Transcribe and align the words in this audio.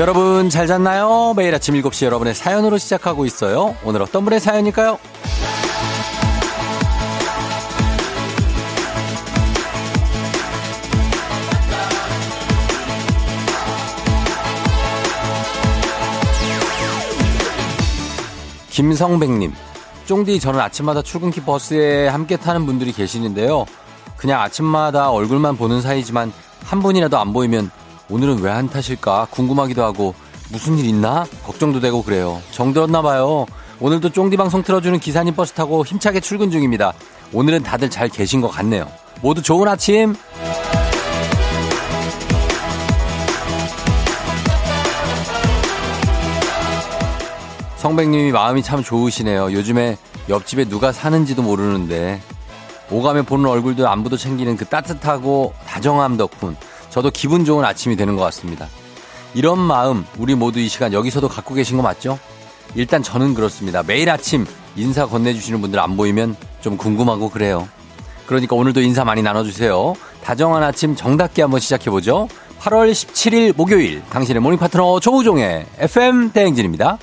여러분 0.00 0.48
잘 0.48 0.66
잤나요? 0.66 1.34
매일 1.36 1.54
아침 1.54 1.74
7시 1.74 2.06
여러분의 2.06 2.34
사연으로 2.34 2.78
시작하고 2.78 3.26
있어요. 3.26 3.76
오늘 3.84 4.00
어떤 4.00 4.24
분의 4.24 4.40
사연일까요? 4.40 4.98
김성백님, 18.70 19.52
쫑디 20.06 20.40
저는 20.40 20.60
아침마다 20.60 21.02
출근길 21.02 21.44
버스에 21.44 22.08
함께 22.08 22.38
타는 22.38 22.64
분들이 22.64 22.92
계시는데요. 22.92 23.66
그냥 24.16 24.40
아침마다 24.40 25.10
얼굴만 25.10 25.58
보는 25.58 25.82
사이지만 25.82 26.32
한 26.64 26.80
분이라도 26.80 27.18
안 27.18 27.34
보이면 27.34 27.70
오늘은 28.10 28.40
왜 28.42 28.50
안 28.50 28.68
타실까 28.68 29.28
궁금하기도 29.30 29.82
하고 29.82 30.14
무슨 30.50 30.76
일 30.76 30.86
있나 30.86 31.24
걱정도 31.44 31.80
되고 31.80 32.02
그래요. 32.02 32.42
정들었나 32.50 33.02
봐요. 33.02 33.46
오늘도 33.78 34.10
쫑디 34.10 34.36
방송 34.36 34.62
틀어주는 34.62 34.98
기사님 34.98 35.34
버스 35.34 35.52
타고 35.52 35.84
힘차게 35.86 36.20
출근 36.20 36.50
중입니다. 36.50 36.92
오늘은 37.32 37.62
다들 37.62 37.88
잘 37.88 38.08
계신 38.08 38.40
것 38.40 38.48
같네요. 38.48 38.88
모두 39.22 39.40
좋은 39.40 39.68
아침. 39.68 40.14
성백님이 47.76 48.32
마음이 48.32 48.62
참 48.62 48.82
좋으시네요. 48.82 49.52
요즘에 49.52 49.96
옆집에 50.28 50.64
누가 50.66 50.92
사는지도 50.92 51.42
모르는데 51.42 52.20
오가며 52.90 53.22
보는 53.22 53.46
얼굴도 53.46 53.88
안부도 53.88 54.16
챙기는 54.16 54.56
그 54.56 54.64
따뜻하고 54.66 55.54
다정함 55.66 56.16
덕분 56.16 56.56
저도 56.90 57.10
기분 57.10 57.44
좋은 57.44 57.64
아침이 57.64 57.96
되는 57.96 58.16
것 58.16 58.22
같습니다. 58.24 58.68
이런 59.34 59.58
마음 59.58 60.04
우리 60.18 60.34
모두 60.34 60.58
이 60.58 60.68
시간 60.68 60.92
여기서도 60.92 61.28
갖고 61.28 61.54
계신 61.54 61.76
거 61.76 61.82
맞죠? 61.82 62.18
일단 62.74 63.02
저는 63.02 63.34
그렇습니다. 63.34 63.82
매일 63.82 64.10
아침 64.10 64.46
인사 64.76 65.06
건네주시는 65.06 65.60
분들 65.60 65.78
안 65.78 65.96
보이면 65.96 66.36
좀 66.60 66.76
궁금하고 66.76 67.30
그래요. 67.30 67.68
그러니까 68.26 68.56
오늘도 68.56 68.80
인사 68.80 69.04
많이 69.04 69.22
나눠주세요. 69.22 69.94
다정한 70.22 70.62
아침 70.62 70.94
정답게 70.94 71.42
한번 71.42 71.60
시작해보죠. 71.60 72.28
8월 72.60 72.92
17일 72.92 73.56
목요일 73.56 74.02
당신의 74.10 74.40
morning 74.42 74.58
파트너 74.58 75.00
조우종의 75.00 75.66
FM 75.78 76.32
대행진입니다. 76.32 76.98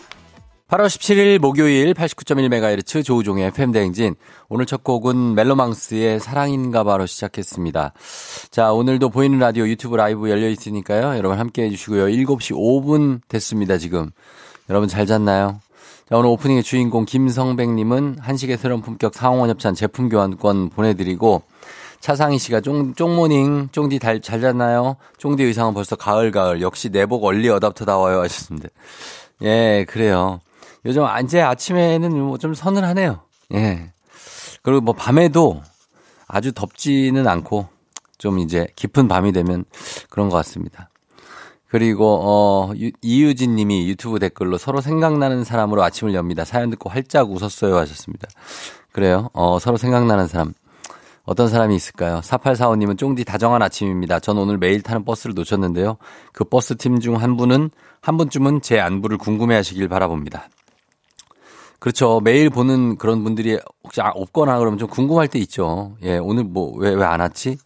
8월 0.67 0.87
17일 0.87 1.39
목요일 1.39 1.93
89.1MHz 1.93 3.05
조우종의 3.05 3.45
FM대행진. 3.47 4.15
오늘 4.49 4.65
첫 4.65 4.83
곡은 4.83 5.33
멜로망스의 5.33 6.19
사랑인가봐로 6.19 7.05
시작했습니다. 7.05 7.93
자, 8.51 8.73
오늘도 8.73 9.09
보이는 9.09 9.39
라디오 9.39 9.65
유튜브 9.65 9.95
라이브 9.95 10.29
열려 10.29 10.49
있으니까요. 10.49 11.17
여러분 11.17 11.39
함께 11.39 11.63
해주시고요. 11.63 12.07
7시 12.07 12.51
5분 12.53 13.21
됐습니다, 13.29 13.77
지금. 13.77 14.11
여러분 14.69 14.89
잘 14.89 15.05
잤나요? 15.05 15.61
자, 16.09 16.17
오늘 16.17 16.31
오프닝의 16.31 16.63
주인공 16.63 17.05
김성백님은 17.05 18.17
한식의 18.19 18.57
새로운 18.57 18.81
품격 18.81 19.15
상원 19.15 19.49
협찬 19.49 19.73
제품 19.73 20.09
교환권 20.09 20.71
보내드리고 20.71 21.43
차상희 22.01 22.39
씨가 22.39 22.59
쫑, 22.59 22.93
쫑morning, 22.93 23.69
쫑디 23.71 23.99
잘, 23.99 24.19
잘 24.19 24.41
잤나요? 24.41 24.97
쫑디 25.17 25.43
의상은 25.43 25.73
벌써 25.73 25.95
가을, 25.95 26.31
가을. 26.31 26.61
역시 26.61 26.89
내복 26.89 27.23
early 27.23 27.47
adopter 27.47 27.85
다워요 27.85 28.19
하셨습니다. 28.19 28.67
예, 29.43 29.85
그래요. 29.87 30.41
요즘 30.85 31.05
이제 31.23 31.41
아침에는 31.41 32.11
뭐 32.19 32.37
좀 32.37 32.53
서늘하네요. 32.53 33.21
예. 33.53 33.91
그리고 34.61 34.81
뭐 34.81 34.93
밤에도 34.93 35.61
아주 36.27 36.51
덥지는 36.51 37.27
않고 37.27 37.67
좀 38.17 38.39
이제 38.39 38.67
깊은 38.75 39.07
밤이 39.07 39.31
되면 39.31 39.65
그런 40.09 40.29
것 40.29 40.37
같습니다. 40.37 40.89
그리고 41.69 42.19
어 42.23 42.71
이유진 43.01 43.55
님이 43.55 43.87
유튜브 43.89 44.19
댓글로 44.19 44.57
서로 44.57 44.79
생각나는 44.81 45.43
사람으로 45.43 45.83
아침을 45.83 46.13
엽니다. 46.13 46.45
사연 46.45 46.69
듣고 46.69 46.89
활짝 46.89 47.29
웃었어요 47.31 47.75
하셨습니다. 47.77 48.27
그래요. 48.91 49.29
어 49.33 49.59
서로 49.59 49.77
생각나는 49.77 50.27
사람. 50.27 50.53
어떤 51.25 51.49
사람이 51.49 51.75
있을까요? 51.75 52.21
4845님은 52.21 52.97
쫑디 52.97 53.25
다정한 53.25 53.61
아침입니다. 53.61 54.21
전 54.21 54.37
오늘 54.37 54.57
매일 54.57 54.81
타는 54.81 55.03
버스를 55.03 55.33
놓쳤는데요. 55.35 55.97
그 56.31 56.45
버스 56.45 56.77
팀 56.77 56.99
중 57.01 57.15
한 57.17 57.35
분은 57.35 57.69
한 58.01 58.15
분쯤은 58.17 58.61
제 58.61 58.79
안부를 58.79 59.17
궁금해 59.17 59.55
하시길 59.55 59.89
바라봅니다. 59.89 60.47
그렇죠. 61.79 62.19
매일 62.23 62.49
보는 62.49 62.97
그런 62.97 63.23
분들이 63.23 63.59
혹시 63.83 64.01
아, 64.01 64.09
없거나 64.09 64.57
그러면 64.59 64.79
좀 64.79 64.89
궁금할 64.89 65.27
때 65.27 65.37
있죠. 65.39 65.95
예, 66.01 66.17
오늘 66.17 66.43
뭐, 66.43 66.75
왜, 66.77 66.91
왜 66.93 67.03
안 67.03 67.19
왔지? 67.19 67.57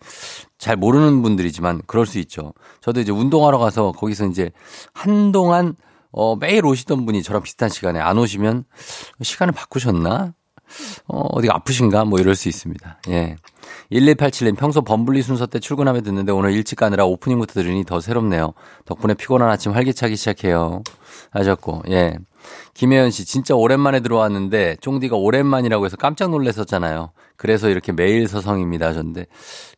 잘 0.58 0.76
모르는 0.76 1.22
분들이지만 1.22 1.82
그럴 1.88 2.06
수 2.06 2.20
있죠. 2.20 2.54
저도 2.82 3.00
이제 3.00 3.12
운동하러 3.12 3.58
가서 3.58 3.92
거기서 3.94 4.28
이제 4.28 4.52
한동안 4.94 5.76
어, 6.12 6.36
매일 6.36 6.66
오시던 6.66 7.06
분이 7.06 7.24
저랑 7.24 7.42
비슷한 7.42 7.70
시간에 7.70 8.00
안 8.00 8.18
오시면 8.18 8.66
시간을 9.22 9.54
바꾸셨나? 9.54 10.34
어, 11.08 11.20
어디가 11.32 11.56
아프신가? 11.56 12.06
뭐 12.06 12.20
이럴 12.20 12.36
수 12.36 12.50
있습니다. 12.50 13.00
예. 13.10 13.38
1187님 13.92 14.58
평소 14.58 14.82
범블리 14.82 15.22
순서 15.22 15.46
때 15.46 15.60
출근하며 15.60 16.02
듣는데 16.02 16.32
오늘 16.32 16.52
일찍 16.52 16.76
가느라 16.78 17.06
오프닝부터 17.06 17.54
들으니 17.54 17.84
더 17.86 18.00
새롭네요. 18.02 18.54
덕분에 18.86 19.14
피곤한 19.14 19.50
아침 19.50 19.72
활기차기 19.72 20.16
시작해요. 20.16 20.84
하셨고, 21.32 21.84
예. 21.90 22.18
김혜연 22.74 23.12
씨, 23.12 23.26
진짜 23.26 23.56
오랜만에 23.56 24.00
들어왔는데, 24.00 24.78
쫑디가 24.82 25.16
오랜만이라고 25.16 25.86
해서 25.86 25.98
깜짝 25.98 26.30
놀랐었잖아요. 26.30 27.12
그래서 27.38 27.70
이렇게 27.70 27.92
매일 27.92 28.28
서성입니다 28.28 28.88
하셨는데, 28.88 29.26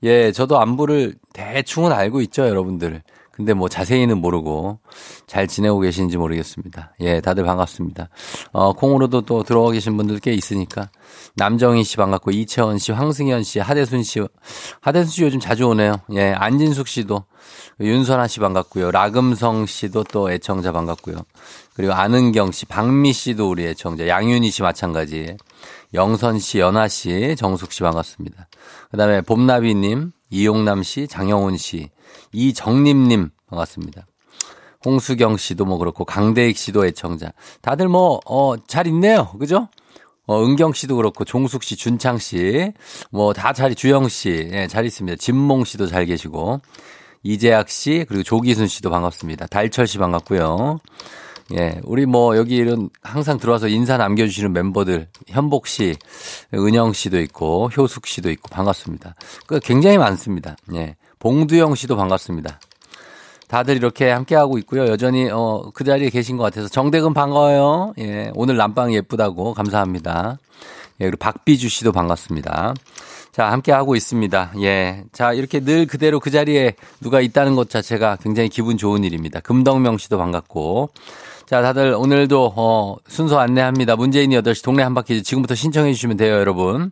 예, 0.04 0.32
저도 0.32 0.60
안부를 0.60 1.16
대충은 1.34 1.92
알고 1.92 2.22
있죠, 2.22 2.48
여러분들. 2.48 3.04
근데 3.34 3.56
뭐 3.56 3.68
자세히는 3.68 4.20
모르고 4.20 4.78
잘 5.26 5.48
지내고 5.48 5.80
계신지 5.80 6.18
모르겠습니다. 6.18 6.94
예, 7.00 7.20
다들 7.20 7.44
반갑습니다. 7.44 8.10
어, 8.52 8.74
콩으로도 8.74 9.22
또 9.22 9.42
들어와 9.42 9.72
계신 9.72 9.98
분들 9.98 10.20
꽤 10.20 10.34
있으니까. 10.34 10.92
남정희 11.36 11.84
씨 11.84 11.98
반갑고, 11.98 12.30
이채원 12.30 12.78
씨, 12.78 12.92
황승현 12.92 13.42
씨, 13.42 13.60
하대순 13.60 14.04
씨. 14.04 14.22
하대순 14.82 15.10
씨 15.10 15.24
요즘 15.24 15.40
자주 15.40 15.66
오네요. 15.66 15.96
예, 16.12 16.32
안진숙 16.34 16.88
씨도. 16.88 17.24
윤선아 17.80 18.28
씨 18.28 18.40
반갑고요. 18.40 18.92
라금성 18.92 19.66
씨도 19.66 20.04
또 20.12 20.32
애청자 20.32 20.72
반갑고요. 20.72 21.18
그리고 21.74 21.94
안은경 21.94 22.52
씨, 22.52 22.66
박미 22.66 23.14
씨도 23.14 23.50
우리 23.50 23.66
애청자. 23.66 24.08
양윤희 24.08 24.52
씨 24.52 24.62
마찬가지. 24.62 25.36
영선 25.94 26.40
씨, 26.40 26.60
연아 26.60 26.88
씨, 26.88 27.36
정숙 27.38 27.72
씨 27.72 27.82
반갑습니다. 27.82 28.48
그 28.92 28.98
다음에 28.98 29.22
봄나비님, 29.22 30.12
이용남 30.30 30.84
씨, 30.84 31.08
장영훈 31.08 31.58
씨, 31.58 31.90
이정림님 32.32 33.30
반갑습니다. 33.50 34.06
홍수경 34.86 35.38
씨도 35.38 35.66
뭐 35.66 35.78
그렇고 35.78 36.04
강대익 36.04 36.58
씨도 36.58 36.86
애청자. 36.86 37.32
다들 37.62 37.88
뭐, 37.88 38.20
어, 38.26 38.56
잘 38.68 38.88
있네요. 38.88 39.32
그죠? 39.40 39.70
어, 40.26 40.44
은경 40.44 40.74
씨도 40.74 40.96
그렇고, 40.96 41.26
종숙 41.26 41.64
씨, 41.64 41.76
준창 41.76 42.18
씨, 42.18 42.72
뭐, 43.12 43.34
다 43.34 43.54
잘, 43.54 43.76
주영 43.76 44.10
씨, 44.10 44.50
예, 44.52 44.68
잘 44.68 44.86
있습니다. 44.86 45.18
진몽 45.18 45.64
씨도 45.64 45.88
잘 45.88 46.06
계시고, 46.06 46.62
이재학 47.24 47.70
씨, 47.70 48.06
그리고 48.08 48.24
조기순 48.24 48.68
씨도 48.68 48.90
반갑습니다. 48.90 49.48
달철 49.48 49.88
씨 49.88 49.98
반갑고요. 49.98 50.80
예, 51.56 51.80
우리 51.84 52.06
뭐 52.06 52.36
여기 52.36 52.56
이런 52.56 52.90
항상 53.02 53.38
들어와서 53.38 53.68
인사 53.68 53.98
남겨주시는 53.98 54.54
멤버들 54.54 55.08
현복 55.28 55.68
씨, 55.68 55.96
은영 56.54 56.94
씨도 56.94 57.20
있고 57.22 57.70
효숙 57.76 58.08
씨도 58.08 58.32
있고 58.32 58.50
반갑습니다. 58.50 59.16
그 59.46 59.60
굉장히 59.60 59.98
많습니다. 59.98 60.56
예, 60.74 60.96
봉두영 61.20 61.76
씨도 61.76 61.96
반갑습니다. 61.96 62.60
다들 63.48 63.76
이렇게 63.76 64.10
함께하고 64.10 64.58
있고요. 64.60 64.88
여전히 64.88 65.30
어, 65.30 65.70
그 65.76 65.84
자리에 65.84 66.10
계신 66.10 66.38
것 66.38 66.44
같아서 66.44 66.68
정대근 66.68 67.14
반가워요. 67.14 67.94
예, 68.00 68.32
오늘 68.34 68.58
남방 68.58 68.94
예쁘다고 68.94 69.54
감사합니다. 69.54 70.40
예, 71.02 71.06
그리고 71.06 71.18
박비주 71.18 71.70
씨도 71.70 71.92
반갑습니다. 71.92 72.74
자, 73.32 73.52
함께하고 73.52 73.96
있습니다. 73.96 74.54
예. 74.62 75.04
자, 75.12 75.34
이렇게 75.34 75.60
늘 75.60 75.88
그대로 75.88 76.20
그 76.20 76.30
자리에 76.30 76.76
누가 77.02 77.20
있다는 77.20 77.56
것 77.56 77.68
자체가 77.68 78.18
굉장히 78.22 78.48
기분 78.48 78.78
좋은 78.78 79.04
일입니다. 79.04 79.40
금덕명 79.40 79.98
씨도 79.98 80.20
반갑고. 80.20 80.90
자, 81.46 81.62
다들 81.62 81.94
오늘도 81.98 82.54
어, 82.56 82.96
순서 83.08 83.38
안내합니다. 83.38 83.98
문재인이 83.98 84.34
8시 84.38 84.64
동네 84.64 84.82
한바퀴 84.82 85.24
지금부터 85.24 85.56
신청해 85.56 85.92
주시면 85.92 86.16
돼요, 86.16 86.36
여러분. 86.36 86.92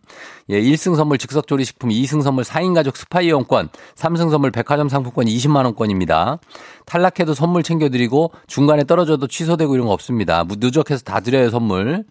예, 0.50 0.60
1승 0.60 0.94
선물 0.94 1.16
즉석 1.16 1.46
조리식품, 1.46 1.88
2승 1.88 2.22
선물 2.22 2.44
4인 2.44 2.74
가족 2.74 2.98
스파 2.98 3.22
이용권, 3.22 3.70
3승 3.94 4.30
선물 4.30 4.50
백화점 4.50 4.90
상품권 4.90 5.24
20만 5.24 5.64
원권입니다. 5.64 6.38
탈락해도 6.84 7.32
선물 7.32 7.62
챙겨 7.62 7.88
드리고 7.88 8.30
중간에 8.46 8.84
떨어져도 8.84 9.26
취소되고 9.26 9.74
이런 9.74 9.86
거 9.86 9.94
없습니다. 9.94 10.44
누적해서 10.46 11.02
다 11.02 11.20
드려요, 11.20 11.48
선물. 11.48 12.04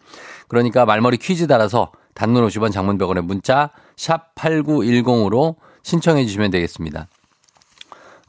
그러니까 0.48 0.86
말머리 0.86 1.18
퀴즈 1.18 1.46
달아서 1.46 1.92
단문 2.16 2.46
50원 2.48 2.72
장문 2.72 2.98
100원에 2.98 3.22
문자 3.22 3.70
샵 3.96 4.34
8910으로 4.34 5.58
신청해 5.84 6.26
주시면 6.26 6.50
되겠습니다. 6.50 7.08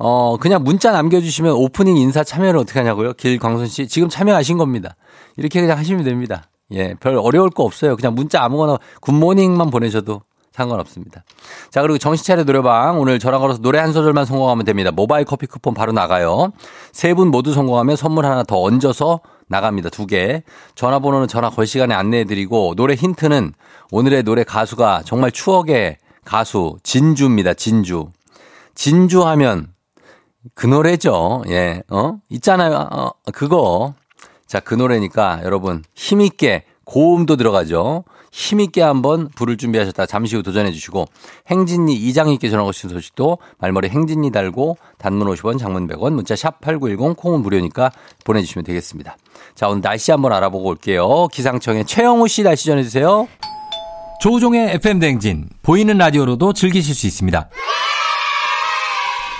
어, 0.04 0.37
그냥 0.37 0.64
문자 0.64 0.90
남겨주시면 0.90 1.52
오프닝 1.52 1.96
인사 1.96 2.25
참여를 2.25 2.58
어떻게 2.58 2.81
하냐고요? 2.81 3.12
길광선 3.12 3.69
씨. 3.69 3.87
지금 3.87 4.08
참여하신 4.08 4.58
겁니다. 4.58 4.96
이렇게 5.37 5.60
그냥 5.60 5.78
하시면 5.78 6.02
됩니다. 6.02 6.43
예, 6.72 6.94
별 6.99 7.14
어려울 7.16 7.50
거 7.50 7.62
없어요. 7.62 7.94
그냥 7.94 8.16
문자 8.16 8.43
아무거나 8.43 8.78
굿모닝만 9.00 9.70
보내셔도 9.70 10.22
상관없습니다. 10.50 11.22
자, 11.70 11.82
그리고 11.82 11.99
정신차려 11.99 12.43
노래방. 12.43 12.99
오늘 13.00 13.20
전화 13.20 13.38
걸어서 13.38 13.60
노래 13.62 13.78
한 13.78 13.93
소절만 13.93 14.25
성공하면 14.25 14.64
됩니다. 14.64 14.90
모바일 14.90 15.25
커피 15.25 15.46
쿠폰 15.46 15.72
바로 15.72 15.93
나가요. 15.93 16.52
세 16.90 17.14
분 17.14 17.28
모두 17.28 17.52
성공하면 17.52 17.94
선물 17.94 18.26
하나 18.26 18.43
더 18.43 18.60
얹어서 18.60 19.20
나갑니다. 19.46 19.90
두 19.90 20.08
개. 20.08 20.43
전화번호는 20.75 21.28
전화 21.28 21.48
걸 21.48 21.64
시간에 21.64 21.94
안내해드리고 21.94 22.75
노래 22.75 22.94
힌트는 22.94 23.52
오늘의 23.93 24.25
노래 24.25 24.43
가수가 24.43 25.02
정말 25.05 25.31
추억의 25.31 25.98
가수 26.25 26.76
진주입니다. 26.82 27.55
진주. 27.55 28.08
진주 28.75 29.25
하면 29.28 29.69
그 30.55 30.67
노래죠. 30.67 31.43
예, 31.49 31.83
어? 31.89 32.19
있잖아요. 32.29 32.89
어, 32.91 33.11
그거. 33.33 33.94
자, 34.47 34.61
그 34.61 34.75
노래니까 34.75 35.41
여러분 35.44 35.83
힘있게 35.94 36.65
고음도 36.85 37.37
들어가죠. 37.37 38.05
힘있게 38.33 38.81
한번 38.81 39.29
부를 39.35 39.59
준비하셨다 39.59 40.06
잠시 40.06 40.37
후 40.37 40.43
도전해 40.43 40.73
주시고 40.73 41.05
행진이 41.49 41.94
이장님께 41.94 42.49
전화 42.49 42.65
오신 42.65 42.89
소식도 42.89 43.39
말머리 43.59 43.91
행진이 43.91 44.33
달고 44.33 44.79
단문 44.99 45.29
50원 45.29 45.59
장문 45.59 45.87
100원 45.87 46.15
문자 46.15 46.35
샵 46.35 46.61
8910 46.62 47.17
콩은 47.17 47.41
무료니까 47.41 47.93
보내주시면 48.25 48.65
되겠습니다. 48.65 49.17
자 49.55 49.69
오늘 49.69 49.83
날씨 49.83 50.11
한번 50.11 50.33
알아보고 50.33 50.67
올게요. 50.69 51.29
기상청의 51.29 51.85
최영우 51.85 52.27
씨 52.27 52.43
날씨 52.43 52.67
전해주세요. 52.67 53.29
조우종의 54.23 54.75
FM 54.77 54.99
댕진 54.99 55.49
보이는 55.62 55.97
라디오로도 55.99 56.55
즐기실 56.55 56.94
수 56.94 57.06
있습니다. 57.06 57.50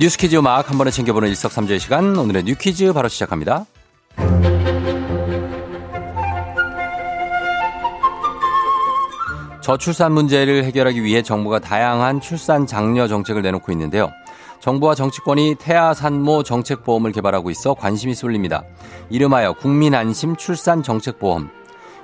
뉴스 0.00 0.16
퀴즈 0.16 0.36
음악 0.36 0.70
한 0.70 0.78
번에 0.78 0.92
챙겨보는 0.92 1.28
일석삼조의 1.30 1.80
시간 1.80 2.16
오늘의 2.16 2.44
new 2.44 2.54
quiz 2.54 2.92
바로 2.92 3.08
시작합니다 3.08 3.66
저출산 9.60 10.12
문제를 10.12 10.62
해결하기 10.62 11.02
위해 11.02 11.22
정부가 11.22 11.58
다양한 11.58 12.20
출산 12.20 12.64
장려 12.64 13.08
정책을 13.08 13.42
내놓고 13.42 13.72
있는데요 13.72 14.12
정부와 14.60 14.94
정치권이 14.94 15.56
태아 15.58 15.92
산모 15.94 16.44
정책 16.44 16.84
보험을 16.84 17.10
개발하고 17.10 17.50
있어 17.50 17.74
관심이 17.74 18.14
쏠립니다. 18.14 18.64
이름하여 19.08 19.52
국민 19.52 19.94
안심 19.94 20.34
출산 20.34 20.82
정책 20.82 21.20
보험. 21.20 21.48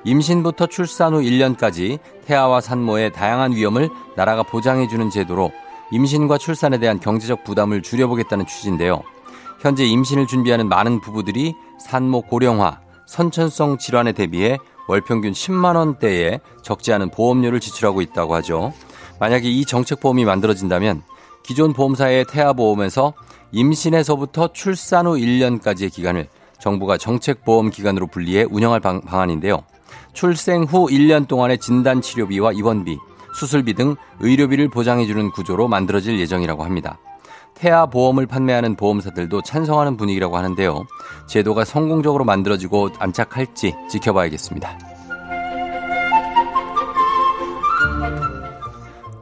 임신부터 0.04 0.66
출산 0.66 1.14
후 1.14 1.20
1년까지 1.20 1.98
태아와 2.26 2.60
산모의 2.60 3.12
다양한 3.12 3.52
위험을 3.52 3.90
나라가 4.16 4.44
보장해 4.44 4.86
주는 4.86 5.10
제도로 5.10 5.50
임신과 5.90 6.38
출산에 6.38 6.78
대한 6.78 7.00
경제적 7.00 7.44
부담을 7.44 7.82
줄여보겠다는 7.82 8.46
취지인데요. 8.46 9.02
현재 9.60 9.84
임신을 9.84 10.26
준비하는 10.26 10.68
많은 10.68 11.00
부부들이 11.00 11.54
산모 11.78 12.22
고령화, 12.22 12.80
선천성 13.06 13.78
질환에 13.78 14.12
대비해 14.12 14.58
월 14.88 15.00
평균 15.00 15.32
10만 15.32 15.76
원대에 15.76 16.40
적지 16.62 16.92
않은 16.92 17.10
보험료를 17.10 17.60
지출하고 17.60 18.02
있다고 18.02 18.34
하죠. 18.36 18.72
만약에 19.20 19.48
이 19.48 19.64
정책 19.64 20.00
보험이 20.00 20.24
만들어진다면 20.24 21.02
기존 21.42 21.72
보험사의 21.72 22.26
태아 22.28 22.52
보험에서 22.52 23.14
임신에서부터 23.52 24.52
출산 24.52 25.06
후 25.06 25.14
1년까지의 25.14 25.92
기간을 25.92 26.28
정부가 26.58 26.98
정책 26.98 27.44
보험 27.44 27.70
기간으로 27.70 28.06
분리해 28.06 28.46
운영할 28.50 28.80
방, 28.80 29.02
안인데요 29.06 29.62
출생 30.12 30.64
후 30.64 30.86
1년 30.88 31.28
동안의 31.28 31.58
진단 31.58 32.00
치료비와 32.00 32.52
입원비, 32.52 32.98
수술비 33.34 33.74
등 33.74 33.96
의료비를 34.20 34.68
보장해주는 34.70 35.30
구조로 35.32 35.68
만들어질 35.68 36.18
예정이라고 36.20 36.64
합니다. 36.64 36.98
태아 37.54 37.86
보험을 37.86 38.26
판매하는 38.26 38.74
보험사들도 38.76 39.42
찬성하는 39.42 39.96
분위기라고 39.96 40.36
하는데요. 40.36 40.84
제도가 41.28 41.64
성공적으로 41.64 42.24
만들어지고 42.24 42.90
안착할지 42.98 43.74
지켜봐야겠습니다. 43.90 44.78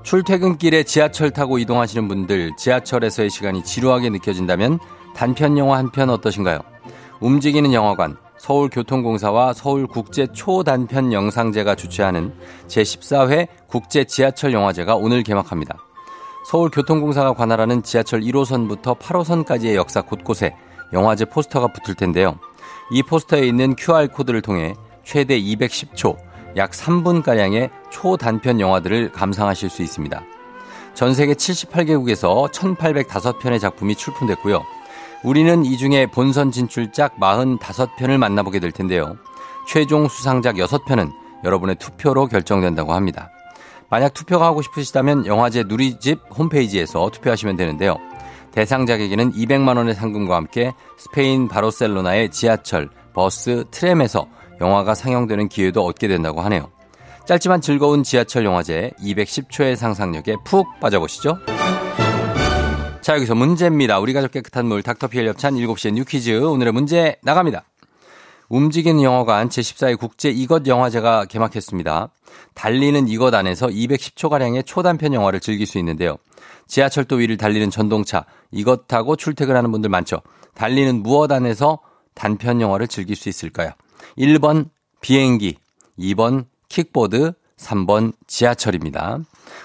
출퇴근길에 0.03 0.83
지하철 0.83 1.31
타고 1.31 1.59
이동하시는 1.59 2.09
분들 2.09 2.53
지하철에서의 2.59 3.31
시간이 3.31 3.65
지루하게 3.65 4.11
느껴진다면 4.11 4.79
단편 5.15 5.57
영화 5.59 5.79
한 5.79 5.91
편 5.91 6.11
어떠신가요? 6.11 6.59
움직이는 7.21 7.73
영화관 7.73 8.17
서울교통공사와 8.43 9.53
서울국제 9.53 10.29
초단편 10.33 11.13
영상제가 11.13 11.77
주최하는 11.77 12.35
제14회 12.67 13.47
국제 13.69 14.03
지하철 14.03 14.53
영화제가 14.53 14.97
오늘 14.97 15.23
개막합니다. 15.23 15.77
서울교통공사가 16.49 17.35
관할하는 17.35 17.85
지하철 17.85 18.21
1호선부터 18.21 18.99
8호선까지의 18.99 19.77
역사 19.77 20.03
곳곳에 20.03 20.57
영화제 20.93 21.25
포스터가 21.25 21.69
붙을 21.69 21.95
텐데요. 21.95 22.37
이 22.91 23.05
포스터에 23.05 23.47
있는 23.47 23.77
QR코드를 23.77 24.43
통해 24.43 24.75
최대 25.05 25.41
210초 25.41 26.17
약 26.57 26.73
3분가량의 26.73 27.71
초단편 27.91 28.59
영화들을 28.59 29.13
감상하실 29.13 29.71
수 29.71 29.83
있습니다. 29.83 30.21
전 30.95 31.15
세계 31.15 31.35
78개국에서 31.35 32.51
1,805편의 32.51 33.61
작품이 33.61 33.95
출품됐고요. 33.95 34.63
우리는 35.25 35.65
이 35.65 35.77
중에 35.77 36.07
본선 36.07 36.51
진출작 36.51 37.19
45편을 37.19 38.19
만나보게 38.19 38.59
될 38.59 38.73
텐데요. 38.73 39.17
최종 39.69 40.09
수상작 40.09 40.57
6편은 40.57 41.13
여러분의 41.45 41.77
투표로 41.77 42.27
결정된다고 42.27 42.93
합니다. 42.93 43.31
만약 43.89 44.15
투표가 44.15 44.47
하고 44.47 44.63
싶으시다면 44.63 45.27
영화제 45.27 45.65
누리집 45.65 46.21
홈페이지에서 46.37 47.11
투표하시면 47.11 47.57
되는데요. 47.57 47.97
대상작에게는 48.53 49.33
200만 49.33 49.77
원의 49.77 49.95
상금과 49.95 50.37
함께 50.37 50.73
스페인 50.99 51.49
바르셀로나의 51.49 52.31
지하철, 52.31 52.89
버스, 53.15 53.65
트램에서 53.71 54.27
영화가 54.61 54.95
상영되는 54.95 55.49
기회도 55.49 55.85
얻게 55.85 56.09
된다고 56.09 56.41
하네요. 56.43 56.71
짧지만 57.27 57.61
즐거운 57.61 58.03
지하철 58.03 58.45
영화제 58.45 58.91
210초의 58.99 59.77
상상력에 59.77 60.37
푹 60.45 60.67
빠져보시죠. 60.81 61.39
자, 63.03 63.17
여기서 63.17 63.35
문제입니다. 63.35 63.99
우리 63.99 64.13
가족 64.13 64.31
깨끗한 64.31 64.65
물 64.67 64.85
닥터피엘 64.85 65.27
협찬 65.27 65.55
7시에 65.55 65.93
new 65.93 66.05
quiz. 66.05 66.41
오늘의 66.41 66.73
문제 66.73 67.17
나갑니다. 67.25 67.65
움직이는 68.49 69.03
영화관 69.03 69.49
제14회 69.49 69.99
국제 69.99 70.31
이것 70.31 70.65
영화제가 70.69 71.25
개막했습니다. 71.25 72.11
달리는 72.55 73.09
이것 73.09 73.35
안에서 73.35 73.67
210초가량의 73.67 74.65
초단편 74.67 75.15
영화를 75.15 75.41
즐길 75.41 75.67
수 75.67 75.79
있는데요. 75.79 76.17
지하철도 76.69 77.17
위를 77.17 77.37
달리는 77.37 77.71
전동차, 77.71 78.25
이것 78.53 78.87
타고 78.87 79.17
출퇴근하는 79.17 79.73
분들 79.73 79.91
많죠. 79.91 80.23
달리는 80.55 81.03
무엇 81.03 81.33
안에서 81.33 81.81
단편 82.15 82.61
영화를 82.61 82.87
즐길 82.87 83.17
수 83.17 83.29
있을까요? 83.29 83.73
1번 84.17 84.69
비행기, 85.01 85.57
2번 85.99 86.45
킥보드, 86.69 87.33
3번 87.59 88.13
지하철입니다. 88.29 89.19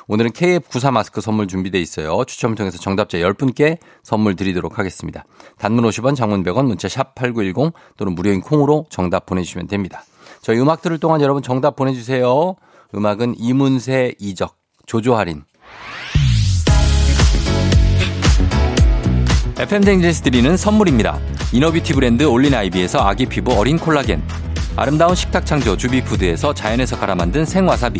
오늘은 0.07 0.31
KF94 0.31 0.91
마스크 0.91 1.21
선물 1.21 1.47
준비돼 1.47 1.79
있어요. 1.79 2.23
추첨을 2.25 2.55
통해서 2.55 2.77
정답자 2.77 3.17
10분께 3.17 3.77
선물 4.03 4.35
드리도록 4.35 4.79
하겠습니다. 4.79 5.25
단문 5.57 5.83
50원, 5.85 6.15
장문 6.15 6.43
100원, 6.43 6.65
문자 6.65 6.87
샵 6.87 7.15
8910 7.15 7.73
또는 7.97 8.15
무료인 8.15 8.41
콩으로 8.41 8.85
정답 8.89 9.25
보내주시면 9.25 9.67
됩니다. 9.67 10.03
저희 10.41 10.59
음악 10.59 10.81
들을 10.81 10.97
동안 10.97 11.21
여러분 11.21 11.43
정답 11.43 11.75
보내주세요. 11.75 12.55
음악은 12.95 13.35
이문세, 13.37 14.15
이적, 14.19 14.55
조조할인. 14.85 15.43
FM댕제스 19.59 20.21
드리는 20.21 20.55
선물입니다. 20.55 21.19
이너뷰티 21.51 21.93
브랜드 21.93 22.23
올린아이비에서 22.23 22.99
아기 22.99 23.25
피부 23.25 23.53
어린 23.53 23.79
콜라겐 23.79 24.21
아름다운 24.75 25.15
식탁 25.15 25.45
창조 25.45 25.75
주비푸드에서 25.75 26.53
자연에서 26.53 26.99
갈아 26.99 27.15
만든 27.15 27.43
생와사비 27.43 27.99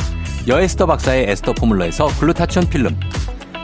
여에스터 0.47 0.87
박사의 0.87 1.29
에스터 1.29 1.53
포뮬러에서 1.53 2.07
글루타치온 2.19 2.67
필름, 2.67 2.99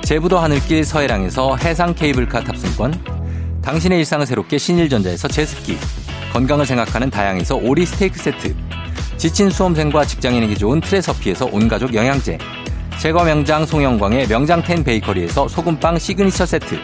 제부도 0.03 0.37
하늘길 0.37 0.85
서해랑에서 0.85 1.55
해상 1.57 1.95
케이블카 1.95 2.43
탑승권, 2.43 2.93
당신의 3.63 3.97
일상을 3.99 4.25
새롭게 4.25 4.59
신일전자에서 4.59 5.27
제습기, 5.27 5.77
건강을 6.31 6.67
생각하는 6.67 7.09
다향에서 7.09 7.55
오리 7.55 7.83
스테이크 7.85 8.19
세트, 8.19 8.55
지친 9.17 9.49
수험생과 9.49 10.05
직장인에게 10.05 10.53
좋은 10.53 10.79
트레서피에서 10.79 11.49
온가족 11.51 11.95
영양제, 11.95 12.37
제과 12.99 13.23
명장 13.23 13.65
송영광의 13.65 14.27
명장텐 14.27 14.83
베이커리에서 14.83 15.47
소금빵 15.47 15.97
시그니처 15.97 16.45
세트, 16.45 16.79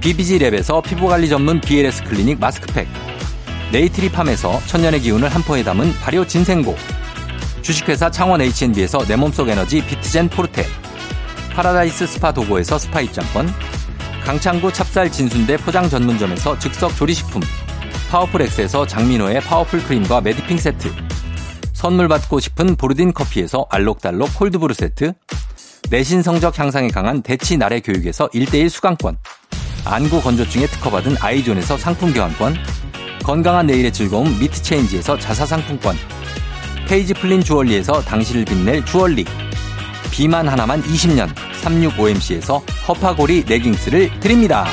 BBG랩에서 0.00 0.84
피부관리 0.84 1.28
전문 1.28 1.60
BLS 1.60 2.04
클리닉 2.04 2.38
마스크팩, 2.38 2.86
네이트리 3.72 4.08
팜에서 4.10 4.60
천년의 4.66 5.00
기운을 5.00 5.28
한 5.28 5.42
포에 5.42 5.64
담은 5.64 5.92
발효 5.94 6.24
진생고, 6.24 6.76
주식회사 7.62 8.10
창원 8.10 8.40
H&B에서 8.40 8.98
내 9.06 9.16
몸속 9.16 9.48
에너지 9.48 9.84
비트젠 9.86 10.28
포르테, 10.28 10.66
파라다이스 11.54 12.06
스파 12.06 12.32
도고에서 12.32 12.78
스파 12.78 13.00
입장권, 13.00 13.48
강창구 14.24 14.72
찹쌀 14.72 15.10
진순대 15.10 15.56
포장 15.58 15.88
전문점에서 15.88 16.58
즉석 16.58 16.96
조리식품, 16.96 17.40
파워풀 18.10 18.42
엑스에서 18.42 18.86
장민호의 18.86 19.40
파워풀 19.40 19.82
크림과 19.84 20.20
매디핑 20.20 20.58
세트, 20.58 20.92
선물 21.72 22.08
받고 22.08 22.40
싶은 22.40 22.76
보르딘 22.76 23.12
커피에서 23.12 23.66
알록달록 23.70 24.34
콜드브루 24.36 24.74
세트, 24.74 25.14
내신 25.90 26.22
성적 26.22 26.58
향상에 26.58 26.88
강한 26.88 27.22
대치 27.22 27.56
나래 27.56 27.80
교육에서 27.80 28.28
1대1 28.28 28.68
수강권, 28.68 29.16
안구 29.84 30.22
건조증에 30.22 30.66
특허받은 30.66 31.16
아이존에서 31.20 31.76
상품 31.76 32.12
교환권, 32.12 32.56
건강한 33.24 33.66
내일의 33.66 33.92
즐거움 33.92 34.38
미트체인지에서 34.40 35.18
자사 35.18 35.46
상품권, 35.46 35.96
페이지 36.92 37.14
플린 37.14 37.40
주얼리에서 37.42 38.02
당신을 38.02 38.44
빛낼 38.44 38.84
주얼리, 38.84 39.24
비만 40.10 40.46
하나만 40.46 40.82
20년 40.82 41.26
365MC에서 41.62 42.62
허파고리 42.86 43.44
레깅스를 43.48 44.20
드립니다. 44.20 44.66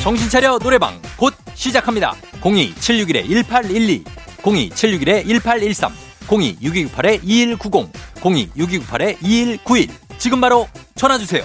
정신차려 0.00 0.60
노래방 0.60 1.02
곧 1.16 1.34
시작합니다. 1.54 2.14
02-761-1812 2.40 4.04
02-761-1813 4.36 5.90
02-6298-2190 6.28 7.90
02-6298-2191 8.20 9.90
지금 10.18 10.40
바로 10.40 10.68
전화주세요. 10.94 11.42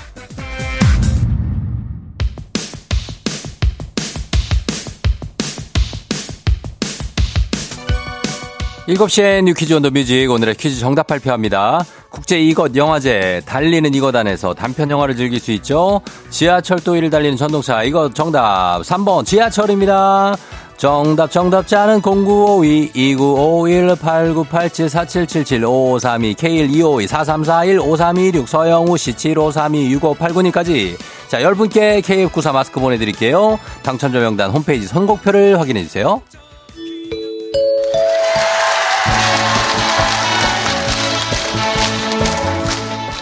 7시에 8.88 9.42
You 9.44 9.53
Quiz 9.55 9.74
On 9.74 9.82
The 9.82 9.89
Music 9.89 10.29
오늘의 10.30 10.56
퀴즈 10.56 10.80
정답 10.80 11.08
발표합니다. 11.08 11.84
국제 12.12 12.39
이것 12.39 12.75
영화제 12.75 13.42
달리는 13.46 13.92
이것 13.96 14.15
안에서 14.15 14.54
단편 14.54 14.92
영화를 14.92 15.15
즐길 15.15 15.39
수 15.39 15.51
있죠. 15.54 16.01
지하철도 16.30 16.92
위를 16.92 17.10
달리는 17.10 17.36
전동차 17.36 17.82
이것 17.84 18.13
정답 18.13 18.82
3번 18.84 19.25
지하철입니다. 19.25 20.36
정답 20.77 21.32
정답 21.32 21.65
자는 21.68 22.00
0952 22.04 22.92
2951 22.94 23.96
8987 23.96 24.89
4777 24.89 25.63
5532 25.65 26.36
K1252 26.36 27.08
4341 27.08 27.80
5326 27.80 28.48
서영우 28.48 28.98
씨 28.98 29.13
7532 29.13 30.00
6589님까지 30.00 30.96
자 31.27 31.39
10분께 31.39 32.04
KF94 32.04 32.51
마스크 32.54 32.80
보내드릴게요. 32.80 33.58
당첨자 33.82 34.20
명단 34.20 34.51
홈페이지 34.51 34.86
선곡표를 34.86 35.60
확인해주세요. 35.60 36.22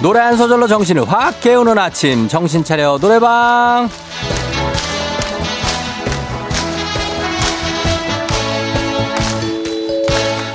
노래 0.04 0.20
한 0.20 0.36
소절로 0.36 0.68
정신을 0.68 1.10
확 1.10 1.40
깨우는 1.40 1.78
아침 1.78 2.28
정신 2.28 2.66
차려 2.66 2.98
노래방 3.00 3.88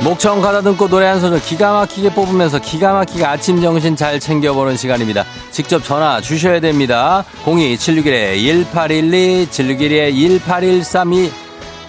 목청 0.05 0.43
가다듬고 0.43 0.89
노래 0.89 1.07
한 1.07 1.19
소절 1.19 1.41
기가 1.41 1.73
막히게 1.73 2.13
뽑으면서 2.13 2.59
기가 2.59 2.93
막히게 2.93 3.25
아침 3.25 3.63
정신 3.63 3.97
잘 3.97 4.21
챙겨보는 4.21 4.77
시간입니다. 4.77 5.25
직접 5.51 5.83
전화 5.83 6.21
주셔야 6.21 6.61
됩니다. 6.61 7.25
02-761-1812, 7.47 9.49
761-1813이 9.49 11.31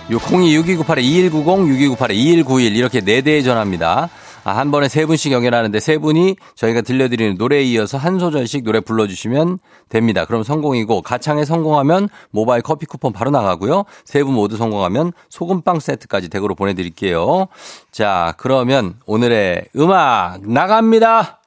02-6298-2190, 0.10 1.98
6298-2191 1.98 2.76
이렇게 2.78 3.02
4대의 3.02 3.44
전화입니다. 3.44 4.08
아, 4.44 4.52
한 4.58 4.72
번에 4.72 4.88
세 4.88 5.06
분씩 5.06 5.32
연결하는데 5.32 5.80
세 5.80 5.98
분이 5.98 6.36
저희가 6.56 6.82
들려드리는 6.82 7.36
노래에 7.38 7.64
이어서 7.64 7.98
한 7.98 8.20
소절씩 8.20 8.64
노래 8.64 8.80
불러주시면 8.80 9.60
됩니다. 9.90 10.26
그럼 10.26 10.44
성공이고 10.44 11.02
가창에 11.02 11.46
성공하면 11.46 12.10
모바일 12.32 12.62
커피 12.62 12.86
쿠폰 12.86 13.12
바로 13.14 13.32
나가고요. 13.32 13.84
세 14.06 14.24
분 14.24 14.34
모두 14.34 14.58
성공하면 14.58 15.14
소금빵 15.30 15.80
세트까지 15.80 16.30
댁으로 16.30 16.54
보내드릴게요. 16.56 17.48
자, 17.92 18.34
그러면 18.38 18.96
오늘의 19.06 19.66
음악 19.78 20.42
나갑니다. 20.46 21.40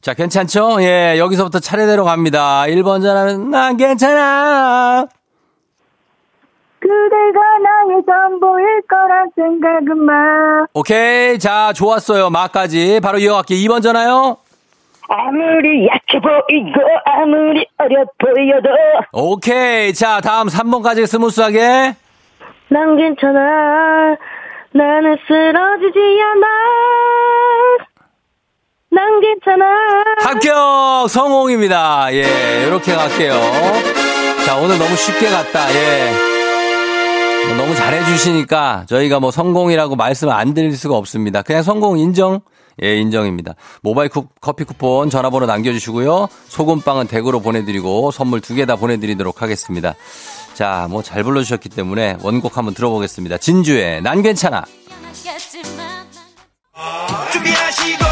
자, 0.00 0.14
괜찮죠? 0.14 0.82
예, 0.82 1.16
여기서부터 1.18 1.60
차례대로 1.60 2.04
갑니다. 2.04 2.62
1번 2.66 3.02
전화는 3.02 3.50
난 3.50 3.76
괜찮아. 3.76 5.06
그대가 6.92 7.40
나의 7.64 8.02
전부일 8.06 8.82
거란 8.88 9.30
생각은 9.34 9.98
마. 10.04 10.66
오케이. 10.74 11.38
자, 11.38 11.72
좋았어요. 11.72 12.28
마까지. 12.30 13.00
바로 13.02 13.18
이어갈게요. 13.18 13.58
2번 13.58 13.82
전화요. 13.82 14.36
아무리 15.08 15.86
약해 15.88 16.20
보이고 16.20 16.80
아무리 17.04 17.66
어려 17.78 18.04
보여도 18.18 18.68
오케이. 19.12 19.92
자, 19.94 20.20
다음 20.20 20.48
3번까지 20.48 21.06
smooth하게. 21.06 21.94
난 22.68 22.96
괜찮아 22.96 24.16
나는 24.72 25.16
쓰러지지 25.26 25.98
않아 25.98 26.46
난 28.90 29.20
괜찮아 29.20 29.64
합격! 30.20 31.08
성공입니다. 31.10 32.08
예, 32.14 32.66
이렇게 32.66 32.94
갈게요. 32.94 33.32
자, 34.46 34.56
오늘 34.56 34.78
너무 34.78 34.94
쉽게 34.96 35.28
갔다. 35.28 35.70
예. 35.74 36.31
뭐 37.48 37.56
너무 37.56 37.74
잘해주시니까 37.74 38.86
저희가 38.88 39.20
뭐 39.20 39.30
성공이라고 39.30 39.96
말씀을 39.96 40.32
안 40.32 40.54
드릴 40.54 40.76
수가 40.76 40.96
없습니다. 40.96 41.42
그냥 41.42 41.62
성공 41.62 41.98
인정? 41.98 42.40
예, 42.82 42.96
인정입니다. 42.96 43.54
모바일 43.82 44.08
쿠, 44.08 44.28
커피 44.40 44.64
쿠폰 44.64 45.10
전화번호 45.10 45.46
남겨주시고요. 45.46 46.28
소금빵은 46.48 47.06
댁으로 47.08 47.40
보내드리고 47.40 48.10
선물 48.10 48.40
두 48.40 48.54
개 48.54 48.64
다 48.64 48.76
보내드리도록 48.76 49.42
하겠습니다. 49.42 49.94
자, 50.54 50.86
뭐 50.90 51.02
잘 51.02 51.22
불러주셨기 51.22 51.68
때문에 51.68 52.16
원곡 52.22 52.56
한번 52.56 52.72
들어보겠습니다. 52.74 53.38
진주의 53.38 54.00
난 54.02 54.22
괜찮아. 54.22 54.64
준비하시고 57.32 58.04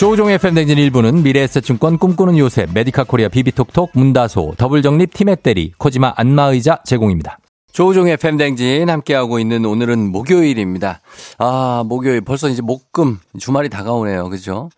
조우종의 0.00 0.38
FM댕진 0.38 0.78
1부는 0.78 1.20
미래에셋증권 1.20 1.98
꿈꾸는 1.98 2.38
요셉, 2.38 2.72
메디카 2.72 3.04
코리아 3.04 3.28
비비톡톡, 3.28 3.90
문다소, 3.92 4.54
더블정립 4.56 5.12
티맵대리, 5.12 5.74
코지마 5.76 6.14
안마의자 6.16 6.78
제공입니다. 6.86 7.38
조우종의 7.72 8.16
FM댕진 8.16 8.90
함께하고 8.90 9.38
있는 9.38 9.64
오늘은 9.64 10.10
목요일입니다. 10.10 11.00
아, 11.38 11.84
목요일 11.86 12.20
벌써 12.20 12.48
이제 12.48 12.62
목금 12.62 13.20
주말이 13.38 13.68
다가오네요. 13.68 14.28
그죠? 14.28 14.70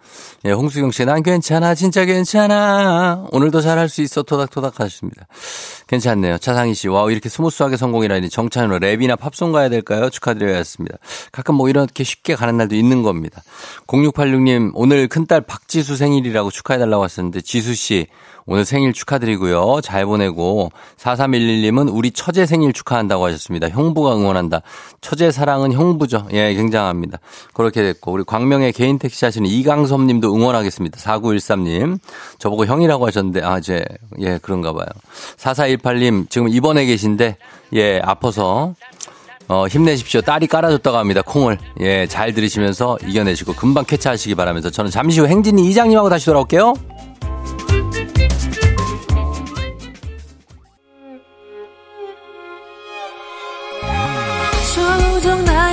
예, 0.45 0.53
홍수경 0.53 0.91
씨, 0.91 1.05
난 1.05 1.23
괜찮아. 1.23 1.75
진짜 1.75 2.05
괜찮아. 2.05 3.27
오늘도 3.33 3.61
잘할 3.61 3.89
수 3.89 4.03
있어. 4.03 4.23
토닥토닥 4.23 4.79
하셨습니다. 4.81 5.27
괜찮네요. 5.87 6.39
차상희 6.39 6.75
씨, 6.75 6.89
와우, 6.89 7.11
이렇게 7.11 7.29
smooth하게 7.29 7.76
성공이라니 7.77 8.29
정찬으로 8.29 8.79
랩이나 8.79 9.19
팝송 9.19 9.53
가야 9.53 9.69
될까요? 9.69 10.11
축하드려야겠습니다. 10.11 10.99
가끔 11.33 11.55
뭐 11.55 11.69
이렇게 11.69 12.05
쉽게 12.05 12.35
가는 12.35 12.57
날도 12.57 12.75
있는 12.75 13.03
겁니다. 13.03 13.43
0686님, 13.87 14.73
오늘 14.75 15.09
큰딸 15.09 15.43
박지수 15.43 15.97
생일이라고 15.97 16.51
축하해달라고 16.51 17.05
하셨는데, 17.05 17.41
지수 17.41 17.75
씨, 17.75 18.07
오늘 18.47 18.65
생일 18.65 18.93
축하드리고요. 18.93 19.81
잘 19.83 20.05
보내고 20.07 20.71
4311님은 20.99 21.89
우리 21.93 22.11
처제 22.11 22.47
생일 22.47 22.73
축하한다고 22.73 23.25
하셨습니다. 23.27 23.69
형부가 23.69 24.17
응원한다. 24.17 24.63
처제 25.01 25.31
사랑은 25.31 25.73
형부죠. 25.73 26.29
예, 26.33 26.55
굉장합니다. 26.55 27.19
그렇게 27.55 27.83
됐고 27.83 28.13
우리 28.13 28.25
광명의 28.25 28.73
개인 28.73 28.99
택시 28.99 29.25
하시는 29.25 29.49
이강섭 29.49 30.03
님도 30.03 30.35
응원하겠습니다. 30.35 30.99
4913님. 30.99 31.99
저보고 32.39 32.67
형이라고 32.67 33.07
하셨는데 33.07 33.43
아, 33.43 33.59
이제 33.59 33.85
예, 34.21 34.39
그런가 34.43 34.73
봐요. 34.73 34.87
4418님 35.37 36.29
지금 36.31 36.49
입원해 36.49 36.85
계신데 36.85 37.37
예, 37.75 38.01
아파서 38.03 38.75
어, 39.49 39.67
힘내십시오. 39.67 40.21
딸이 40.23 40.47
깔아줬다고 40.47 40.97
합니다. 40.97 41.21
콩을. 41.23 41.59
예, 41.81 42.07
잘 42.07 42.33
들으시면서 42.33 42.99
이겨내시고 43.07 43.55
금방 43.55 43.85
쾌차하시기 43.85 44.35
바라면서 44.35 44.71
저는 44.71 44.91
잠시 44.91 45.21
후 45.21 45.27
행진이 45.27 45.69
이장님하고 45.69 46.09
다시 46.09 46.27
돌아올게요. 46.27 46.75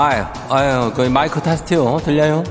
아유, 0.00 0.24
아유, 0.48 0.92
그 0.94 1.00
마이크 1.02 1.42
테스트요. 1.42 1.98
들려요? 2.04 2.44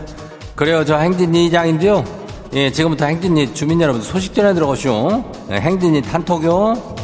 그래요, 0.53 0.83
저 0.83 0.97
행진이 0.97 1.45
이장인데요. 1.45 2.03
예, 2.51 2.69
지금부터 2.69 3.05
행진이 3.05 3.53
주민 3.53 3.79
여러분 3.79 4.01
소식 4.01 4.35
전해 4.35 4.53
들어가시오. 4.53 5.23
예, 5.51 5.55
행진이 5.55 6.01
단톡요. 6.01 6.97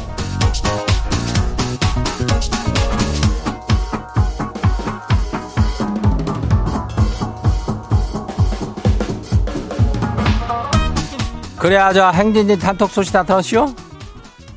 그래야 11.56 11.90
저 11.94 12.10
행진이 12.10 12.58
단톡 12.58 12.90
소식 12.90 13.14
다 13.14 13.22
들었시오? 13.22 13.68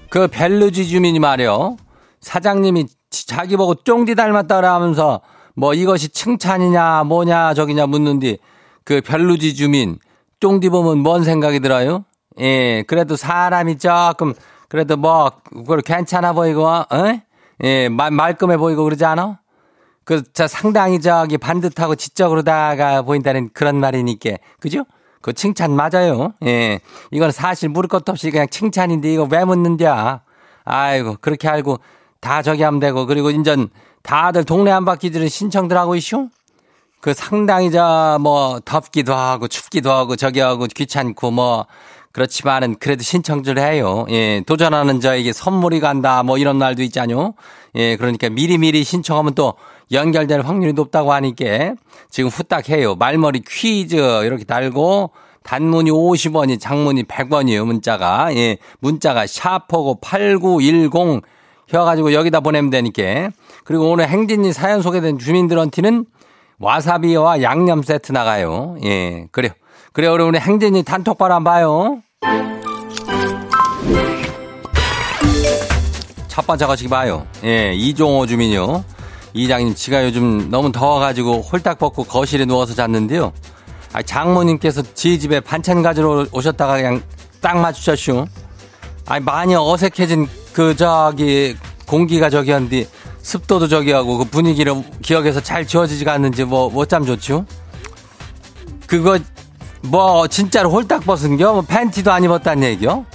그 0.09 0.27
벨루지 0.27 0.89
주민이 0.89 1.19
말이요. 1.19 1.77
사장님이 2.19 2.87
자기 3.09 3.55
보고 3.55 3.73
쫑디 3.73 4.15
닮았다라 4.15 4.73
하면서 4.73 5.21
뭐 5.57 5.73
이것이 5.73 6.09
칭찬이냐 6.09 7.03
뭐냐 7.05 7.55
저기냐 7.55 7.87
묻는디 7.87 8.37
그 8.85 9.01
별루지 9.01 9.55
주민 9.55 9.97
쫑디 10.39 10.69
보면 10.69 10.99
뭔 10.99 11.23
생각이 11.23 11.59
들어요? 11.59 12.05
예, 12.39 12.83
그래도 12.83 13.15
사람이 13.15 13.79
조금 13.79 14.35
그래도 14.69 14.95
뭐 14.97 15.31
그걸 15.51 15.81
괜찮아 15.81 16.33
보이고 16.33 16.67
어? 16.67 16.85
예, 17.63 17.89
말, 17.89 18.11
말끔해 18.11 18.57
보이고 18.57 18.83
그러지 18.83 19.03
않아? 19.03 19.39
그, 20.03 20.23
자, 20.31 20.47
상당히 20.47 21.01
저기 21.01 21.37
반듯하고 21.37 21.95
지적으로다가 21.95 23.01
보인다는 23.01 23.49
그런 23.51 23.77
말이니까. 23.77 24.37
그죠? 24.59 24.85
그 25.21 25.33
칭찬 25.33 25.71
맞아요. 25.71 26.33
예. 26.45 26.79
이건 27.11 27.31
사실 27.31 27.67
물을 27.67 27.89
것도 27.89 28.13
없이 28.13 28.31
그냥 28.31 28.47
칭찬인데 28.47 29.11
이거 29.11 29.27
왜 29.29 29.43
묻는디야? 29.43 30.21
아이고, 30.63 31.17
그렇게 31.19 31.49
알고 31.49 31.79
다 32.21 32.41
저기 32.41 32.63
하면 32.63 32.79
되고 32.79 33.05
그리고 33.05 33.31
인전 33.31 33.69
다들 34.07 34.45
동네 34.45 34.71
한 34.71 34.85
바퀴들은 34.85 35.27
신청들 35.27 35.77
하고 35.77 35.93
있슈? 35.95 36.29
그 37.01 37.13
상당히 37.13 37.69
저뭐 37.69 38.61
덥기도 38.63 39.13
하고 39.13 39.49
춥기도 39.49 39.91
하고 39.91 40.15
저기 40.15 40.39
하고 40.39 40.65
귀찮고 40.65 41.29
뭐 41.31 41.67
그렇지만은 42.13 42.77
그래도 42.79 43.03
신청들 43.03 43.59
해요. 43.59 44.05
예, 44.09 44.41
도전하는 44.47 45.01
저에게 45.01 45.33
선물이 45.33 45.81
간다 45.81 46.23
뭐 46.23 46.37
이런 46.37 46.57
날도 46.57 46.83
있잖요. 46.83 47.33
예, 47.75 47.97
그러니까 47.97 48.29
미리미리 48.29 48.85
신청하면 48.85 49.35
또 49.35 49.55
연결될 49.91 50.39
확률이 50.39 50.71
높다고 50.71 51.11
하니까 51.11 51.75
지금 52.09 52.29
후딱 52.29 52.69
해요. 52.69 52.95
말머리 52.95 53.41
퀴즈 53.45 53.97
이렇게 54.23 54.45
달고 54.45 55.11
단문이 55.43 55.91
50원이 55.91 56.61
장문이 56.61 57.03
100원이에요. 57.03 57.65
문자가. 57.65 58.33
예, 58.35 58.57
문자가 58.79 59.27
샤퍼고 59.27 59.99
8910 59.99 61.23
해 61.73 61.77
가지고 61.77 62.13
여기다 62.13 62.39
보내면 62.39 62.69
되니까. 62.69 63.31
그리고 63.67 63.91
오늘 63.91 64.07
행진이 64.07 64.53
사연 64.53 64.81
소개된 64.81 65.19
주민들한테는 65.19 66.05
와사비와 66.57 67.41
양념 67.41 67.83
세트 67.83 68.13
나가요. 68.13 68.77
예, 68.85 69.27
그래요. 69.33 69.51
그래요. 69.91 70.13
우리 70.13 70.23
오늘 70.23 70.39
행진이 70.39 70.83
단톡방 70.83 71.29
한번 71.29 71.43
봐요. 71.43 72.01
첫 76.29 76.47
번째 76.47 76.65
거시기 76.65 76.89
봐요. 76.89 77.27
예, 77.43 77.73
이종호 77.73 78.25
주민요. 78.27 78.85
이장님, 79.33 79.75
지가 79.75 80.05
요즘 80.05 80.49
너무 80.49 80.71
더워가지고 80.71 81.41
홀딱 81.41 81.77
벗고 81.77 82.05
거실에 82.05 82.45
누워서 82.45 82.73
잤는데요. 82.73 83.33
아, 83.91 84.01
장모님께서 84.01 84.81
지 84.93 85.19
집에 85.19 85.41
반찬 85.41 85.81
가지러 85.81 86.25
오셨다가 86.31 86.77
그냥 86.77 87.01
딱 87.41 87.57
맞추셨슈. 87.57 88.27
아니, 89.07 89.25
많이 89.25 89.55
어색해진 89.55 90.25
그 90.53 90.73
저기 90.77 91.57
공기가 91.85 92.29
저기 92.29 92.51
한디 92.51 92.87
습도도 93.27 93.67
저기 93.67 93.91
하고 93.91 94.17
그 94.17 94.23
분위기를 94.23 94.81
기억해서 95.01 95.41
잘 95.41 95.67
지워지지가 95.67 96.13
않는지 96.13 96.45
뭐 96.45 96.69
못잠 96.69 97.05
좋죠? 97.05 97.45
그거 98.87 99.19
뭐 99.81 100.29
진짜로 100.29 100.69
홀딱 100.69 101.03
벗은겨? 101.03 101.51
뭐 101.51 101.61
팬티도 101.61 102.09
안 102.09 102.23
입었단 102.23 102.63
얘기요? 102.63 103.05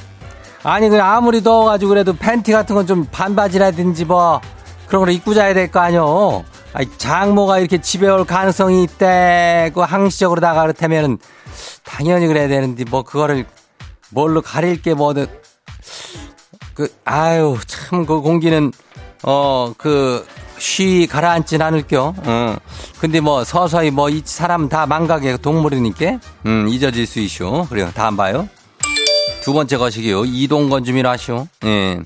아니 0.65 0.91
그냥 0.91 1.11
아무리 1.11 1.43
더워가지고 1.43 1.89
그래도 1.89 2.15
팬티 2.15 2.53
같은 2.53 2.75
건 2.77 2.87
좀 2.87 3.07
반바지라든지 3.11 4.05
뭐 4.05 4.43
그런 4.87 5.01
걸 5.07 5.15
입고 5.15 5.33
자야 5.33 5.55
될 5.55 5.71
거 5.71 5.81
아니요? 5.81 6.45
아니 6.75 6.87
장모가 6.99 7.59
이렇게 7.61 7.81
집에 7.81 8.07
올 8.07 8.27
가능성이 8.27 8.83
있대 8.83 9.71
그 9.73 9.81
항시적으로 9.81 10.43
그렇다면은 10.43 11.17
당연히 11.85 12.27
그래야 12.27 12.49
되는데 12.49 12.85
뭐 12.85 13.03
그거를 13.03 13.47
뭘로 14.11 14.43
가릴 14.43 14.83
게뭐 14.83 15.15
그, 16.75 16.89
아유, 17.05 17.59
참, 17.67 18.07
그 18.07 18.21
공기는, 18.21 18.73
어, 19.23 19.73
그, 19.77 20.27
쉬 20.59 21.07
가라앉진 21.11 21.61
않을겨. 21.63 22.15
어. 22.25 22.57
근데 23.01 23.21
뭐 23.21 23.43
서서히 23.45 23.91
뭐 23.91 24.09
이 24.09 24.23
사람 24.25 24.69
다 24.69 24.87
망각의 24.87 25.39
동물이니까, 25.39 26.19
음, 26.47 26.69
잊어질 26.69 27.07
수 27.07 27.21
있쇼. 27.21 27.67
그래요. 27.69 27.91
다음 27.95 28.17
봐요. 28.17 28.49
두 29.43 29.53
번째 29.53 29.77
거시기요. 29.77 30.25
이동건 30.25 30.85
주민 30.85 31.05
아시오. 31.05 31.49
예. 31.65 31.99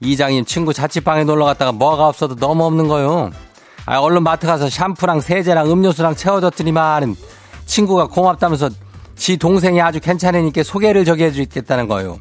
이장님 0.00 0.44
친구 0.44 0.72
자취방에 0.72 1.24
놀러 1.24 1.44
갔다가 1.44 1.70
뭐가 1.72 2.08
없어도 2.08 2.34
너무 2.34 2.64
없는 2.64 2.88
거요. 2.88 3.30
아, 3.86 3.98
얼른 3.98 4.22
마트 4.22 4.46
가서 4.46 4.68
샴푸랑 4.68 5.20
세제랑 5.20 5.70
음료수랑 5.70 6.16
채워줬더니만 6.16 7.14
친구가 7.66 8.06
고맙다면서 8.08 8.70
지 9.14 9.36
동생이 9.36 9.80
아주 9.80 10.00
괜찮으니까 10.00 10.62
소개를 10.62 11.04
저기 11.04 11.24
해주겠다는 11.24 11.86
거요. 11.86 12.18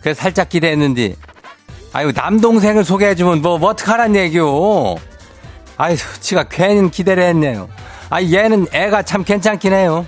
그래서 0.00 0.20
살짝 0.20 0.48
기대했는데, 0.48 1.14
아유, 1.92 2.12
남동생을 2.14 2.84
소개해주면 2.84 3.42
뭐, 3.42 3.58
뭐 3.58 3.70
어떡하란 3.70 4.16
얘기요. 4.16 4.96
아유, 5.76 5.96
지가 6.20 6.44
괜히 6.44 6.90
기대를 6.90 7.22
했네요. 7.24 7.68
아, 8.08 8.22
얘는 8.22 8.66
애가 8.72 9.02
참 9.02 9.24
괜찮긴 9.24 9.72
해요. 9.72 10.06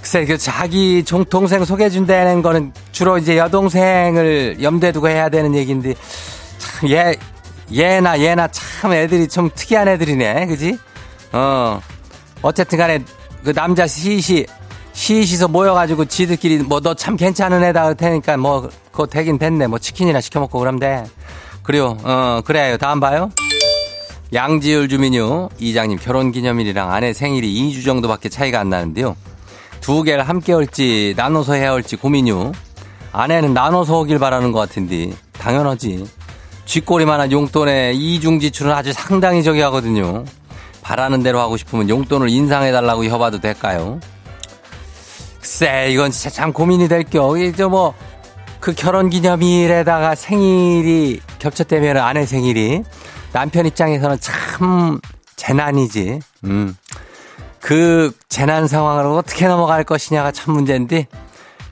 글쎄, 0.00 0.24
그 0.24 0.38
자기 0.38 1.04
종, 1.04 1.24
동생 1.24 1.64
소개해준다는 1.64 2.42
거는 2.42 2.72
주로 2.92 3.18
이제 3.18 3.36
여동생을 3.36 4.58
염두에 4.62 4.92
두고 4.92 5.08
해야 5.08 5.28
되는 5.28 5.54
얘기인데, 5.54 5.94
참, 6.58 6.90
얘, 6.90 7.16
얘나 7.76 8.20
얘나 8.20 8.48
참 8.48 8.92
애들이 8.92 9.28
좀 9.28 9.50
특이한 9.54 9.86
애들이네. 9.86 10.46
그지? 10.46 10.78
어. 11.32 11.80
어쨌든 12.42 12.78
간에 12.78 13.04
그 13.44 13.52
남자 13.52 13.86
시시 13.86 14.46
시시서 14.92 15.48
모여가지고 15.48 16.04
지들끼리 16.06 16.58
뭐 16.58 16.80
너 16.80 16.94
참 16.94 17.16
괜찮은 17.16 17.62
애다 17.64 17.84
할 17.84 17.94
테니까 17.94 18.36
뭐 18.36 18.68
그거 18.90 19.06
되긴 19.06 19.38
됐네. 19.38 19.66
뭐 19.66 19.78
치킨이나 19.78 20.20
시켜 20.20 20.40
먹고 20.40 20.58
그러면 20.58 20.80
돼. 20.80 21.04
그래요. 21.62 21.96
어 22.02 22.40
그래요 22.44 22.76
다음 22.76 23.00
봐요. 23.00 23.30
양지율 24.32 24.88
주민요 24.88 25.48
이장님 25.58 25.98
결혼기념일이랑 25.98 26.92
아내 26.92 27.12
생일이 27.12 27.52
2주 27.70 27.84
정도밖에 27.84 28.28
차이가 28.28 28.60
안 28.60 28.70
나는데요. 28.70 29.16
두 29.80 30.02
개를 30.02 30.28
함께 30.28 30.52
할지 30.52 31.14
나눠서 31.16 31.54
해야 31.54 31.72
할지 31.72 31.96
고민요 31.96 32.52
아내는 33.12 33.54
나눠서 33.54 33.98
오길 34.00 34.18
바라는 34.18 34.52
것 34.52 34.60
같은데 34.60 35.12
당연하지. 35.32 36.06
쥐꼬리만한 36.66 37.32
용돈에 37.32 37.94
이중 37.94 38.38
지출은 38.38 38.70
아주 38.72 38.92
상당히 38.92 39.42
저기 39.42 39.60
하거든요. 39.62 40.24
바라는 40.82 41.22
대로 41.22 41.40
하고 41.40 41.56
싶으면 41.56 41.88
용돈을 41.88 42.28
인상해달라고 42.28 43.04
협봐도 43.06 43.40
될까요? 43.40 43.98
글쎄, 45.40 45.88
이건 45.90 46.10
진짜 46.10 46.30
참 46.30 46.52
고민이 46.52 46.88
될 46.88 47.02
겨. 47.02 47.36
이제 47.36 47.64
뭐, 47.64 47.94
그 48.60 48.74
결혼 48.74 49.08
기념일에다가 49.08 50.14
생일이 50.14 51.20
겹쳤다면 51.38 51.96
아내 51.96 52.26
생일이 52.26 52.82
남편 53.32 53.66
입장에서는 53.66 54.18
참 54.20 55.00
재난이지. 55.36 56.20
음. 56.44 56.76
그 57.60 58.12
재난 58.28 58.66
상황을 58.66 59.06
어떻게 59.06 59.46
넘어갈 59.46 59.84
것이냐가 59.84 60.30
참 60.32 60.54
문제인데, 60.54 61.06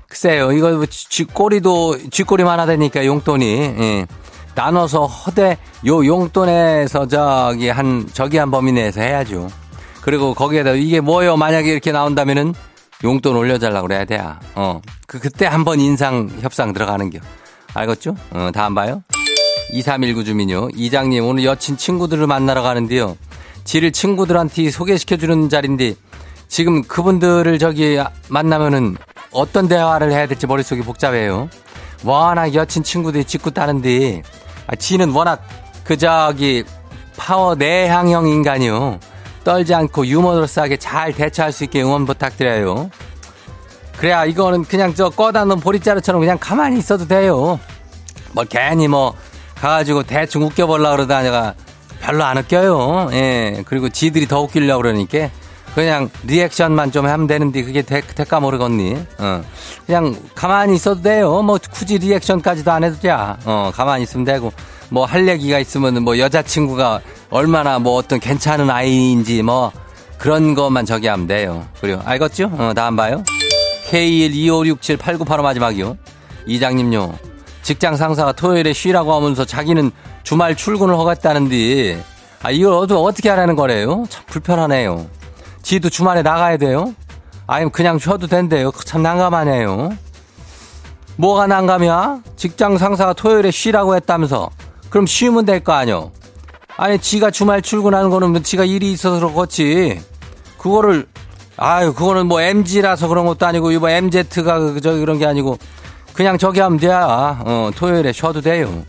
글쎄요, 0.08 0.52
이거 0.52 0.70
뭐 0.70 0.86
쥐꼬리도, 0.86 2.10
쥐꼬리만 2.10 2.58
하다니까 2.60 3.04
용돈이, 3.04 3.46
예. 3.46 4.06
나눠서 4.54 5.06
허대, 5.06 5.58
요 5.86 6.04
용돈에서 6.04 7.06
저기 7.06 7.68
한, 7.68 8.08
저기 8.12 8.38
한 8.38 8.50
범위 8.50 8.72
내에서 8.72 9.00
해야죠. 9.02 9.48
그리고 10.00 10.34
거기에다 10.34 10.72
이게 10.72 11.00
뭐요? 11.00 11.36
만약에 11.36 11.70
이렇게 11.70 11.92
나온다면은 11.92 12.54
용돈 13.04 13.36
올려달라고 13.36 13.86
그래야 13.86 14.04
돼. 14.04 14.20
어. 14.54 14.80
그, 15.06 15.18
그때 15.18 15.46
한번 15.46 15.80
인상 15.80 16.28
협상 16.40 16.72
들어가는 16.72 17.10
겨. 17.10 17.20
알겠죠? 17.74 18.16
어, 18.30 18.50
다음 18.52 18.74
봐요. 18.74 19.02
2319 19.72 20.24
주민요. 20.24 20.68
이장님, 20.74 21.24
오늘 21.24 21.44
여친 21.44 21.76
친구들을 21.76 22.26
만나러 22.26 22.62
가는데요. 22.62 23.16
지를 23.64 23.92
친구들한테 23.92 24.70
소개시켜주는 24.70 25.48
자리인데 25.48 25.94
지금 26.48 26.82
그분들을 26.82 27.58
저기 27.58 27.98
만나면은 28.28 28.96
어떤 29.30 29.68
대화를 29.68 30.10
해야 30.10 30.26
될지 30.26 30.46
머릿속이 30.46 30.80
복잡해요. 30.82 31.50
워낙 32.02 32.54
여친 32.54 32.82
친구들이 32.82 33.24
짓고 33.24 33.50
따는데 33.50 34.22
아, 34.66 34.74
지는 34.74 35.10
워낙 35.10 35.46
그 35.84 35.98
저기 35.98 36.64
파워 37.18 37.54
내향형 37.54 38.26
인간이요. 38.26 38.98
떨지 39.44 39.74
않고 39.74 40.06
유머러스하게 40.06 40.76
잘 40.76 41.12
대처할 41.12 41.52
수 41.52 41.64
있게 41.64 41.82
응원 41.82 42.06
부탁드려요. 42.06 42.90
그래야 43.96 44.24
이거는 44.24 44.64
그냥 44.64 44.94
저 44.94 45.10
꺼다 45.10 45.44
놓은 45.44 45.60
보리자루처럼 45.60 46.20
그냥 46.20 46.38
가만히 46.40 46.78
있어도 46.78 47.06
돼요. 47.08 47.58
뭐 48.32 48.44
괜히 48.48 48.86
뭐 48.86 49.14
가가지고 49.56 50.04
대충 50.04 50.42
웃겨보려고 50.42 50.96
그러다가 50.96 51.54
별로 52.00 52.24
안 52.24 52.38
웃겨요. 52.38 53.10
예. 53.12 53.62
그리고 53.66 53.88
지들이 53.88 54.28
더 54.28 54.40
웃기려고 54.42 54.82
그러니까 54.82 55.30
그냥 55.74 56.10
리액션만 56.24 56.92
좀 56.92 57.06
하면 57.06 57.26
되는데 57.26 57.62
그게 57.62 57.82
대, 57.82 58.00
대가 58.00 58.40
모르겠니? 58.40 58.96
어. 59.18 59.42
그냥 59.86 60.16
가만히 60.34 60.76
있어도 60.76 61.02
돼요. 61.02 61.42
뭐 61.42 61.58
굳이 61.70 61.98
리액션까지도 61.98 62.70
안 62.70 62.84
해도 62.84 62.98
돼. 63.00 63.10
어, 63.10 63.70
가만히 63.74 64.04
있으면 64.04 64.24
되고. 64.24 64.52
뭐 64.90 65.04
할 65.04 65.28
얘기가 65.28 65.58
있으면 65.58 66.02
뭐 66.02 66.18
여자친구가 66.18 67.00
얼마나 67.30 67.78
뭐 67.78 67.94
어떤 67.96 68.20
괜찮은 68.20 68.70
아이인지 68.70 69.42
뭐 69.42 69.72
그런 70.18 70.54
것만 70.54 70.86
저기 70.86 71.06
하면 71.06 71.26
돼요. 71.26 71.66
그래요. 71.80 72.00
알겠죠? 72.04 72.50
어, 72.58 72.72
다음 72.74 72.96
봐요. 72.96 73.22
K125678985 73.90 75.42
마지막이요. 75.42 75.96
이장님요. 76.46 77.14
직장 77.62 77.96
상사가 77.96 78.32
토요일에 78.32 78.72
쉬라고 78.72 79.14
하면서 79.14 79.44
자기는 79.44 79.90
주말 80.22 80.54
출근을 80.56 80.98
하겠다는데 80.98 82.02
아 82.42 82.50
이걸 82.50 82.72
어떻게 82.72 83.28
하라는 83.30 83.56
거래요? 83.56 84.04
참 84.08 84.24
불편하네요. 84.26 85.06
지도 85.62 85.90
주말에 85.90 86.22
나가야 86.22 86.56
돼요? 86.56 86.94
아니면 87.46 87.70
그냥 87.72 87.98
쉬어도 87.98 88.26
된대요. 88.26 88.70
참 88.84 89.02
난감하네요. 89.02 89.90
뭐가 91.16 91.46
난감이야? 91.46 92.20
직장 92.36 92.78
상사가 92.78 93.12
토요일에 93.12 93.50
쉬라고 93.50 93.96
했다면서. 93.96 94.50
그럼 94.90 95.06
쉬면 95.06 95.44
될 95.44 95.60
거 95.60 95.72
아니요? 95.72 96.12
아니, 96.76 96.98
지가 96.98 97.30
주말 97.30 97.60
출근하는 97.60 98.08
거는 98.10 98.30
뭐 98.30 98.40
지가 98.40 98.64
일이 98.64 98.92
있어서 98.92 99.32
그렇지. 99.32 100.00
그거를, 100.58 101.06
아유, 101.56 101.92
그거는 101.92 102.26
뭐 102.26 102.40
MG라서 102.40 103.08
그런 103.08 103.26
것도 103.26 103.46
아니고, 103.46 103.72
이거 103.72 103.90
MZ가 103.90 104.58
그, 104.60 104.80
저기 104.80 105.00
그런 105.00 105.18
게 105.18 105.26
아니고, 105.26 105.58
그냥 106.14 106.38
저기 106.38 106.60
하면 106.60 106.78
돼. 106.78 106.88
어, 106.90 107.70
토요일에 107.74 108.12
쉬어도 108.12 108.40
돼요. 108.40 108.84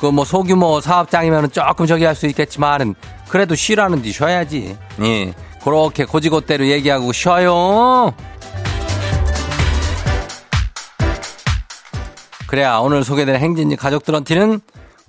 그 0.00 0.10
뭐 0.10 0.24
소규모 0.24 0.80
사업장이면 0.80 1.50
조금 1.52 1.86
저기 1.86 2.04
할 2.04 2.14
수 2.14 2.26
있겠지만은, 2.26 2.94
그래도 3.28 3.54
쉬라는 3.54 4.02
데 4.02 4.12
쉬어야지. 4.12 4.76
예. 5.02 5.34
그렇게 5.62 6.04
고지고대로 6.04 6.66
얘기하고 6.66 7.12
쉬어요. 7.12 8.12
그래야 12.46 12.78
오늘 12.78 13.04
소개된 13.04 13.36
행진이 13.36 13.76
가족들한테는 13.76 14.60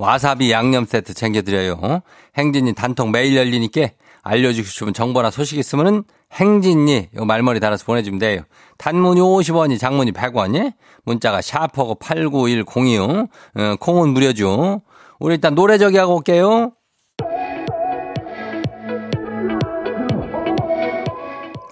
와사비 0.02 0.52
양념 0.52 0.86
세트 0.86 1.14
챙겨드려요. 1.14 2.02
행진이 2.36 2.74
단통 2.74 3.12
매일 3.12 3.38
열리니까 3.38 3.90
알려주시면 4.24 4.96
정보나 4.96 5.30
소식 5.30 5.60
있으면은 5.60 6.04
행진이 6.34 7.10
요 7.18 7.26
말머리 7.26 7.60
달아서 7.60 7.86
보내주면 7.86 8.18
돼요. 8.18 8.42
단문이 8.80 9.22
50원이 9.22 9.78
장문이 9.80 10.12
100원이 10.12 10.74
문자가 11.06 11.42
샵 11.41 11.70
하고 11.70 12.00
8910이요. 12.00 13.30
어, 13.56 13.76
콩은 13.80 14.10
무료죠. 14.10 14.82
우리 15.20 15.36
일단 15.36 15.54
노래 15.54 15.78
저기 15.78 15.98
하고 15.98 16.16
올게요. 16.16 16.72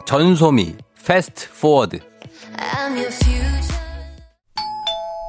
전소미 0.05 0.75
Fast 1.03 1.49
Forward 1.59 1.99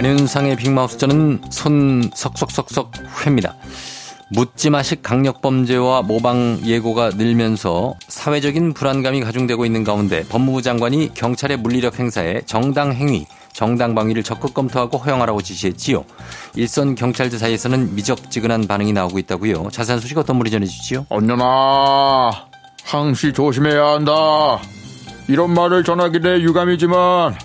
안윤상의 0.00 0.56
빅마우스 0.56 0.96
저는 0.96 1.42
손 1.50 2.10
석석석석 2.14 2.92
회입니다. 3.20 3.54
묻지마식 4.30 5.02
강력범죄와 5.02 6.00
모방 6.00 6.58
예고가 6.64 7.10
늘면서 7.10 7.92
사회적인 8.08 8.72
불안감이 8.72 9.20
가중되고 9.20 9.66
있는 9.66 9.84
가운데 9.84 10.24
법무부 10.26 10.62
장관이 10.62 11.12
경찰의 11.12 11.58
물리력 11.58 11.98
행사에 11.98 12.40
정당 12.46 12.94
행위, 12.94 13.26
정당 13.52 13.94
방위를 13.94 14.22
적극 14.22 14.54
검토하고 14.54 14.96
허용하라고 14.96 15.42
지시했지요. 15.42 16.06
일선 16.54 16.94
경찰들 16.94 17.38
사이에서는 17.38 17.94
미적지근한 17.94 18.68
반응이 18.68 18.94
나오고 18.94 19.18
있다고요. 19.18 19.68
자세한 19.70 20.00
소식 20.00 20.16
어떤 20.16 20.38
분이 20.38 20.50
전해주시죠? 20.50 21.04
언년아, 21.10 22.30
항시 22.84 23.34
조심해야 23.34 23.84
한다. 23.84 24.62
이런 25.28 25.52
말을 25.52 25.84
전하기에 25.84 26.40
유감이지만 26.40 27.36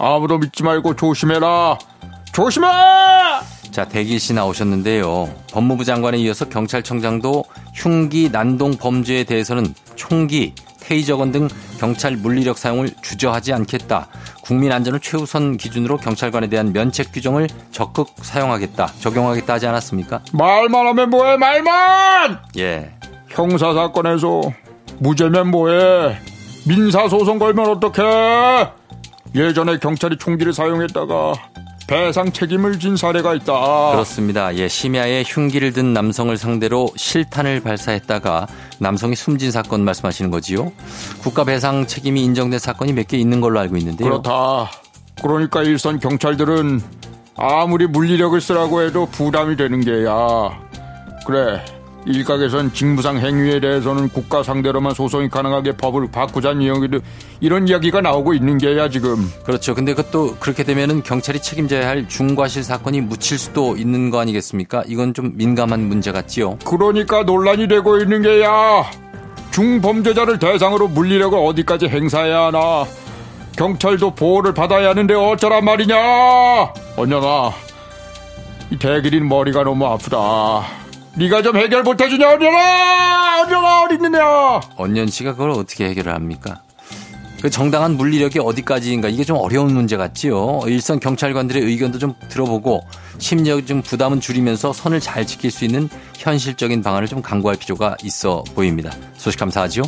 아무도 0.00 0.38
믿지 0.38 0.64
말고 0.64 0.96
조심해라. 0.96 1.78
조심해! 2.32 2.66
자, 3.70 3.84
대기 3.88 4.18
씨 4.18 4.32
나오셨는데요. 4.34 5.32
법무부 5.52 5.84
장관에 5.84 6.18
이어서 6.18 6.48
경찰청장도 6.48 7.44
흉기, 7.74 8.30
난동 8.30 8.76
범죄에 8.78 9.24
대해서는 9.24 9.74
총기, 9.94 10.54
테이저건 10.80 11.30
등 11.30 11.48
경찰 11.78 12.16
물리력 12.16 12.58
사용을 12.58 12.90
주저하지 13.00 13.52
않겠다. 13.52 14.08
국민 14.42 14.72
안전을 14.72 14.98
최우선 15.00 15.56
기준으로 15.56 15.98
경찰관에 15.98 16.48
대한 16.48 16.72
면책 16.72 17.12
규정을 17.12 17.48
적극 17.70 18.08
사용하겠다. 18.22 18.94
적용하겠다 18.98 19.54
하지 19.54 19.66
않았습니까? 19.68 20.22
말만 20.32 20.86
하면 20.88 21.10
뭐해, 21.10 21.36
말만! 21.36 22.40
예. 22.58 22.92
형사사건에서 23.28 24.42
무죄면 24.98 25.48
뭐해? 25.52 26.18
민사소송 26.66 27.38
걸면 27.38 27.68
어떡해? 27.68 28.68
예전에 29.34 29.78
경찰이 29.78 30.16
총기를 30.18 30.52
사용했다가 30.52 31.34
배상 31.90 32.30
책임을 32.30 32.78
진 32.78 32.96
사례가 32.96 33.34
있다. 33.34 33.90
그렇습니다. 33.90 34.54
예, 34.54 34.68
심야에 34.68 35.24
흉기를 35.26 35.72
든 35.72 35.92
남성을 35.92 36.36
상대로 36.36 36.88
실탄을 36.94 37.60
발사했다가 37.62 38.46
남성이 38.78 39.16
숨진 39.16 39.50
사건 39.50 39.84
말씀하시는 39.84 40.30
거지요? 40.30 40.70
국가 41.20 41.42
배상 41.42 41.88
책임이 41.88 42.22
인정된 42.22 42.60
사건이 42.60 42.92
몇 42.92 43.08
개 43.08 43.16
있는 43.18 43.40
걸로 43.40 43.58
알고 43.58 43.76
있는데요. 43.78 44.08
그렇다. 44.08 44.70
그러니까 45.20 45.64
일선 45.64 45.98
경찰들은 45.98 46.80
아무리 47.36 47.88
물리력을 47.88 48.40
쓰라고 48.40 48.82
해도 48.82 49.06
부담이 49.06 49.56
되는 49.56 49.80
게야. 49.80 50.12
그래. 51.26 51.60
일각에선 52.06 52.72
직무상 52.72 53.18
행위에 53.18 53.60
대해서는 53.60 54.08
국가 54.08 54.42
상대로만 54.42 54.94
소송이 54.94 55.28
가능하게 55.28 55.76
법을 55.76 56.10
바꾸자는 56.10 56.62
이야기도 56.62 57.00
이런 57.40 57.68
이야기가 57.68 58.00
나오고 58.00 58.34
있는 58.34 58.58
게야 58.58 58.88
지금. 58.88 59.30
그렇죠. 59.44 59.74
근데 59.74 59.94
그것도 59.94 60.36
그렇게 60.40 60.64
되면은 60.64 61.02
경찰이 61.02 61.42
책임져야 61.42 61.86
할 61.86 62.08
중과실 62.08 62.64
사건이 62.64 63.02
묻힐 63.02 63.38
수도 63.38 63.76
있는 63.76 64.10
거 64.10 64.20
아니겠습니까? 64.20 64.84
이건 64.86 65.12
좀 65.14 65.32
민감한 65.34 65.80
문제 65.80 66.10
같지요. 66.12 66.58
그러니까 66.64 67.22
논란이 67.22 67.68
되고 67.68 67.98
있는 67.98 68.22
게야. 68.22 68.84
중범죄자를 69.50 70.38
대상으로 70.38 70.88
물리력을 70.88 71.36
어디까지 71.38 71.88
행사해야 71.88 72.46
하나. 72.46 72.86
경찰도 73.56 74.14
보호를 74.14 74.54
받아야 74.54 74.90
하는데 74.90 75.12
어쩌란 75.14 75.64
말이냐. 75.64 75.96
언년아, 76.96 77.50
이 78.70 78.78
대길인 78.78 79.28
머리가 79.28 79.64
너무 79.64 79.84
아프다. 79.86 80.62
네가 81.20 81.42
좀 81.42 81.54
해결 81.58 81.82
못해주냐 81.82 82.30
언년아 82.30 83.42
어디 83.84 83.94
있느냐 83.96 84.60
언년 84.76 85.06
씨가 85.06 85.32
그걸 85.32 85.50
어떻게 85.50 85.84
해결을 85.90 86.14
합니까? 86.14 86.62
그 87.42 87.50
정당한 87.50 87.98
물리력이 87.98 88.38
어디까지인가 88.38 89.08
이게 89.08 89.24
좀 89.24 89.36
어려운 89.36 89.74
문제 89.74 89.98
같지요. 89.98 90.60
일선 90.66 90.98
경찰관들의 90.98 91.62
의견도 91.62 91.98
좀 91.98 92.14
들어보고 92.30 92.86
심리적 93.18 93.66
좀 93.66 93.82
부담은 93.82 94.20
줄이면서 94.20 94.72
선을 94.72 95.00
잘 95.00 95.26
지킬 95.26 95.50
수 95.50 95.66
있는 95.66 95.90
현실적인 96.16 96.82
방안을 96.82 97.06
좀 97.06 97.20
강구할 97.20 97.58
필요가 97.58 97.96
있어 98.02 98.42
보입니다. 98.54 98.90
소식 99.16 99.38
감사하지요. 99.40 99.84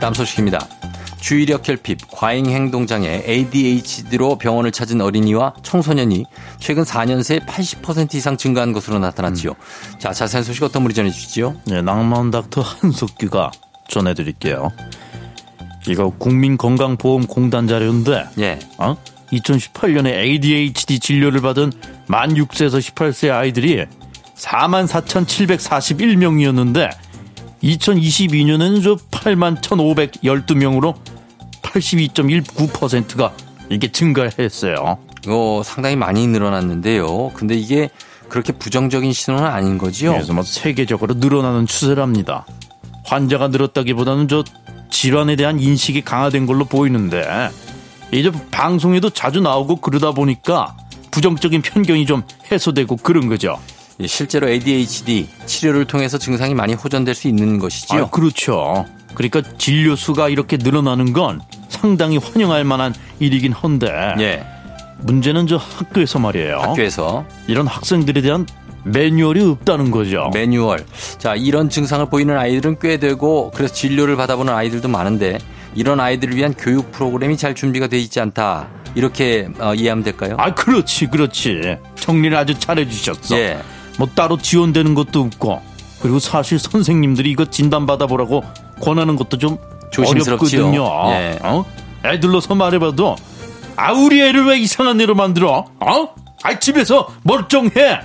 다음 0.00 0.14
소식입니다. 0.14 0.77
주의력 1.20 1.62
결핍, 1.62 1.98
과잉 2.10 2.46
행동 2.46 2.86
장애, 2.86 3.22
ADHD로 3.26 4.38
병원을 4.38 4.72
찾은 4.72 5.00
어린이와 5.00 5.54
청소년이 5.62 6.24
최근 6.58 6.84
4년 6.84 7.22
새 7.22 7.38
80% 7.40 8.14
이상 8.14 8.36
증가한 8.36 8.72
것으로 8.72 8.98
나타났지요. 8.98 9.52
음. 9.52 9.98
자, 9.98 10.12
자세한 10.12 10.44
소식 10.44 10.62
어떤 10.62 10.82
분이 10.82 10.94
전해 10.94 11.10
주시죠? 11.10 11.60
네, 11.66 11.82
낭만 11.82 12.30
닥터 12.30 12.62
한석규가 12.62 13.50
전해 13.88 14.14
드릴게요. 14.14 14.70
이거 15.88 16.10
국민건강보험공단 16.10 17.66
자료인데, 17.66 18.26
예. 18.38 18.58
어? 18.78 18.96
2018년에 19.32 20.06
ADHD 20.06 21.00
진료를 21.00 21.40
받은 21.40 21.72
만 22.06 22.34
6세에서 22.34 22.78
18세 22.78 23.30
아이들이 23.30 23.84
4만 24.36 24.86
4,741명이었는데 24.86 27.07
2022년에는 27.62 28.82
저 28.82 28.96
8만 28.96 29.60
1,512명으로 29.60 30.94
82.19%가 31.62 33.32
이게 33.70 33.90
증가했어요. 33.90 34.98
이거 35.24 35.62
상당히 35.64 35.96
많이 35.96 36.26
늘어났는데요. 36.26 37.32
근데 37.34 37.54
이게 37.54 37.90
그렇게 38.28 38.52
부정적인 38.52 39.12
신호는 39.12 39.46
아닌 39.46 39.78
거지요? 39.78 40.12
그래서 40.12 40.32
뭐 40.32 40.42
세계적으로 40.42 41.14
늘어나는 41.14 41.66
추세랍니다. 41.66 42.46
환자가 43.04 43.48
늘었다기보다는 43.48 44.28
저 44.28 44.44
질환에 44.90 45.36
대한 45.36 45.60
인식이 45.60 46.02
강화된 46.02 46.46
걸로 46.46 46.64
보이는데 46.64 47.50
이제 48.12 48.30
방송에도 48.50 49.10
자주 49.10 49.40
나오고 49.40 49.76
그러다 49.76 50.12
보니까 50.12 50.76
부정적인 51.10 51.62
편견이 51.62 52.06
좀 52.06 52.22
해소되고 52.50 52.96
그런 52.96 53.28
거죠. 53.28 53.58
실제로 54.06 54.48
ADHD 54.48 55.28
치료를 55.46 55.84
통해서 55.86 56.18
증상이 56.18 56.54
많이 56.54 56.74
호전될 56.74 57.14
수 57.14 57.26
있는 57.28 57.58
것이지요. 57.58 58.02
아, 58.04 58.10
그렇죠. 58.10 58.86
그러니까 59.14 59.42
진료 59.58 59.96
수가 59.96 60.28
이렇게 60.28 60.56
늘어나는 60.56 61.12
건 61.12 61.40
상당히 61.68 62.18
환영할 62.18 62.64
만한 62.64 62.94
일이긴 63.18 63.52
한데. 63.52 63.88
예. 64.20 64.44
문제는 65.00 65.46
저 65.46 65.56
학교에서 65.56 66.18
말이에요. 66.18 66.58
학교에서 66.58 67.24
이런 67.46 67.66
학생들에 67.66 68.20
대한 68.20 68.46
매뉴얼이 68.84 69.42
없다는 69.42 69.90
거죠. 69.90 70.30
매뉴얼. 70.32 70.86
자, 71.18 71.34
이런 71.34 71.68
증상을 71.68 72.08
보이는 72.08 72.36
아이들은 72.36 72.78
꽤 72.80 72.96
되고 72.98 73.50
그래서 73.54 73.74
진료를 73.74 74.16
받아보는 74.16 74.52
아이들도 74.52 74.88
많은데 74.88 75.38
이런 75.74 76.00
아이들을 76.00 76.36
위한 76.36 76.54
교육 76.54 76.92
프로그램이 76.92 77.36
잘 77.36 77.54
준비가 77.54 77.86
돼 77.88 77.98
있지 77.98 78.20
않다. 78.20 78.68
이렇게 78.94 79.48
어, 79.58 79.74
이해하면 79.74 80.02
될까요? 80.04 80.36
아, 80.38 80.54
그렇지, 80.54 81.06
그렇지. 81.06 81.76
정리를 81.96 82.36
아주 82.36 82.58
잘해 82.58 82.88
주셨어. 82.88 83.36
예. 83.36 83.58
뭐 83.98 84.08
따로 84.14 84.38
지원되는 84.38 84.94
것도 84.94 85.20
없고 85.20 85.60
그리고 86.00 86.18
사실 86.18 86.58
선생님들이 86.58 87.30
이거 87.30 87.44
진단 87.44 87.84
받아 87.86 88.06
보라고 88.06 88.42
권하는 88.80 89.16
것도 89.16 89.36
좀 89.38 89.58
조심스럽지요. 89.90 90.66
어렵거든요. 90.66 91.10
예. 91.12 91.38
어? 91.42 91.64
애들로서 92.04 92.54
말해봐도 92.54 93.16
아 93.76 93.92
우리 93.92 94.20
애를 94.22 94.46
왜 94.46 94.58
이상한 94.58 95.00
애로 95.00 95.14
만들어? 95.14 95.66
어? 95.80 96.08
아 96.42 96.58
집에서 96.58 97.08
멀쩡해. 97.24 98.00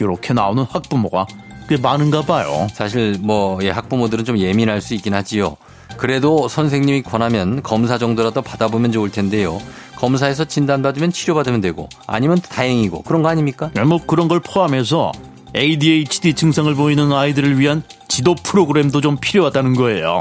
이렇게 0.00 0.32
나오는 0.32 0.64
학부모가 0.70 1.26
꽤 1.68 1.76
많은가 1.76 2.22
봐요. 2.22 2.68
사실 2.72 3.16
뭐 3.20 3.58
예, 3.62 3.70
학부모들은 3.70 4.24
좀 4.24 4.38
예민할 4.38 4.80
수 4.80 4.94
있긴 4.94 5.14
하지요. 5.14 5.56
그래도 5.96 6.48
선생님이 6.48 7.02
권하면 7.02 7.62
검사 7.62 7.98
정도라도 7.98 8.42
받아보면 8.42 8.92
좋을 8.92 9.10
텐데요. 9.10 9.60
검사에서 9.96 10.44
진단받으면 10.44 11.12
치료받으면 11.12 11.60
되고 11.60 11.88
아니면 12.06 12.40
다행이고 12.40 13.02
그런 13.02 13.22
거 13.22 13.28
아닙니까? 13.28 13.70
네, 13.74 13.82
뭐 13.82 13.98
그런 14.06 14.28
걸 14.28 14.38
포함해서 14.40 15.10
ADHD 15.56 16.34
증상을 16.34 16.72
보이는 16.74 17.12
아이들을 17.12 17.58
위한 17.58 17.82
지도 18.06 18.34
프로그램도 18.36 19.00
좀 19.00 19.16
필요하다는 19.20 19.74
거예요. 19.74 20.20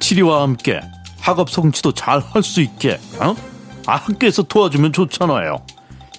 치료와 0.00 0.42
함께 0.42 0.80
학업 1.20 1.50
성취도 1.50 1.92
잘 1.92 2.20
할 2.20 2.42
수 2.42 2.60
있게 2.60 2.98
어? 3.20 3.34
아, 3.86 3.96
학교에서 3.96 4.42
도와주면 4.42 4.92
좋잖아요. 4.92 5.58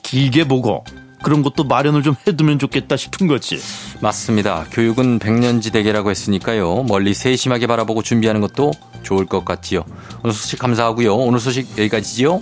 길게 0.03 0.47
보고 0.47 0.83
그런 1.21 1.41
것도 1.43 1.63
마련을 1.65 2.03
좀 2.03 2.15
해두면 2.27 2.59
좋겠다 2.59 2.95
싶은 2.97 3.27
거지. 3.27 3.59
맞습니다. 4.01 4.65
교육은 4.71 5.19
백년지 5.19 5.71
대계라고 5.71 6.09
했으니까요. 6.09 6.83
멀리 6.83 7.13
세심하게 7.13 7.67
바라보고 7.67 8.01
준비하는 8.01 8.41
것도 8.41 8.71
좋을 9.03 9.25
것 9.25 9.43
같지요. 9.45 9.83
오늘 10.23 10.33
소식 10.33 10.59
감사하고요. 10.59 11.15
오늘 11.15 11.39
소식 11.39 11.77
여기까지지요. 11.77 12.39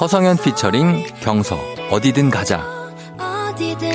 허성현 0.00 0.38
피처링 0.38 1.06
경서 1.20 1.58
어디든 1.90 2.30
가자. 2.30 2.64
어디든 3.18 3.93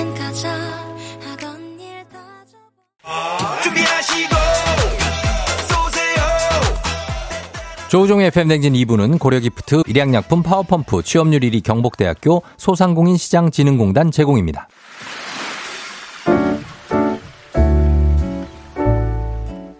조우종의 7.89 8.27
FM댕진 8.27 8.73
2부는 8.73 9.17
고려기프트, 9.17 9.81
일양약품 9.87 10.43
파워펌프, 10.43 11.01
취업률 11.01 11.39
1위 11.41 11.63
경북대학교, 11.63 12.43
소상공인 12.55 13.17
시장진흥공단 13.17 14.11
제공입니다. 14.11 14.67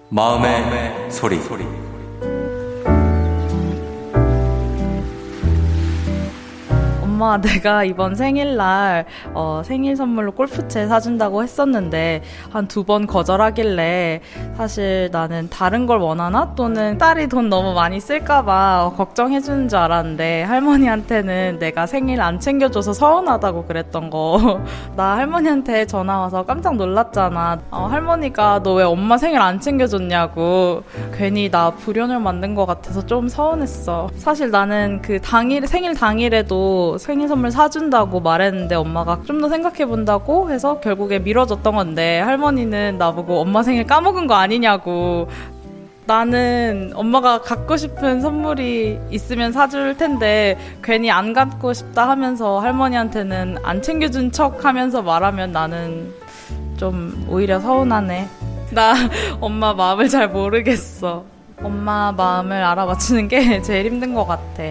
마음의, 0.10 0.62
마음의 0.62 1.12
소리. 1.12 1.40
소리. 1.40 1.89
엄마 7.20 7.36
내가 7.42 7.84
이번 7.84 8.16
생일날 8.16 9.06
어, 9.34 9.62
생일 9.66 9.98
선물로 9.98 10.32
골프채 10.32 10.88
사준다고 10.88 11.44
했었는데 11.44 12.22
한 12.52 12.66
두 12.70 12.86
번 12.86 13.06
거절하길래 13.08 14.22
사실 14.56 15.10
나는 15.12 15.50
다른 15.50 15.86
걸 15.86 15.98
원하나? 16.00 16.54
또는 16.56 16.98
딸이 16.98 17.28
돈 17.28 17.50
너무 17.50 17.74
많이 17.74 18.00
쓸까봐 18.00 18.94
걱정해 18.96 19.42
주는 19.42 19.68
줄 19.68 19.78
알았는데 19.80 20.44
할머니한테는 20.44 21.60
내가 21.60 21.86
생일 21.88 22.22
안 22.22 22.40
챙겨줘서 22.40 22.94
서운하다고 22.94 23.66
그랬던 23.66 24.10
거. 24.12 24.62
나 24.96 25.18
할머니한테 25.18 25.86
전화 25.88 26.20
와서 26.20 26.46
깜짝 26.46 26.76
놀랐잖아. 26.78 27.60
어, 27.72 27.88
할머니가 27.92 28.62
너 28.64 28.70
왜 28.80 28.84
엄마 28.86 29.18
생일 29.18 29.42
안 29.42 29.60
챙겨줬냐고. 29.60 30.84
괜히 31.14 31.50
나 31.52 31.72
불연을 31.72 32.20
만든 32.20 32.56
것 32.56 32.66
같아서 32.66 33.06
좀 33.06 33.28
서운했어. 33.28 34.10
사실 34.16 34.52
나는 34.52 35.02
그 35.02 35.20
당일 35.20 35.68
생일 35.68 35.96
당일에도 35.96 36.98
생일 37.10 37.28
선물 37.28 37.50
사준다고 37.50 38.20
말했는데 38.20 38.76
엄마가 38.76 39.22
좀 39.26 39.40
더 39.42 39.50
생각해 39.50 39.86
본다고 39.86 40.52
해서 40.52 40.80
결국에 40.80 41.18
미뤄졌던 41.18 41.74
건데 41.74 42.20
할머니는 42.20 42.98
나보고 43.00 43.40
엄마 43.40 43.64
생일 43.64 43.88
까먹은 43.88 44.28
거 44.28 44.36
아니냐고 44.36 45.28
나는 46.06 46.92
엄마가 46.94 47.42
갖고 47.42 47.78
싶은 47.78 48.22
선물이 48.22 49.00
있으면 49.10 49.52
사줄 49.54 49.98
텐데 49.98 50.58
괜히 50.84 51.10
안 51.10 51.34
갖고 51.34 51.74
싶다 51.74 52.08
하면서 52.10 52.60
할머니한테는 52.60 53.58
안 53.64 53.82
챙겨준 53.82 54.32
척 54.32 54.64
하면서 54.66 55.02
말하면 55.02 55.52
나는 55.52 56.14
좀 56.78 57.26
오히려 57.28 57.60
서운하네. 57.60 58.28
나 58.72 58.94
엄마 59.42 59.74
마음을 59.74 60.10
잘 60.10 60.28
모르겠어. 60.30 61.24
엄마 61.64 62.12
마음을 62.12 62.64
알아맞추는 62.64 63.28
게 63.30 63.62
제일 63.64 63.86
힘든 63.88 64.14
것 64.14 64.26
같아. 64.28 64.64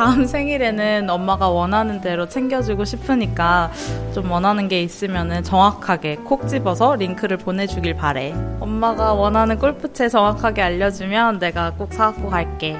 다음 0.00 0.24
생일에는 0.24 1.10
엄마가 1.10 1.50
원하는 1.50 2.00
대로 2.00 2.26
챙겨주고 2.26 2.86
싶으니까 2.86 3.70
좀 4.14 4.30
원하는 4.30 4.66
게 4.66 4.82
있으면 4.82 5.44
정확하게 5.44 6.16
콕 6.24 6.48
집어서 6.48 6.94
링크를 6.96 7.36
보내주길 7.36 7.96
바래. 7.96 8.32
엄마가 8.60 9.12
원하는 9.12 9.58
골프채 9.58 10.08
정확하게 10.08 10.62
알려주면 10.62 11.38
내가 11.38 11.74
꼭 11.74 11.92
사갖고 11.92 12.30
갈게. 12.30 12.78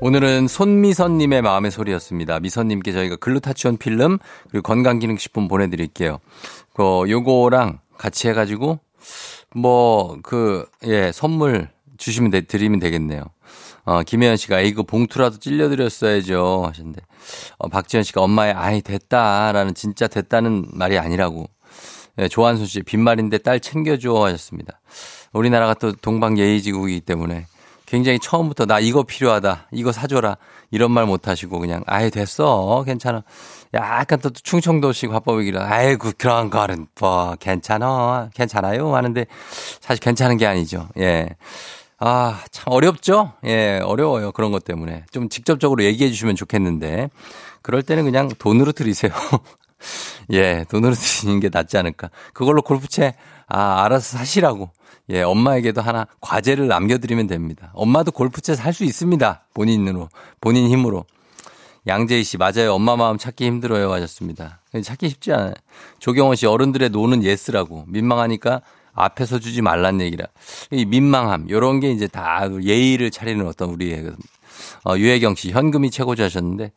오늘은 0.00 0.46
손미선님의 0.46 1.42
마음의 1.42 1.72
소리였습니다. 1.72 2.38
미선님께 2.38 2.92
저희가 2.92 3.16
글루타치온 3.16 3.78
필름 3.78 4.18
그리고 4.52 4.62
건강기능식품 4.62 5.48
보내드릴게요. 5.48 6.20
그 6.74 7.10
요거랑 7.10 7.80
같이 7.98 8.28
해가지고 8.28 8.78
뭐 9.56 10.16
그 10.22 10.64
예 10.84 11.10
선물 11.12 11.68
주시면 12.00 12.30
되, 12.30 12.40
드리면 12.40 12.80
되겠네요. 12.80 13.22
어, 13.84 14.02
김혜연 14.02 14.36
씨가 14.36 14.60
이거 14.60 14.82
봉투라도 14.82 15.38
찔려드렸어야죠. 15.38 16.64
하셨는데 16.66 17.02
어, 17.58 17.68
박지현 17.68 18.02
씨가 18.02 18.22
엄마의 18.22 18.52
아이 18.54 18.82
됐다라는 18.82 19.74
진짜 19.74 20.08
됐다는 20.08 20.66
말이 20.72 20.98
아니라고. 20.98 21.48
예, 22.18 22.28
조한순 22.28 22.66
씨 22.66 22.82
빈말인데 22.82 23.38
딸 23.38 23.60
챙겨줘. 23.60 24.24
하셨습니다. 24.24 24.80
우리나라가 25.32 25.74
또 25.74 25.92
동방 25.92 26.38
예의지국이기 26.38 27.00
때문에 27.02 27.46
굉장히 27.86 28.18
처음부터 28.18 28.66
나 28.66 28.78
이거 28.78 29.02
필요하다. 29.02 29.68
이거 29.72 29.92
사줘라. 29.92 30.36
이런 30.70 30.92
말 30.92 31.06
못하시고 31.06 31.58
그냥 31.58 31.82
아이 31.86 32.10
됐어. 32.10 32.82
괜찮아. 32.86 33.24
약간 33.74 34.20
또 34.20 34.30
충청도식 34.30 35.12
화법이기라 35.12 35.64
아이고 35.68 36.12
그런 36.16 36.50
거는 36.50 36.86
뭐 37.00 37.36
괜찮아. 37.40 38.30
괜찮아요. 38.34 38.94
하는데 38.94 39.26
사실 39.80 40.00
괜찮은 40.02 40.36
게 40.36 40.46
아니죠. 40.46 40.88
예. 40.98 41.30
아, 42.00 42.42
참 42.50 42.64
어렵죠? 42.72 43.34
예, 43.44 43.78
어려워요. 43.84 44.32
그런 44.32 44.52
것 44.52 44.64
때문에. 44.64 45.04
좀 45.10 45.28
직접적으로 45.28 45.84
얘기해 45.84 46.10
주시면 46.10 46.34
좋겠는데. 46.34 47.10
그럴 47.62 47.82
때는 47.82 48.04
그냥 48.04 48.30
돈으로 48.38 48.72
드리세요. 48.72 49.12
예, 50.32 50.64
돈으로 50.70 50.94
드리는 50.94 51.40
게 51.40 51.50
낫지 51.52 51.76
않을까. 51.76 52.08
그걸로 52.32 52.62
골프채 52.62 53.14
아, 53.48 53.84
알아서 53.84 54.16
사시라고. 54.16 54.70
예, 55.10 55.22
엄마에게도 55.22 55.82
하나 55.82 56.06
과제를 56.20 56.68
남겨드리면 56.68 57.26
됩니다. 57.26 57.70
엄마도 57.74 58.12
골프채 58.12 58.54
살 58.54 58.72
수 58.72 58.84
있습니다. 58.84 59.44
본인으로, 59.52 60.08
본인 60.40 60.70
힘으로. 60.70 61.04
양재희 61.86 62.24
씨, 62.24 62.36
맞아요. 62.38 62.74
엄마 62.74 62.94
마음 62.96 63.18
찾기 63.18 63.44
힘들어요. 63.44 63.92
하셨습니다. 63.92 64.60
찾기 64.84 65.08
쉽지 65.08 65.32
않아요. 65.32 65.54
조경원 65.98 66.36
씨, 66.36 66.46
어른들의 66.46 66.90
no는 66.90 67.24
yes라고. 67.24 67.84
민망하니까 67.88 68.62
앞에서 68.92 69.38
주지 69.38 69.62
말란 69.62 70.00
얘기라. 70.00 70.26
이 70.70 70.84
민망함, 70.84 71.48
요런 71.50 71.80
게 71.80 71.90
이제 71.90 72.06
다 72.06 72.48
예의를 72.62 73.10
차리는 73.10 73.46
어떤 73.46 73.70
우리의 73.70 74.12
어, 74.84 74.96
유혜경 74.96 75.34
씨, 75.34 75.50
현금이 75.50 75.90
최고죠 75.90 76.24
하셨는데, 76.24 76.72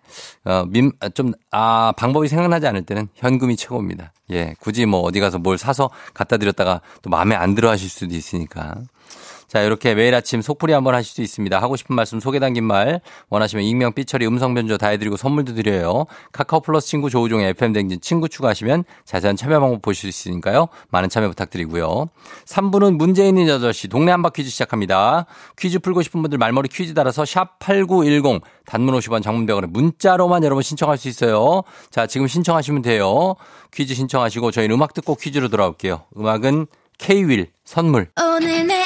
어, 0.46 0.66
민, 0.68 0.92
좀, 1.14 1.34
아, 1.52 1.94
방법이 1.98 2.28
생각나지 2.28 2.68
않을 2.68 2.84
때는 2.84 3.08
현금이 3.16 3.56
최고입니다. 3.56 4.14
예, 4.32 4.56
굳이 4.60 4.86
뭐 4.86 5.02
어디 5.02 5.20
가서 5.20 5.38
뭘 5.38 5.58
사서 5.58 5.90
갖다 6.14 6.38
드렸다가 6.38 6.82
또 7.02 7.10
마음에 7.10 7.36
안 7.36 7.56
들어 7.56 7.70
하실 7.70 7.90
수도 7.90 8.16
있으니까. 8.16 8.76
자, 9.54 9.62
이렇게 9.62 9.94
매일 9.94 10.16
아침 10.16 10.42
속풀이 10.42 10.74
한번 10.74 10.96
하실 10.96 11.14
수 11.14 11.22
있습니다. 11.22 11.62
하고 11.62 11.76
싶은 11.76 11.96
말씀 11.96 12.20
소개 12.20 12.40
담긴 12.40 12.64
말 12.64 13.02
원하시면 13.30 13.64
익명 13.64 13.94
삐처리 13.94 14.26
음성 14.26 14.56
변조 14.56 14.80
다 14.80 14.88
해드리고 14.88 15.16
선물도 15.16 15.54
드려요. 15.54 16.08
카카오 16.32 16.62
플러스 16.62 16.88
친구 16.88 17.12
조우종의 17.12 17.50
FM 17.50 17.72
댕진 17.72 18.02
친구 18.02 18.28
추가하시면 18.28 18.84
자세한 19.06 19.36
참여 19.36 19.60
방법 19.60 19.84
보실 19.84 20.12
수 20.12 20.28
있으니까요. 20.28 20.70
많은 20.90 21.08
참여 21.08 21.30
부탁드리고요. 21.30 22.10
3부는 22.46 22.98
문제 22.98 23.28
있는 23.28 23.46
8시 23.46 23.92
동네 23.92 24.12
한바 24.12 24.32
퀴즈 24.32 24.50
시작합니다. 24.50 25.28
퀴즈 25.56 25.78
풀고 25.78 26.02
싶은 26.02 26.24
분들 26.24 26.40
말머리 26.40 26.68
퀴즈 26.70 26.96
따라서 26.96 27.24
샵 27.24 27.60
8910 27.60 28.42
단문 28.66 28.96
50원 28.96 29.22
장문병원에 29.22 29.68
문자로만 29.68 30.44
여러분 30.44 30.64
신청할 30.64 30.98
수 30.98 31.08
있어요. 31.10 31.62
자, 31.92 32.08
지금 32.08 32.26
신청하시면 32.26 32.82
돼요. 32.82 33.36
퀴즈 33.72 33.94
신청하시고 33.94 34.50
저희는 34.50 34.74
음악 34.74 34.96
듣고 34.96 35.14
퀴즈로 35.14 35.50
돌아올게요. 35.50 36.06
음악은 36.18 36.66
K-윌 36.98 37.52
선물. 37.66 38.08
오늘 38.20 38.66
내 38.66 38.86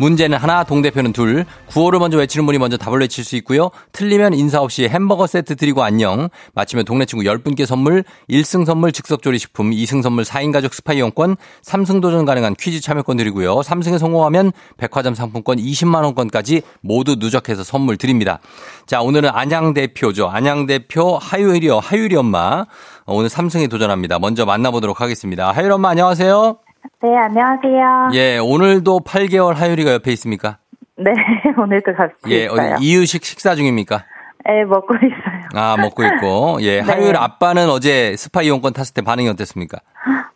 문제는 0.00 0.38
하나 0.38 0.64
동대표는 0.64 1.12
둘 1.12 1.44
구호를 1.68 1.98
먼저 1.98 2.18
외치는 2.18 2.46
분이 2.46 2.58
먼저 2.58 2.76
답을 2.76 3.00
외칠 3.00 3.22
수 3.22 3.36
있고요 3.36 3.70
틀리면 3.92 4.34
인사 4.34 4.60
없이 4.60 4.88
햄버거 4.88 5.26
세트 5.26 5.56
드리고 5.56 5.84
안녕 5.84 6.28
맞히면 6.54 6.86
동네 6.86 7.04
친구 7.04 7.24
10분께 7.24 7.66
선물 7.66 8.02
1승 8.28 8.64
선물 8.64 8.92
즉석조리식품 8.92 9.70
2승 9.70 10.02
선물 10.02 10.24
4인 10.24 10.52
가족 10.52 10.74
스파 10.74 10.94
이용권 10.94 11.36
3승 11.62 12.00
도전 12.00 12.24
가능한 12.24 12.56
퀴즈 12.58 12.80
참여권 12.80 13.18
드리고요 13.18 13.60
3승에 13.60 13.98
성공하면 13.98 14.52
백화점 14.78 15.14
상품권 15.14 15.58
20만 15.58 16.02
원권까지 16.02 16.62
모두 16.80 17.16
누적해서 17.18 17.62
선물 17.62 17.96
드립니다. 17.96 18.40
자, 18.86 19.02
오늘은 19.02 19.30
안양 19.32 19.74
대표죠. 19.74 20.28
안양 20.28 20.66
대표 20.66 21.18
하유리요. 21.18 21.78
하유리 21.78 22.16
엄마. 22.16 22.64
어, 23.06 23.14
오늘 23.14 23.28
3승에 23.28 23.70
도전합니다. 23.70 24.18
먼저 24.18 24.44
만나보도록 24.44 25.00
하겠습니다. 25.00 25.52
하유리 25.52 25.72
엄마 25.72 25.90
안녕하세요. 25.90 26.69
네, 27.02 27.16
안녕하세요. 27.16 28.10
예, 28.14 28.38
오늘도 28.38 29.00
8개월 29.00 29.54
하유리가 29.54 29.92
옆에 29.94 30.12
있습니까? 30.12 30.58
네, 30.96 31.12
오늘도 31.56 31.94
같이 31.94 32.14
예, 32.28 32.44
있어요. 32.44 32.76
이유식 32.80 33.24
식사 33.24 33.54
중입니까? 33.54 34.04
네, 34.46 34.64
먹고 34.64 34.94
있어요. 34.96 35.48
아, 35.54 35.76
먹고 35.78 36.02
있고. 36.04 36.58
예, 36.62 36.80
하유리 36.84 37.16
아빠는 37.16 37.68
어제 37.70 38.16
스파 38.16 38.42
이용권 38.42 38.72
탔을 38.72 38.94
때 38.94 39.02
반응이 39.02 39.28
어땠습니까? 39.28 39.78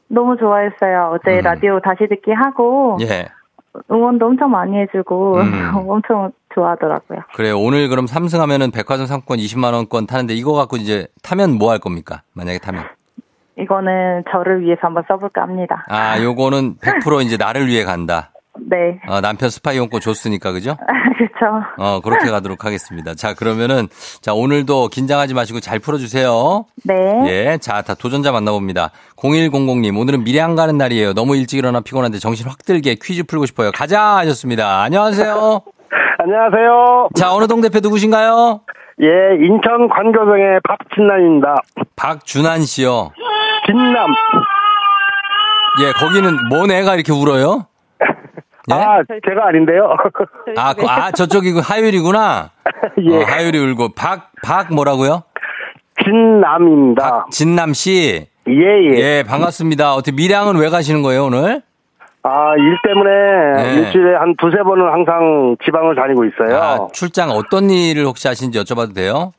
너무 0.08 0.36
좋아했어요. 0.38 1.12
어제 1.14 1.38
음. 1.38 1.42
라디오 1.42 1.80
다시 1.80 2.06
듣기 2.08 2.30
하고 2.32 2.98
예. 3.00 3.26
응원도 3.90 4.26
엄청 4.26 4.50
많이 4.50 4.78
해주고 4.78 5.36
음. 5.38 5.72
엄청 5.88 6.30
좋아하더라고요. 6.54 7.20
그래요. 7.34 7.58
오늘 7.58 7.88
그럼 7.88 8.04
3승하면은 8.06 8.72
백화점 8.72 9.06
상품권 9.06 9.38
20만 9.38 9.72
원권 9.72 10.06
타는데 10.06 10.34
이거 10.34 10.52
갖고 10.52 10.76
이제 10.76 11.08
타면 11.22 11.58
뭐 11.58 11.72
할 11.72 11.78
겁니까? 11.80 12.22
만약에 12.34 12.58
타면. 12.58 12.84
이거는 13.58 14.24
저를 14.30 14.62
위해서 14.62 14.80
한번 14.82 15.04
써볼까 15.08 15.42
합니다. 15.42 15.84
아, 15.88 16.20
요거는 16.20 16.76
100% 16.78 17.24
이제 17.24 17.36
나를 17.36 17.66
위해 17.66 17.84
간다. 17.84 18.30
네, 18.70 19.00
어, 19.08 19.20
남편 19.20 19.50
스파 19.50 19.72
이용권 19.72 20.00
줬으니까, 20.00 20.52
그죠? 20.52 20.76
그렇죠. 21.18 21.64
어, 21.76 22.00
그렇게 22.00 22.30
가도록 22.30 22.64
하겠습니다. 22.64 23.14
자, 23.14 23.34
그러면은, 23.34 23.88
자, 24.22 24.32
오늘도 24.32 24.88
긴장하지 24.88 25.34
마시고 25.34 25.58
잘 25.60 25.80
풀어주세요. 25.80 26.64
네, 26.84 26.94
예, 27.26 27.58
자, 27.58 27.82
다 27.82 27.94
도전자 27.94 28.30
만나봅니다. 28.30 28.90
0100님, 29.16 29.98
오늘은 29.98 30.22
밀양 30.24 30.54
가는 30.54 30.78
날이에요. 30.78 31.14
너무 31.14 31.36
일찍 31.36 31.58
일어나 31.58 31.80
피곤한데 31.80 32.18
정신 32.18 32.48
확 32.48 32.58
들게 32.64 32.94
퀴즈 32.94 33.24
풀고 33.24 33.46
싶어요. 33.46 33.72
가자! 33.72 34.18
하셨습니다. 34.18 34.82
안녕하세요. 34.82 35.62
안녕하세요. 36.18 37.08
자, 37.16 37.34
어느 37.34 37.46
동 37.48 37.60
대표 37.60 37.80
누구신가요? 37.80 38.60
예, 39.02 39.44
인천 39.44 39.88
관교동의 39.88 40.60
박진남입니다. 40.62 41.56
박준한 41.96 42.60
씨요. 42.62 43.10
진남. 43.66 44.10
예, 45.80 45.92
거기는 45.92 46.48
뭔 46.48 46.70
애가 46.70 46.94
이렇게 46.94 47.12
울어요? 47.12 47.66
예? 48.70 48.74
아, 48.74 49.02
제가 49.28 49.48
아닌데요. 49.48 49.82
아, 50.56 50.74
그, 50.74 50.86
아, 50.86 51.10
저쪽이 51.10 51.52
그 51.52 51.60
하율이구나. 51.60 52.50
예, 53.02 53.16
어, 53.16 53.24
하율이 53.26 53.58
울고, 53.58 53.94
박, 53.94 54.30
박 54.42 54.72
뭐라고요? 54.72 55.24
진남입니다. 56.02 57.26
진남 57.30 57.72
씨. 57.72 58.26
예, 58.46 58.52
예. 58.52 58.98
예, 58.98 59.24
반갑습니다. 59.26 59.94
어떻게 59.94 60.12
밀양은 60.12 60.56
왜 60.56 60.68
가시는 60.68 61.02
거예요, 61.02 61.24
오늘? 61.26 61.62
아, 62.22 62.54
일 62.56 62.78
때문에 62.82 63.10
네. 63.62 63.74
일주일에 63.80 64.16
한 64.16 64.34
두세 64.38 64.56
번은 64.62 64.90
항상 64.90 65.56
지방을 65.64 65.94
다니고 65.94 66.24
있어요. 66.24 66.56
아, 66.56 66.88
출장 66.92 67.30
어떤 67.30 67.68
일을 67.68 68.06
혹시 68.06 68.28
하시는지 68.28 68.58
여쭤봐도 68.58 68.94
돼요? 68.94 69.32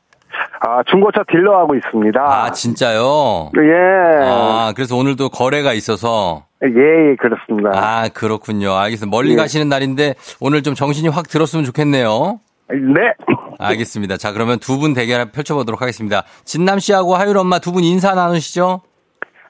아, 0.60 0.82
중고차 0.90 1.22
딜러하고 1.30 1.74
있습니다. 1.74 2.20
아, 2.20 2.50
진짜요? 2.52 3.50
예. 3.58 4.24
아, 4.24 4.72
그래서 4.74 4.96
오늘도 4.96 5.28
거래가 5.30 5.72
있어서. 5.74 6.44
예, 6.64 6.68
예, 6.68 7.16
그렇습니다. 7.16 7.70
아, 7.74 8.08
그렇군요. 8.12 8.72
알겠습니다. 8.74 9.14
멀리 9.14 9.32
예. 9.32 9.36
가시는 9.36 9.68
날인데 9.68 10.14
오늘 10.40 10.62
좀 10.62 10.74
정신이 10.74 11.08
확 11.08 11.28
들었으면 11.28 11.64
좋겠네요. 11.64 12.40
네. 12.70 13.12
알겠습니다. 13.58 14.16
자, 14.16 14.32
그러면 14.32 14.58
두 14.58 14.78
분 14.78 14.92
대결 14.94 15.30
펼쳐보도록 15.30 15.80
하겠습니다. 15.82 16.24
진남 16.44 16.78
씨하고 16.78 17.14
하율 17.14 17.36
엄마 17.38 17.58
두 17.58 17.72
분 17.72 17.84
인사 17.84 18.14
나누시죠? 18.14 18.80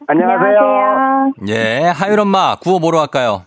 안녕하세요. 0.09 0.59
안녕하세요. 0.59 1.33
예, 1.49 1.87
하율 1.89 2.21
엄마 2.21 2.57
구호 2.57 2.79
뭐로 2.79 2.99
할까요? 3.01 3.43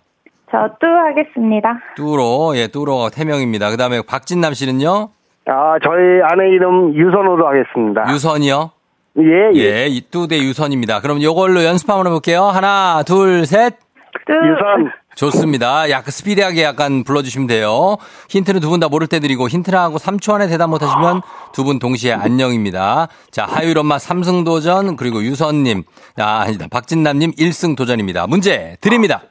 저 0.52 0.58
뚜 0.80 0.88
하겠습니다. 0.88 1.78
뚜로, 1.96 2.54
예, 2.56 2.68
뚜로가 2.68 3.10
태명입니다. 3.12 3.70
그 3.70 3.78
다음에 3.78 4.02
박진남 4.02 4.54
씨는요? 4.56 5.10
아, 5.50 5.76
저희 5.84 6.22
아내 6.24 6.50
이름 6.56 6.96
유선호로 6.96 7.48
하겠습니다. 7.48 8.06
유선이요? 8.14 8.72
예, 9.20 9.52
예. 9.56 9.60
예, 9.60 9.88
이 9.88 10.02
뚜대 10.02 10.38
유선입니다. 10.38 11.02
그럼 11.02 11.22
요걸로 11.22 11.64
연습 11.64 11.90
한번 11.90 12.08
해볼게요. 12.08 12.44
하나, 12.44 13.04
둘, 13.06 13.46
셋. 13.46 13.76
뚜. 14.26 14.34
유선. 14.34 14.92
좋습니다. 15.16 15.90
약간 15.90 16.12
스피디하게 16.12 16.64
약간 16.64 17.04
불러주시면 17.04 17.48
돼요. 17.48 17.98
힌트는 18.30 18.62
두 18.62 18.70
분 18.70 18.80
다 18.80 18.88
모를 18.88 19.08
때 19.08 19.20
드리고 19.20 19.50
힌트나 19.50 19.82
하고 19.82 19.98
3초 19.98 20.34
안에 20.36 20.48
대답 20.48 20.70
못하시면 20.70 21.22
두 21.52 21.64
분 21.66 21.80
동시에 21.80 22.14
안녕입니다. 22.14 23.08
자, 23.32 23.46
하율 23.46 23.78
엄마 23.78 23.98
3승 23.98 24.46
도전 24.46 24.96
그리고 24.96 25.22
유선님, 25.22 25.84
아, 26.20 26.42
아니다. 26.46 26.68
박진남님 26.72 27.32
1승 27.34 27.76
도전입니다. 27.76 28.28
문제 28.28 28.78
드립니다. 28.80 29.24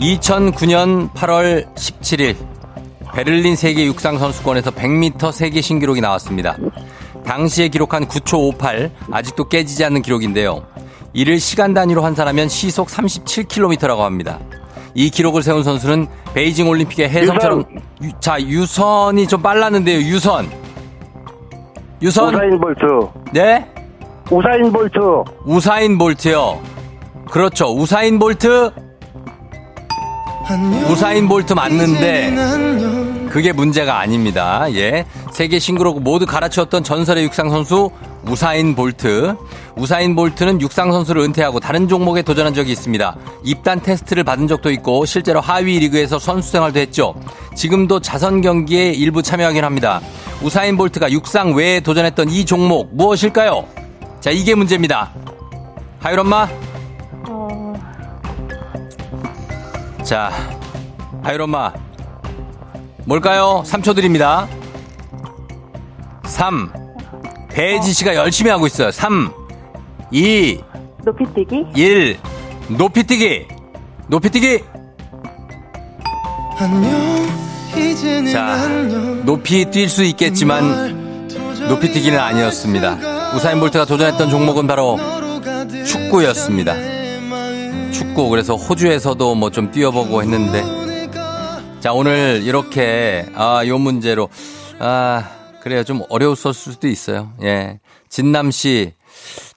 2009년 0.00 1.10
8월 1.12 1.74
17일 1.74 2.36
베를린 3.14 3.56
세계 3.56 3.84
육상 3.84 4.18
선수권에서 4.18 4.70
100m 4.70 5.32
세계 5.32 5.60
신기록이 5.60 6.00
나왔습니다. 6.00 6.56
당시에 7.24 7.68
기록한 7.68 8.06
9초 8.06 8.38
58 8.54 8.92
아직도 9.10 9.48
깨지지 9.48 9.84
않는 9.84 10.02
기록인데요. 10.02 10.64
이를 11.12 11.40
시간 11.40 11.74
단위로 11.74 12.02
환산하면 12.02 12.48
시속 12.48 12.88
37km라고 12.88 13.98
합니다. 13.98 14.38
이 14.94 15.10
기록을 15.10 15.42
세운 15.42 15.62
선수는 15.64 16.06
베이징 16.34 16.68
올림픽의 16.68 17.08
혜성처럼 17.10 17.64
유, 18.02 18.10
자 18.20 18.40
유선이 18.40 19.26
좀 19.26 19.42
빨랐는데요. 19.42 19.98
유선 19.98 20.48
유선 22.00 22.34
우사인 22.34 22.60
볼트 22.60 22.80
네 23.32 23.66
우사인 24.30 24.72
볼트 24.72 24.98
우사인 25.44 25.98
볼트요. 25.98 26.60
그렇죠. 27.30 27.74
우사인 27.74 28.18
볼트 28.18 28.87
우사인 30.88 31.28
볼트 31.28 31.52
맞는데 31.52 33.28
그게 33.28 33.52
문제가 33.52 33.98
아닙니다. 33.98 34.66
예. 34.72 35.04
세계 35.32 35.58
신기록 35.58 36.02
모두 36.02 36.24
갈아치웠던 36.24 36.82
전설의 36.84 37.24
육상 37.24 37.50
선수 37.50 37.90
우사인 38.26 38.74
볼트. 38.74 39.36
우사인 39.76 40.16
볼트는 40.16 40.60
육상 40.60 40.90
선수를 40.90 41.22
은퇴하고 41.22 41.60
다른 41.60 41.86
종목에 41.86 42.22
도전한 42.22 42.54
적이 42.54 42.72
있습니다. 42.72 43.16
입단 43.44 43.82
테스트를 43.82 44.24
받은 44.24 44.48
적도 44.48 44.70
있고 44.70 45.04
실제로 45.04 45.40
하위 45.40 45.78
리그에서 45.78 46.18
선수 46.18 46.50
생활도 46.52 46.80
했죠. 46.80 47.14
지금도 47.54 48.00
자선 48.00 48.40
경기에 48.40 48.92
일부 48.92 49.22
참여하긴 49.22 49.64
합니다. 49.64 50.00
우사인 50.42 50.76
볼트가 50.76 51.12
육상 51.12 51.54
외에 51.54 51.80
도전했던 51.80 52.30
이 52.30 52.44
종목 52.44 52.94
무엇일까요? 52.94 53.66
자, 54.20 54.30
이게 54.30 54.54
문제입니다. 54.54 55.10
하율 56.00 56.20
엄마? 56.20 56.48
자, 60.08 60.32
하율 61.22 61.42
엄마. 61.42 61.70
뭘까요? 63.04 63.62
3초 63.66 63.94
드립니다. 63.94 64.48
3. 66.24 66.72
배지 67.50 67.92
씨가 67.92 68.14
열심히 68.14 68.50
하고 68.50 68.66
있어요. 68.66 68.90
3, 68.90 69.30
2, 70.10 70.60
높이뛰기. 71.04 71.66
1. 71.76 72.18
높이뛰기. 72.68 73.48
높이뛰기. 74.06 74.64
자, 78.32 78.66
높이 79.26 79.66
뛸 79.66 79.90
수 79.90 80.04
있겠지만 80.04 81.28
높이뛰기는 81.68 82.18
아니었습니다. 82.18 83.34
우사인 83.34 83.60
볼트가 83.60 83.84
도전했던 83.84 84.30
종목은 84.30 84.66
바로 84.66 84.98
축구였습니다. 85.84 86.97
축구 87.92 88.28
그래서 88.28 88.54
호주에서도 88.56 89.34
뭐 89.34 89.50
좀 89.50 89.70
뛰어보고 89.70 90.22
했는데. 90.22 90.62
자 91.80 91.92
오늘 91.92 92.42
이렇게 92.44 93.26
아요 93.34 93.78
문제로 93.78 94.28
아 94.78 95.28
그래요. 95.62 95.84
좀 95.84 96.02
어려웠을 96.08 96.52
수도 96.54 96.88
있어요. 96.88 97.32
예. 97.42 97.80
진남 98.08 98.50
씨 98.50 98.94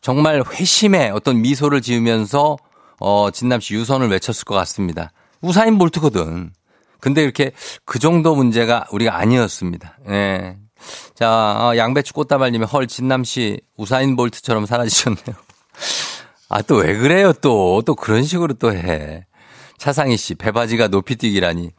정말 0.01 0.43
회심의 0.43 1.11
어떤 1.11 1.41
미소를 1.41 1.81
지으면서 1.81 2.57
어 2.99 3.29
진남 3.31 3.59
씨 3.59 3.73
유선을 3.75 4.09
외쳤을 4.09 4.45
것 4.45 4.55
같습니다. 4.55 5.11
우사인 5.41 5.77
볼트거든. 5.77 6.51
근데 6.99 7.23
이렇게 7.23 7.51
그 7.85 7.97
정도 7.97 8.35
문제가 8.35 8.85
우리가 8.91 9.17
아니었습니다. 9.17 9.97
예. 10.09 10.57
자, 11.15 11.29
어, 11.59 11.77
양배추 11.77 12.13
꽃다발님이 12.13 12.65
헐, 12.65 12.87
진남 12.87 13.23
씨 13.23 13.59
우사인 13.77 14.15
볼트처럼 14.15 14.65
사라지셨네요. 14.65 15.35
아, 16.53 16.61
또 16.61 16.79
왜 16.79 16.97
그래요, 16.97 17.31
또. 17.31 17.81
또 17.85 17.95
그런 17.95 18.23
식으로 18.23 18.55
또 18.55 18.73
해. 18.75 19.25
차상희 19.77 20.17
씨, 20.17 20.35
배바지가 20.35 20.89
높이 20.89 21.15
뛰기라니. 21.15 21.71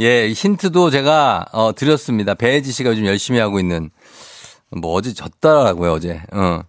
예, 0.00 0.28
힌트도 0.30 0.90
제가, 0.90 1.46
어, 1.52 1.74
드렸습니다. 1.74 2.34
배혜지 2.34 2.70
씨가 2.70 2.90
요즘 2.90 3.06
열심히 3.06 3.40
하고 3.40 3.58
있는, 3.58 3.90
뭐 4.70 4.92
어제 4.92 5.14
졌더라고요, 5.14 5.92
어제. 5.92 6.22
어, 6.32 6.60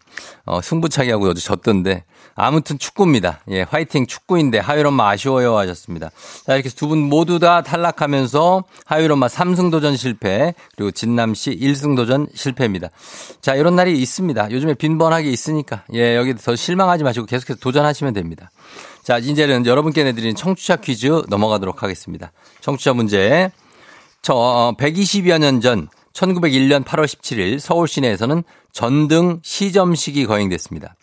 어 0.46 0.62
승부차기 0.62 1.12
하고 1.12 1.28
어제 1.28 1.42
졌던데. 1.42 2.06
아무튼 2.44 2.80
축구입니다. 2.80 3.42
예, 3.52 3.62
화이팅 3.62 4.08
축구인데 4.08 4.58
하율 4.58 4.88
엄마 4.88 5.10
아쉬워요 5.10 5.58
하셨습니다. 5.58 6.10
자, 6.46 6.56
이렇게 6.56 6.70
두 6.70 6.88
분 6.88 6.98
모두 6.98 7.38
다 7.38 7.62
탈락하면서 7.62 8.64
하율 8.86 9.12
엄마 9.12 9.28
3승 9.28 9.70
도전 9.70 9.96
실패, 9.96 10.56
그리고 10.76 10.90
진남 10.90 11.36
씨 11.36 11.52
1승 11.52 11.96
도전 11.96 12.28
실패입니다. 12.34 12.90
자, 13.42 13.54
이런 13.54 13.76
날이 13.76 14.00
있습니다. 14.02 14.50
요즘에 14.52 14.74
빈번하게 14.74 15.30
있으니까. 15.30 15.84
예, 15.94 16.16
여기 16.16 16.36
더 16.36 16.56
실망하지 16.56 17.04
마시고 17.04 17.28
계속해서 17.28 17.60
도전하시면 17.60 18.14
됩니다. 18.14 18.50
자, 19.04 19.20
이제는 19.20 19.68
여러분께 19.68 20.04
내드리는 20.04 20.36
청취자 20.36 20.78
퀴즈 20.78 21.24
넘어가도록 21.30 21.84
하겠습니다. 21.84 22.32
청취자 22.62 22.94
문제. 22.94 23.52
저 24.24 24.74
120여 24.80 25.38
년 25.40 25.62
전 25.62 25.88
1901년 26.14 26.84
8월 26.86 27.06
17일 27.06 27.60
서울 27.60 27.88
시내에서는 27.88 28.44
전등 28.74 29.40
시점식이 29.44 30.26
거행됐습니다. 30.26 30.96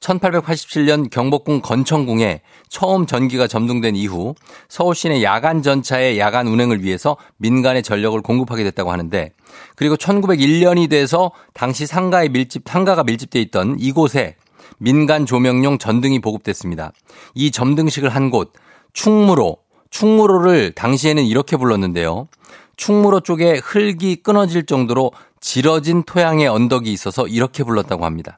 1887년 0.00 1.10
경복궁 1.10 1.62
건천궁에 1.62 2.42
처음 2.68 3.06
전기가 3.06 3.46
점등된 3.46 3.96
이후 3.96 4.34
서울 4.68 4.94
시내 4.94 5.22
야간 5.22 5.62
전차의 5.62 6.18
야간 6.18 6.46
운행을 6.46 6.82
위해서 6.82 7.16
민간의 7.38 7.82
전력을 7.82 8.20
공급하게 8.20 8.64
됐다고 8.64 8.92
하는데 8.92 9.32
그리고 9.74 9.96
1901년이 9.96 10.90
돼서 10.90 11.32
당시 11.54 11.86
상가에 11.86 12.28
밀집 12.28 12.64
상가가 12.66 13.02
밀집돼 13.04 13.40
있던 13.42 13.76
이곳에 13.78 14.36
민간 14.78 15.24
조명용 15.24 15.78
전등이 15.78 16.20
보급됐습니다. 16.20 16.92
이 17.34 17.50
점등식을 17.50 18.10
한 18.10 18.30
곳 18.30 18.52
충무로 18.92 19.58
충무로를 19.90 20.72
당시에는 20.72 21.24
이렇게 21.24 21.56
불렀는데요. 21.56 22.28
충무로 22.76 23.20
쪽에 23.20 23.60
흙이 23.62 24.16
끊어질 24.16 24.66
정도로 24.66 25.12
지러진 25.40 26.02
토양의 26.02 26.48
언덕이 26.48 26.92
있어서 26.92 27.26
이렇게 27.28 27.62
불렀다고 27.62 28.04
합니다. 28.04 28.36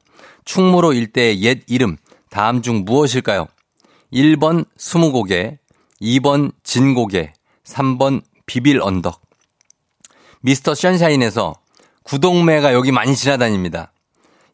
충무로 0.49 0.95
일대의 0.95 1.43
옛 1.43 1.61
이름 1.67 1.99
다음 2.31 2.63
중 2.63 2.87
무엇일까요? 2.87 3.49
1번 4.11 4.65
스무고개, 4.79 5.59
2번 6.01 6.53
진고개, 6.63 7.35
3번 7.65 8.23
비빌 8.47 8.81
언덕. 8.81 9.21
미스터 10.41 10.75
션샤인에서 10.75 11.55
구동매가 12.03 12.73
여기 12.73 12.93
많이 12.93 13.15
지나다닙니다. 13.15 13.93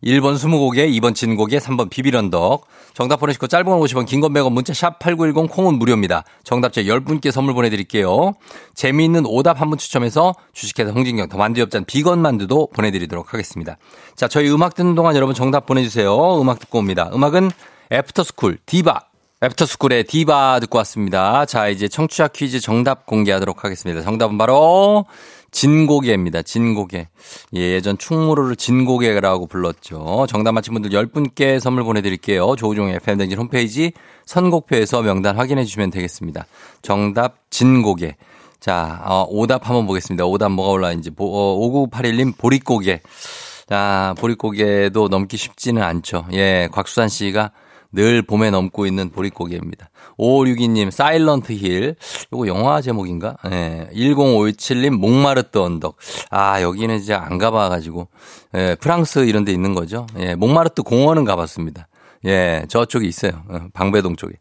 1번 0.05 0.37
스무고개, 0.37 0.87
2번 0.91 1.15
진고개, 1.15 1.59
3번 1.59 1.89
비빌 1.89 2.19
언덕. 2.19 2.67
정답 2.93 3.21
보내시고 3.21 3.47
짧은 3.47 3.65
건 3.65 3.81
50원, 3.81 4.07
긴 4.07 4.21
건 4.21 4.33
100원, 4.33 4.53
문자 4.53 4.73
샵 4.75 4.99
8910 4.99 5.51
콩은 5.51 5.79
무료입니다. 5.79 6.25
정답자 6.45 6.83
10분께 6.83 7.31
선물 7.31 7.55
보내드릴게요. 7.55 8.35
재미있는 8.75 9.25
오답 9.27 9.61
한 9.61 9.71
분 9.71 9.79
추첨해서 9.79 10.35
주식회사 10.53 10.91
홍진경 10.93 11.29
더 11.31 11.39
만두 11.39 11.57
협찬 11.57 11.87
비건 11.87 12.21
만두도 12.21 12.69
보내드리도록 12.75 13.33
하겠습니다. 13.33 13.79
자, 14.15 14.29
저희 14.29 14.51
음악 14.51 14.75
듣는 14.75 14.95
동안 14.95 15.17
여러분 15.17 15.35
정답 15.35 15.65
보내주세요. 15.67 16.41
음악 16.41 16.59
듣고 16.61 16.79
옵니다. 16.79 17.11
음악은 17.15 17.51
애프터스쿨 17.91 18.59
디바. 18.67 19.01
애프터스쿨의 19.43 20.05
디바 20.05 20.61
듣고 20.61 20.79
왔습니다. 20.79 21.45
자, 21.47 21.69
이제 21.69 21.89
청취자 21.89 22.29
퀴즈 22.29 22.61
정답 22.61 23.07
공개하도록 23.07 23.65
하겠습니다. 23.65 24.03
정답은 24.03 24.39
바로 24.39 25.07
진고개입니다. 25.55 26.43
진고개. 26.43 27.07
예, 27.55 27.61
예전 27.61 27.97
충무로를 27.97 28.57
진고개라고 28.57 29.47
불렀죠. 29.47 30.27
정답 30.29 30.53
맞힌 30.53 30.75
분들 30.75 30.91
10분께 30.91 31.61
선물 31.61 31.85
보내드릴게요. 31.85 32.57
조우종의 32.57 32.97
FM댕진 32.97 33.39
홈페이지 33.39 33.93
선곡표에서 34.27 35.03
명단 35.03 35.37
확인해 35.37 35.65
주시면 35.65 35.91
되겠습니다. 35.93 36.47
정답 36.83 37.37
진고개. 37.51 38.17
자, 38.59 39.01
어, 39.05 39.27
오답 39.31 39.69
한번 39.69 39.87
보겠습니다. 39.87 40.25
오답 40.27 40.51
뭐가 40.51 40.73
올라있는지. 40.73 41.11
어, 41.17 41.59
5981님 41.61 42.37
보릿고개. 42.37 43.01
자, 43.69 44.15
보릿고개도 44.19 45.09
넘기 45.09 45.37
쉽지는 45.37 45.83
않죠. 45.83 46.27
예, 46.33 46.69
곽수산 46.73 47.09
씨가 47.09 47.53
늘 47.95 48.23
봄에 48.23 48.51
넘고 48.51 48.87
있는 48.87 49.11
보릿고개입니다. 49.11 49.91
5562님, 50.19 50.91
사일런트 50.91 51.53
힐. 51.53 51.97
요거 52.33 52.47
영화 52.47 52.81
제목인가? 52.81 53.37
예. 53.51 53.89
1057님, 53.95 54.91
목마르트 54.91 55.59
언덕. 55.59 55.97
아, 56.31 56.61
여기는 56.61 56.97
이제 56.97 57.15
안 57.15 57.39
가봐가지고. 57.39 58.09
예, 58.57 58.77
프랑스 58.81 59.21
이런 59.21 59.45
데 59.45 59.53
있는 59.53 59.75
거죠. 59.75 60.07
예, 60.19 60.35
목마르트 60.35 60.83
공원은 60.83 61.25
가봤습니다. 61.25 61.89
예, 62.27 62.65
저쪽에 62.69 63.07
있어요. 63.07 63.43
어, 63.49 63.67
방배동 63.75 64.17
쪽에. 64.17 64.35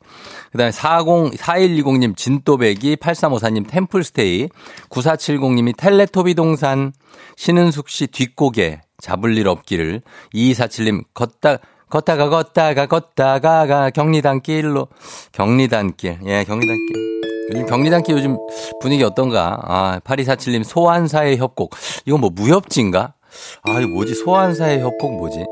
그 0.51 0.57
다음에 0.57 0.71
40, 0.71 1.33
4120님 1.37 2.15
진또배기, 2.15 2.95
8354님 2.95 3.67
템플스테이, 3.67 4.49
9470님이 4.89 5.75
텔레토비 5.75 6.33
동산, 6.35 6.93
신은숙 7.35 7.89
씨 7.89 8.07
뒷고개, 8.07 8.81
잡을 8.99 9.37
일 9.37 9.49
없기를, 9.49 10.01
2247님 10.33 11.03
걷다, 11.13 11.57
걷다가 11.93 12.27
걷다가 12.27 12.87
걷다가 12.87 13.67
가 13.67 13.89
경리단길로. 13.91 14.87
경리단길. 15.31 16.21
예 16.25 16.43
경리단길. 16.43 17.21
요즘 17.51 17.65
경리단길 17.67 18.15
요즘 18.15 18.37
분위기 18.81 19.03
어떤가? 19.03 19.59
아 19.61 19.99
8247님 20.03 20.63
소환사의 20.63 21.37
협곡. 21.37 21.75
이건 22.07 22.21
뭐 22.21 22.31
무협지인가? 22.31 23.13
아 23.61 23.79
이거 23.79 23.89
뭐지? 23.89 24.15
소환사의 24.15 24.81
협곡 24.81 25.17
뭐지? 25.17 25.45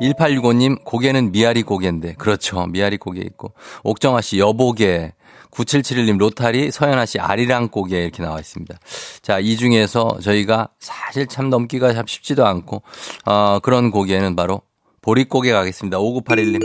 1865님 0.00 0.82
고개는 0.82 1.30
미아리 1.30 1.62
고개인데. 1.62 2.14
그렇죠. 2.14 2.64
미아리 2.68 2.96
고개 2.96 3.20
있고. 3.20 3.52
옥정아 3.84 4.22
씨 4.22 4.38
여보개. 4.38 5.12
9771님 5.50 6.16
로타리 6.16 6.70
서연아 6.70 7.04
씨 7.04 7.18
아리랑 7.18 7.68
고개 7.68 8.04
이렇게 8.04 8.22
나와 8.22 8.40
있습니다. 8.40 8.74
자, 9.20 9.38
이 9.38 9.58
중에서 9.58 10.16
저희가 10.22 10.70
사실 10.78 11.26
참 11.26 11.50
넘기가 11.50 11.92
참 11.92 12.06
쉽지도 12.06 12.46
않고 12.46 12.80
어, 13.26 13.58
그런 13.60 13.90
고개는 13.90 14.34
바로 14.34 14.62
보릿고개 15.02 15.50
가겠습니다. 15.50 15.98
5981님. 15.98 16.60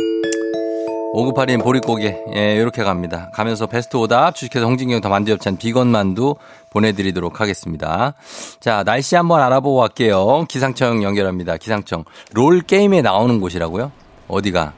5981님 1.15 1.63
보릿고개. 1.63 2.15
예, 2.35 2.55
이렇게 2.55 2.83
갑니다. 2.83 3.31
가면서 3.33 3.65
베스트 3.65 3.97
오답 3.97 4.35
주식회사 4.35 4.63
홍진경 4.65 5.01
더 5.01 5.09
만두 5.09 5.28
협찬 5.28 5.57
비건 5.57 5.87
만두 5.87 6.35
보내드리도록 6.71 7.41
하겠습니다. 7.41 8.13
자, 8.59 8.83
날씨 8.83 9.15
한번 9.15 9.41
알아보고 9.41 9.79
갈게요. 9.79 10.45
기상청 10.47 11.01
연결합니다. 11.01 11.57
기상청. 11.57 12.03
롤 12.33 12.61
게임에 12.61 13.01
나오는 13.01 13.39
곳이라고요? 13.39 13.91
어디가? 14.27 14.73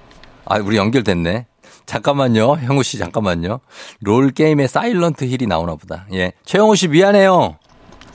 아, 0.46 0.58
우리 0.60 0.78
연결됐네. 0.78 1.46
잠깐만요. 1.86 2.60
형우 2.62 2.82
씨 2.84 2.98
잠깐만요. 2.98 3.60
롤 4.00 4.30
게임에 4.32 4.68
사일런트 4.68 5.26
힐이 5.26 5.48
나오나 5.48 5.76
보다. 5.76 6.06
예. 6.14 6.32
최영우 6.46 6.78
씨 6.78 6.88
미안해요. 6.88 7.58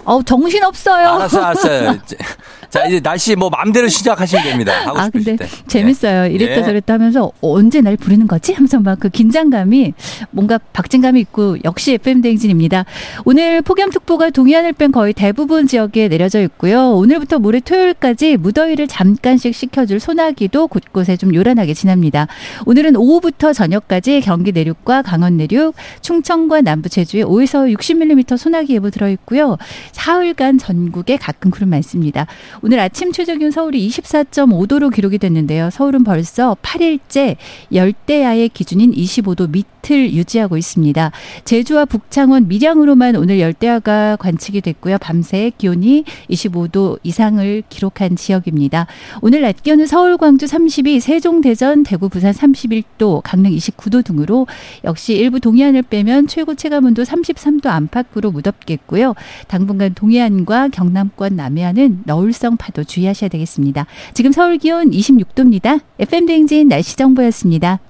어우, 0.04 0.22
정신 0.24 0.62
없어요. 0.64 1.08
알았어, 1.08 1.42
알았어요. 1.42 1.98
자, 2.70 2.84
이제 2.86 2.98
날씨 2.98 3.36
뭐 3.36 3.48
마음대로 3.50 3.86
시작하시면 3.86 4.44
됩니다. 4.44 4.72
아, 4.86 5.08
근데 5.08 5.36
때. 5.36 5.46
재밌어요. 5.68 6.26
이랬다 6.26 6.60
예. 6.60 6.64
저랬다 6.64 6.94
하면서 6.94 7.30
언제 7.40 7.80
날 7.80 7.96
부르는 7.96 8.26
거지? 8.26 8.52
하면서 8.52 8.80
막 8.80 8.94
그 9.04 9.08
긴장감이 9.10 9.92
뭔가 10.30 10.58
박진감이 10.72 11.20
있고 11.20 11.56
역시 11.64 11.94
FM 11.94 12.22
대행진입니다. 12.22 12.84
오늘 13.24 13.60
폭염특보가 13.60 14.30
동해안을 14.30 14.72
뺀 14.72 14.92
거의 14.92 15.12
대부분 15.12 15.66
지역에 15.66 16.08
내려져 16.08 16.40
있고요. 16.42 16.92
오늘부터 16.92 17.38
모레 17.38 17.60
토요일까지 17.60 18.36
무더위를 18.38 18.86
잠깐씩 18.88 19.54
식혀줄 19.54 20.00
소나기도 20.00 20.68
곳곳에 20.68 21.16
좀 21.16 21.34
요란하게 21.34 21.74
지납니다. 21.74 22.28
오늘은 22.66 22.96
오후부터 22.96 23.52
저녁까지 23.52 24.20
경기 24.22 24.52
내륙과 24.52 25.02
강원 25.02 25.36
내륙, 25.36 25.74
충청과 26.00 26.62
남부 26.62 26.88
제주에 26.88 27.22
5에서 27.24 27.76
60mm 27.76 28.36
소나기 28.38 28.74
예보 28.74 28.90
들어 28.90 29.08
있고요. 29.10 29.58
사흘간 29.94 30.58
전국에 30.58 31.16
가끔 31.16 31.50
구름 31.50 31.70
많습니다. 31.70 32.26
오늘 32.62 32.80
아침 32.80 33.12
최저 33.12 33.36
기온 33.36 33.50
서울이 33.50 33.88
24.5도로 33.88 34.92
기록이 34.92 35.18
됐는데요. 35.18 35.70
서울은 35.70 36.04
벌써 36.04 36.56
8일째 36.62 37.36
열대야의 37.72 38.48
기준인 38.50 38.92
25도 38.92 39.50
밑을 39.50 40.12
유지하고 40.12 40.56
있습니다. 40.56 41.12
제주와 41.44 41.84
북창원, 41.84 42.48
밀양으로만 42.48 43.16
오늘 43.16 43.38
열대야가 43.38 44.16
관측이 44.16 44.60
됐고요. 44.60 44.98
밤새 44.98 45.52
기온이 45.56 46.04
25도 46.28 46.98
이상을 47.02 47.62
기록한 47.68 48.16
지역입니다. 48.16 48.86
오늘 49.22 49.42
낮 49.42 49.62
기온은 49.62 49.86
서울, 49.86 50.18
광주 50.18 50.46
32, 50.46 51.00
세종, 51.00 51.40
대전, 51.40 51.84
대구, 51.84 52.08
부산 52.08 52.32
31도, 52.32 53.20
강릉 53.22 53.52
29도 53.52 54.04
등으로 54.04 54.46
역시 54.82 55.14
일부 55.14 55.38
동해안을 55.38 55.82
빼면 55.82 56.26
최고 56.26 56.54
체감온도 56.54 57.04
33도 57.04 57.66
안팎으로 57.66 58.32
무덥겠고요. 58.32 59.14
당분간 59.46 59.83
동해안과 59.90 60.68
경남권 60.68 61.36
남해안은 61.36 62.02
너울성 62.04 62.56
파도 62.56 62.84
주의하셔야 62.84 63.28
되겠습니다. 63.28 63.86
지금 64.14 64.32
서울 64.32 64.58
기온 64.58 64.90
26도입니다. 64.90 65.80
FM 65.98 66.26
대행진 66.26 66.68
날씨 66.68 66.96
정보였습니다. 66.96 67.80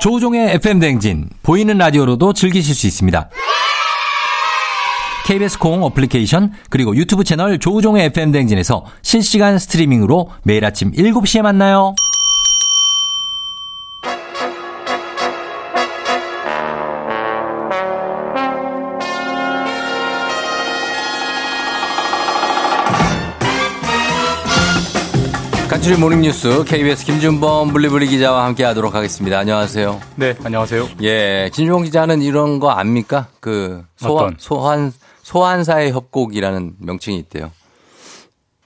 조종의 0.00 0.54
FM 0.54 0.78
댕진 0.78 1.28
보이는 1.42 1.76
라디오로도 1.76 2.32
즐기실 2.32 2.74
수 2.74 2.86
있습니다. 2.86 3.30
KBS 5.26 5.58
콩 5.58 5.82
어플리케이션 5.82 6.52
그리고 6.70 6.94
유튜브 6.94 7.24
채널 7.24 7.58
조종의 7.58 8.06
FM 8.06 8.30
댕진에서 8.30 8.84
실시간 9.02 9.58
스트리밍으로 9.58 10.30
매일 10.44 10.64
아침 10.64 10.92
7시에 10.92 11.42
만나요. 11.42 11.96
간추린 25.86 26.00
모닝뉴스 26.00 26.64
KBS 26.64 27.06
김준범 27.06 27.72
블리블리 27.72 28.08
기자와 28.08 28.44
함께 28.44 28.64
하도록 28.64 28.92
하겠습니다. 28.92 29.38
안녕하세요. 29.38 30.00
네, 30.16 30.34
안녕하세요. 30.42 30.88
예, 31.02 31.48
김준범 31.52 31.84
기자는 31.84 32.22
이런 32.22 32.58
거 32.58 32.70
압니까? 32.70 33.28
그 33.38 33.84
소환 33.94 34.24
어떤? 34.24 34.36
소환 34.36 34.92
소환사의 35.22 35.92
협곡이라는 35.92 36.74
명칭이 36.80 37.16
있대요. 37.18 37.52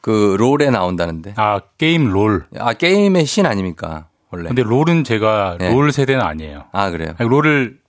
그 0.01 0.37
롤에 0.39 0.71
나온다는데. 0.71 1.35
아, 1.37 1.61
게임 1.77 2.09
롤. 2.11 2.47
아 2.59 2.73
게임의 2.73 3.27
신 3.27 3.45
아닙니까? 3.45 4.09
원래. 4.31 4.49
근데 4.49 4.62
롤은 4.62 5.05
제가 5.05 5.59
네. 5.61 5.71
롤 5.71 5.93
세대는 5.93 6.25
아니에요. 6.25 6.64
아 6.73 6.89
그래요. 6.89 7.12
아니, 7.18 7.29
롤을 7.29 7.81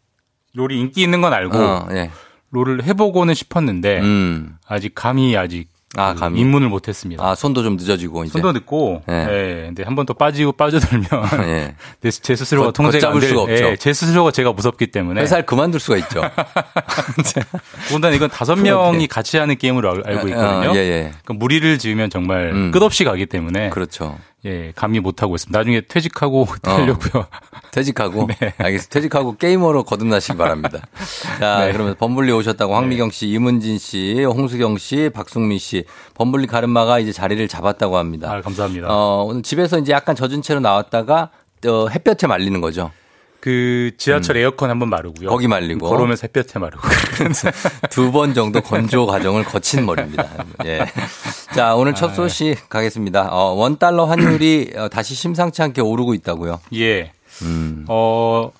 롤이 0.55 0.77
인기 0.77 1.03
있는 1.03 1.21
건 1.21 1.31
알고 1.31 1.57
어, 1.57 1.87
예. 1.91 2.11
롤을 2.49 2.83
해보고는 2.83 3.33
싶었는데 3.33 4.01
음. 4.01 4.57
아직 4.67 4.93
감이 4.93 5.37
아직 5.37 5.69
아, 5.97 6.13
그 6.13 6.19
감이. 6.21 6.39
입문을 6.39 6.69
못했습니다. 6.69 7.21
아 7.23 7.35
손도 7.35 7.63
좀 7.63 7.75
늦어지고 7.75 8.23
이제. 8.23 8.31
손도 8.33 8.53
늦고, 8.53 9.03
예. 9.09 9.13
예. 9.13 9.63
근데 9.67 9.83
한 9.83 9.95
번 9.95 10.05
더 10.05 10.13
빠지고 10.13 10.53
빠져들면 10.53 11.05
예. 11.49 11.75
내- 12.01 12.11
제 12.11 12.35
스스로가 12.35 12.67
걷- 12.67 12.73
통제가 12.73 13.09
안 13.09 13.19
될, 13.19 13.29
수가 13.29 13.41
없죠. 13.41 13.53
예, 13.53 13.75
제 13.75 13.91
스스로가 13.93 14.31
제가 14.31 14.53
무섭기 14.53 14.87
때문에. 14.87 15.21
회사를 15.21 15.45
그만둘 15.45 15.79
수가 15.81 15.97
있죠. 15.97 16.21
더군다나 17.87 18.15
이건 18.15 18.29
다섯 18.29 18.55
명이 18.55 19.07
같이 19.07 19.37
하는 19.37 19.57
게임으로 19.57 19.89
알- 19.91 20.03
알고 20.05 20.27
있거든요. 20.29 20.71
어, 20.71 20.75
예, 20.75 20.79
예. 20.79 20.99
그러니까 21.23 21.33
무리를 21.33 21.77
지으면 21.77 22.09
정말 22.09 22.51
음. 22.53 22.71
끝없이 22.71 23.03
가기 23.03 23.25
때문에 23.25 23.69
그렇죠. 23.69 24.17
예, 24.45 24.71
감이 24.75 24.99
못 24.99 25.21
하고 25.21 25.35
있습니다. 25.35 25.57
나중에 25.57 25.81
퇴직하고 25.81 26.47
하려고요. 26.63 27.27
퇴직하고 27.71 28.27
네. 28.39 28.53
알겠습니다. 28.57 28.89
퇴직하고 28.93 29.37
게이머로 29.37 29.83
거듭나시기 29.83 30.37
바랍니다. 30.37 30.79
자, 31.39 31.65
네. 31.65 31.71
그러면 31.71 31.95
범블리 31.95 32.31
오셨다고 32.31 32.75
황미경 32.75 33.11
씨, 33.11 33.27
이문진 33.27 33.77
씨, 33.77 34.23
홍수경 34.23 34.79
씨, 34.79 35.11
박승미 35.13 35.59
씨, 35.59 35.85
범블리 36.15 36.47
가르마가 36.47 36.97
이제 36.99 37.11
자리를 37.11 37.47
잡았다고 37.47 37.97
합니다. 37.97 38.31
아, 38.31 38.41
감사합니다. 38.41 38.87
어, 38.89 39.25
오늘 39.27 39.43
집에서 39.43 39.77
이제 39.77 39.91
약간 39.91 40.15
젖은 40.15 40.41
채로 40.41 40.59
나왔다가 40.59 41.29
어, 41.67 41.87
햇볕에 41.89 42.25
말리는 42.25 42.59
거죠. 42.61 42.91
그 43.41 43.91
지하철 43.97 44.37
에어컨 44.37 44.69
한번 44.69 44.89
마르고요. 44.89 45.29
거기 45.29 45.47
말리고. 45.47 45.89
걸어오면서 45.89 46.21
햇볕에 46.27 46.59
마르고. 46.59 46.81
두 47.89 48.11
번 48.11 48.33
정도 48.33 48.61
건조 48.61 49.05
과정을 49.07 49.43
거친 49.43 49.85
머리입니다. 49.85 50.29
예. 50.65 50.85
자, 51.55 51.75
오늘 51.75 51.93
아, 51.93 51.95
첫 51.95 52.13
소식 52.13 52.69
가겠습니다. 52.69 53.29
어, 53.31 53.53
원 53.53 53.77
달러 53.79 54.05
환율이 54.05 54.73
어, 54.77 54.89
다시 54.89 55.15
심상치 55.15 55.61
않게 55.61 55.81
오르고 55.81 56.13
있다고요. 56.13 56.59
예. 56.75 57.11
음. 57.41 57.85
어, 57.89 58.51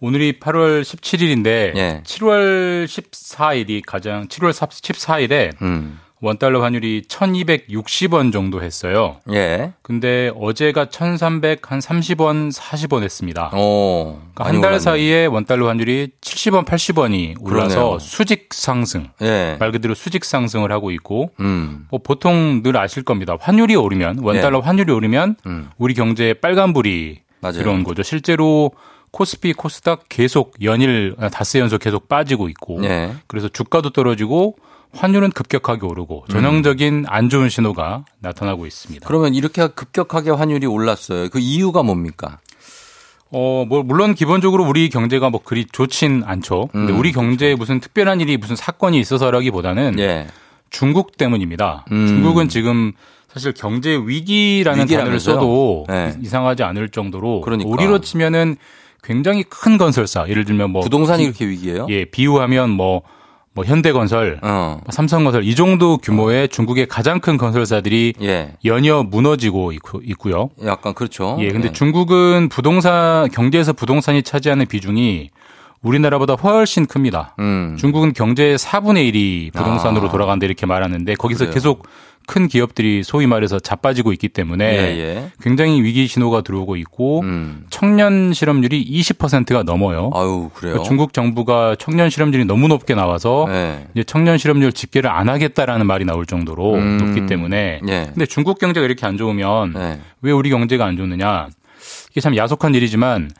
오늘이 0.00 0.38
8월 0.40 0.82
17일인데 0.82 1.46
예. 1.76 2.02
7월 2.04 2.84
14일이 2.86 3.82
가장 3.86 4.26
7월 4.28 4.50
14일에 4.52 5.52
음. 5.62 6.00
원달러 6.20 6.62
환율이 6.62 7.02
1260원 7.08 8.32
정도 8.32 8.62
했어요. 8.62 9.16
예. 9.32 9.72
근데 9.82 10.30
어제가 10.38 10.86
1300 10.86 11.70
한 11.70 11.80
30원, 11.80 12.52
40원 12.52 13.02
했습니다. 13.02 13.50
오. 13.54 14.18
그러니까 14.34 14.44
한달 14.44 14.80
사이에 14.80 15.26
원달러 15.26 15.68
환율이 15.68 16.12
70원, 16.20 16.64
80원이 16.64 17.42
올라서 17.42 17.74
그러네요. 17.74 17.98
수직 17.98 18.54
상승. 18.54 19.08
예. 19.20 19.56
말 19.58 19.72
그대로 19.72 19.94
수직 19.94 20.24
상승을 20.24 20.72
하고 20.72 20.90
있고 20.92 21.30
음. 21.40 21.86
뭐 21.90 22.00
보통 22.02 22.62
늘 22.62 22.76
아실 22.78 23.02
겁니다. 23.02 23.36
환율이 23.38 23.74
오르면 23.76 24.20
원달러 24.22 24.60
환율이 24.60 24.92
오르면 24.92 25.36
예. 25.46 25.50
음. 25.50 25.70
우리 25.78 25.94
경제에 25.94 26.34
빨간불이 26.34 27.20
맞아요. 27.40 27.52
들어온 27.58 27.84
거죠. 27.84 28.02
실제로 28.02 28.70
코스피, 29.10 29.52
코스닥 29.52 30.04
계속 30.08 30.54
연일 30.62 31.14
닷새 31.30 31.60
연속 31.60 31.78
계속 31.80 32.08
빠지고 32.08 32.48
있고 32.48 32.82
예. 32.84 33.12
그래서 33.26 33.48
주가도 33.48 33.90
떨어지고 33.90 34.56
환율은 34.96 35.30
급격하게 35.32 35.86
오르고 35.86 36.24
전형적인 36.30 37.06
안 37.08 37.28
좋은 37.28 37.48
신호가 37.48 38.04
나타나고 38.20 38.66
있습니다. 38.66 39.06
그러면 39.06 39.34
이렇게 39.34 39.66
급격하게 39.66 40.30
환율이 40.30 40.66
올랐어요. 40.66 41.28
그 41.30 41.38
이유가 41.38 41.82
뭡니까? 41.82 42.38
어, 43.30 43.64
뭐 43.68 43.82
물론 43.82 44.14
기본적으로 44.14 44.64
우리 44.64 44.88
경제가 44.88 45.30
뭐 45.30 45.40
그리 45.42 45.64
좋진 45.66 46.22
않죠. 46.24 46.68
근데 46.72 46.92
음, 46.92 46.98
우리 46.98 47.10
경제에 47.10 47.56
무슨 47.56 47.80
특별한 47.80 48.20
일이 48.20 48.36
무슨 48.36 48.54
사건이 48.54 48.98
있어서라기보다는 49.00 49.98
예. 49.98 50.28
중국 50.70 51.16
때문입니다. 51.16 51.84
음. 51.90 52.06
중국은 52.06 52.48
지금 52.48 52.92
사실 53.28 53.52
경제 53.52 53.90
위기라는 53.96 54.86
단어를 54.86 55.14
위기라면서요? 55.16 55.34
써도 55.34 55.84
네. 55.88 56.14
이상하지 56.22 56.62
않을 56.62 56.90
정도로 56.90 57.40
그러니까. 57.40 57.68
우리로 57.68 58.00
치면은 58.00 58.56
굉장히 59.02 59.42
큰 59.42 59.76
건설사 59.78 60.26
예를 60.28 60.44
들면 60.44 60.70
뭐 60.70 60.82
부동산이 60.82 61.24
비- 61.24 61.32
그렇게 61.32 61.46
위기예요? 61.48 61.86
예 61.90 62.04
비유하면 62.04 62.70
뭐 62.70 63.02
뭐 63.54 63.64
현대건설, 63.64 64.40
어. 64.42 64.80
뭐 64.82 64.90
삼성건설 64.90 65.44
이 65.44 65.54
정도 65.54 65.96
규모의 65.98 66.48
중국의 66.48 66.86
가장 66.86 67.20
큰 67.20 67.36
건설사들이 67.36 68.14
예. 68.20 68.52
연이어 68.64 69.04
무너지고 69.04 69.72
있고, 69.72 70.30
요 70.30 70.50
약간 70.64 70.92
그렇죠. 70.92 71.36
예, 71.38 71.50
근데 71.50 71.68
예. 71.68 71.72
중국은 71.72 72.48
부동산 72.48 73.30
경제에서 73.30 73.72
부동산이 73.72 74.24
차지하는 74.24 74.66
비중이 74.66 75.30
우리나라보다 75.82 76.34
훨씬 76.34 76.86
큽니다. 76.86 77.36
음. 77.38 77.76
중국은 77.78 78.12
경제의 78.12 78.58
4분의 78.58 79.12
1이 79.12 79.52
부동산으로 79.52 80.08
아. 80.08 80.10
돌아간다 80.10 80.46
이렇게 80.46 80.66
말하는데 80.66 81.14
거기서 81.14 81.44
그래요. 81.44 81.54
계속 81.54 81.86
큰 82.26 82.48
기업들이 82.48 83.02
소위 83.02 83.26
말해서 83.26 83.58
자빠지고 83.58 84.12
있기 84.12 84.28
때문에 84.28 84.64
예, 84.64 84.98
예. 84.98 85.30
굉장히 85.42 85.82
위기 85.82 86.06
신호가 86.06 86.40
들어오고 86.40 86.76
있고 86.76 87.20
음. 87.20 87.64
청년 87.70 88.32
실업률이 88.32 88.84
20%가 88.84 89.62
넘어요. 89.62 90.10
아유, 90.14 90.50
그래요. 90.54 90.72
그러니까 90.72 90.82
중국 90.84 91.12
정부가 91.12 91.76
청년 91.78 92.10
실업률이 92.10 92.44
너무 92.44 92.68
높게 92.68 92.94
나와서 92.94 93.46
네. 93.48 93.86
이제 93.94 94.04
청년 94.04 94.38
실업률 94.38 94.72
집계를 94.72 95.10
안 95.10 95.28
하겠다라는 95.28 95.86
말이 95.86 96.04
나올 96.04 96.26
정도로 96.26 96.74
음. 96.74 96.98
높기 96.98 97.26
때문에 97.26 97.80
예. 97.86 98.04
근데 98.06 98.26
중국 98.26 98.58
경제가 98.58 98.84
이렇게 98.84 99.06
안 99.06 99.16
좋으면 99.16 99.72
네. 99.74 100.00
왜 100.22 100.32
우리 100.32 100.50
경제가 100.50 100.84
안 100.84 100.96
좋느냐? 100.96 101.48
이게 102.10 102.20
참 102.20 102.36
야속한 102.36 102.74
일이지만 102.74 103.30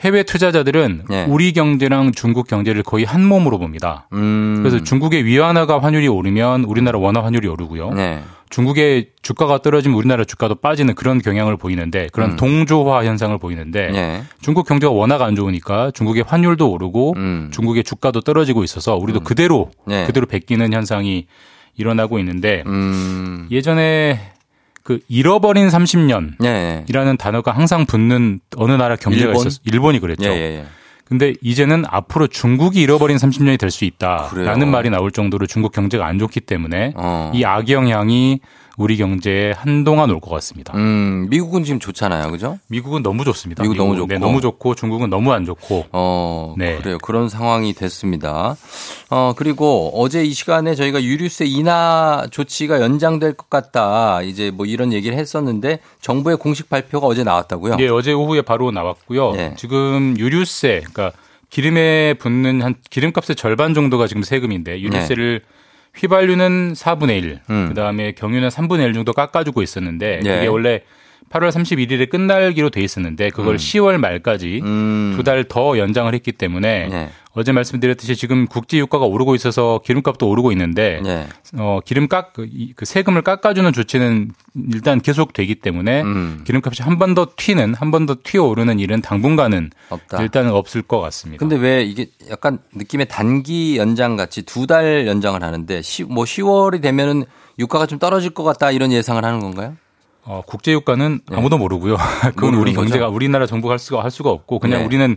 해외 0.00 0.22
투자자들은 0.22 1.04
네. 1.08 1.24
우리 1.28 1.52
경제랑 1.52 2.12
중국 2.12 2.46
경제를 2.46 2.82
거의 2.82 3.04
한 3.04 3.24
몸으로 3.24 3.58
봅니다. 3.58 4.08
음. 4.12 4.56
그래서 4.58 4.82
중국의 4.82 5.24
위안화가 5.24 5.80
환율이 5.80 6.08
오르면 6.08 6.64
우리나라 6.64 6.98
원화 6.98 7.24
환율이 7.24 7.48
오르고요. 7.48 7.92
네. 7.92 8.22
중국의 8.50 9.10
주가가 9.22 9.58
떨어지면 9.58 9.96
우리나라 9.96 10.24
주가도 10.24 10.56
빠지는 10.56 10.94
그런 10.94 11.20
경향을 11.20 11.56
보이는데 11.56 12.08
그런 12.12 12.32
음. 12.32 12.36
동조화 12.36 13.04
현상을 13.04 13.36
보이는데 13.38 13.90
네. 13.90 14.22
중국 14.40 14.66
경제가 14.66 14.92
워낙 14.92 15.22
안 15.22 15.34
좋으니까 15.34 15.90
중국의 15.92 16.24
환율도 16.26 16.70
오르고 16.70 17.14
음. 17.16 17.50
중국의 17.52 17.82
주가도 17.84 18.20
떨어지고 18.20 18.62
있어서 18.62 18.96
우리도 18.96 19.20
음. 19.20 19.24
그대로 19.24 19.70
네. 19.86 20.06
그대로 20.06 20.26
베끼는 20.26 20.72
현상이 20.72 21.26
일어나고 21.76 22.18
있는데 22.20 22.62
음. 22.66 23.48
예전에 23.50 24.33
그 24.84 25.00
잃어버린 25.08 25.66
30년이라는 25.68 26.36
네. 26.38 27.16
단어가 27.18 27.52
항상 27.52 27.86
붙는 27.86 28.40
어느 28.56 28.72
나라 28.72 28.96
경제가 28.96 29.28
일본? 29.28 29.40
있었어. 29.46 29.60
일본이 29.64 29.98
그랬죠. 29.98 30.26
예, 30.30 30.36
예, 30.36 30.40
예. 30.58 30.64
근데 31.06 31.34
이제는 31.42 31.84
앞으로 31.88 32.26
중국이 32.28 32.80
잃어버린 32.80 33.16
30년이 33.16 33.58
될 33.58 33.70
수 33.70 33.84
있다라는 33.84 34.28
그래요. 34.30 34.66
말이 34.66 34.90
나올 34.90 35.10
정도로 35.10 35.46
중국 35.46 35.72
경제가 35.72 36.06
안 36.06 36.18
좋기 36.18 36.40
때문에 36.40 36.92
어. 36.96 37.32
이 37.34 37.44
악영향이 37.44 38.40
우리 38.76 38.96
경제에 38.96 39.52
한동안 39.56 40.10
올 40.10 40.20
것 40.20 40.30
같습니다. 40.30 40.72
음, 40.76 41.26
미국은 41.30 41.64
지금 41.64 41.78
좋잖아요, 41.78 42.30
그죠? 42.30 42.58
미국은 42.68 43.02
너무 43.02 43.24
좋습니다. 43.24 43.62
미국 43.62 43.76
너무 43.76 43.94
좋고, 43.96 44.06
네, 44.08 44.18
너무 44.18 44.40
좋고 44.40 44.74
중국은 44.74 45.10
너무 45.10 45.32
안 45.32 45.44
좋고. 45.44 45.86
어, 45.92 46.54
네. 46.58 46.76
그래요. 46.78 46.98
그런 46.98 47.28
상황이 47.28 47.72
됐습니다. 47.72 48.56
어, 49.10 49.32
그리고 49.36 49.90
어제 49.94 50.24
이 50.24 50.32
시간에 50.32 50.74
저희가 50.74 51.02
유류세 51.02 51.44
인하 51.46 52.26
조치가 52.30 52.80
연장될 52.80 53.34
것 53.34 53.48
같다. 53.50 54.22
이제 54.22 54.50
뭐 54.50 54.66
이런 54.66 54.92
얘기를 54.92 55.16
했었는데 55.16 55.80
정부의 56.00 56.36
공식 56.38 56.68
발표가 56.68 57.06
어제 57.06 57.22
나왔다고요? 57.22 57.76
네, 57.76 57.88
어제 57.88 58.12
오후에 58.12 58.42
바로 58.42 58.70
나왔고요. 58.70 59.32
네. 59.32 59.54
지금 59.56 60.16
유류세, 60.18 60.82
그러니까 60.92 61.12
기름에 61.50 62.14
붙는 62.14 62.62
한 62.62 62.74
기름값의 62.90 63.36
절반 63.36 63.74
정도가 63.74 64.08
지금 64.08 64.22
세금인데 64.24 64.80
유류세를 64.80 65.42
네. 65.44 65.53
휘발유는 65.96 66.72
4분의 66.74 67.22
1, 67.22 67.40
음. 67.50 67.68
그다음에 67.68 68.12
경유는 68.12 68.48
3분의 68.48 68.84
1 68.86 68.94
정도 68.94 69.12
깎아주고 69.12 69.62
있었는데 69.62 70.20
네. 70.22 70.34
그게 70.34 70.46
원래 70.46 70.80
8월 71.30 71.50
31일에 71.50 72.08
끝날기로 72.10 72.70
돼 72.70 72.80
있었는데 72.80 73.30
그걸 73.30 73.54
음. 73.54 73.56
10월 73.56 73.98
말까지 73.98 74.60
음. 74.62 75.14
두달 75.16 75.44
더 75.44 75.78
연장을 75.78 76.12
했기 76.12 76.32
때문에 76.32 76.88
네. 76.88 77.10
어제 77.36 77.50
말씀드렸듯이 77.52 78.14
지금 78.14 78.46
국제 78.46 78.78
유가가 78.78 79.06
오르고 79.06 79.34
있어서 79.34 79.80
기름값도 79.84 80.28
오르고 80.28 80.52
있는데 80.52 81.00
네. 81.02 81.26
어 81.58 81.80
기름 81.84 82.06
깎 82.06 82.32
그, 82.32 82.48
그 82.76 82.84
세금을 82.84 83.22
깎아주는 83.22 83.72
조치는 83.72 84.30
일단 84.72 85.00
계속 85.00 85.32
되기 85.32 85.56
때문에 85.56 86.02
음. 86.02 86.42
기름값이 86.44 86.82
한 86.82 86.98
번 86.98 87.14
더 87.14 87.26
튀는 87.36 87.74
한 87.74 87.90
번 87.90 88.06
더 88.06 88.14
튀어 88.22 88.44
오르는 88.44 88.78
일은 88.78 89.02
당분간은 89.02 89.70
없다. 89.90 90.22
일단은 90.22 90.52
없을 90.52 90.82
것 90.82 91.00
같습니다. 91.00 91.40
근데 91.40 91.56
왜 91.56 91.82
이게 91.82 92.06
약간 92.30 92.58
느낌의 92.72 93.08
단기 93.08 93.76
연장 93.78 94.16
같이 94.16 94.42
두 94.42 94.66
달 94.66 95.06
연장을 95.06 95.42
하는데 95.42 95.82
시, 95.82 96.04
뭐 96.04 96.24
10월이 96.24 96.80
되면은 96.80 97.24
유가가 97.58 97.86
좀 97.86 97.98
떨어질 97.98 98.30
것 98.30 98.44
같다 98.44 98.70
이런 98.70 98.92
예상을 98.92 99.22
하는 99.24 99.40
건가요? 99.40 99.76
어, 100.22 100.42
국제 100.46 100.72
유가는 100.72 101.20
네. 101.28 101.36
아무도 101.36 101.58
모르고요. 101.58 101.96
그건 102.34 102.54
우리 102.54 102.72
경제가 102.72 103.06
거죠? 103.06 103.14
우리나라 103.14 103.46
정부가 103.46 103.72
할 103.72 103.78
수가 103.78 104.02
할 104.02 104.10
수가 104.10 104.30
없고 104.30 104.58
그냥 104.60 104.80
네. 104.80 104.86
우리는 104.86 105.16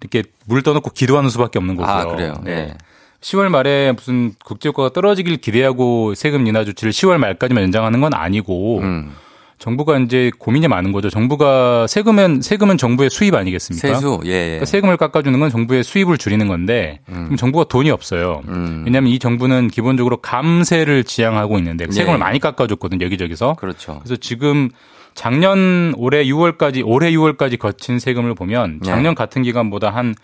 이렇게 0.00 0.22
물 0.46 0.62
떠놓고 0.62 0.90
기도하는 0.90 1.30
수밖에 1.30 1.58
없는 1.58 1.76
거고요. 1.76 1.94
아, 1.94 2.04
그래요. 2.06 2.34
네. 2.44 2.66
네. 2.66 2.74
10월 3.20 3.48
말에 3.48 3.92
무슨 3.92 4.34
국제 4.44 4.68
유가가 4.68 4.90
떨어지길 4.90 5.38
기대하고 5.38 6.14
세금 6.14 6.46
인하 6.46 6.64
조치를 6.64 6.92
10월 6.92 7.18
말까지만 7.18 7.64
연장하는 7.64 8.00
건 8.00 8.14
아니고 8.14 8.78
음. 8.80 9.12
정부가 9.58 9.98
이제 9.98 10.30
고민이 10.38 10.68
많은 10.68 10.92
거죠. 10.92 11.08
정부가 11.08 11.86
세금은 11.86 12.42
세금은 12.42 12.76
정부의 12.76 13.08
수입 13.08 13.34
아니겠습니까? 13.34 13.88
세수, 13.88 14.20
예, 14.26 14.30
예. 14.30 14.44
그러니까 14.44 14.66
세금을 14.66 14.96
깎아주는 14.98 15.40
건 15.40 15.50
정부의 15.50 15.82
수입을 15.82 16.18
줄이는 16.18 16.46
건데 16.46 17.00
음. 17.08 17.24
그럼 17.24 17.36
정부가 17.36 17.64
돈이 17.64 17.90
없어요. 17.90 18.42
음. 18.48 18.82
왜냐하면 18.84 19.10
이 19.10 19.18
정부는 19.18 19.68
기본적으로 19.68 20.18
감세를 20.18 21.04
지향하고 21.04 21.58
있는데 21.58 21.86
세금을 21.90 22.16
예. 22.16 22.18
많이 22.18 22.38
깎아줬거든요 22.38 23.04
여기저기서. 23.06 23.54
그렇죠. 23.54 24.00
그래서 24.04 24.16
지금 24.16 24.70
작년 25.16 25.94
올해 25.96 26.24
6월까지 26.24 26.82
올해 26.84 27.10
6월까지 27.10 27.58
거친 27.58 27.98
세금을 27.98 28.34
보면 28.34 28.80
네. 28.82 28.88
작년 28.88 29.12
네. 29.12 29.14
같은 29.14 29.42
기간보다 29.42 29.90
한 29.90 30.14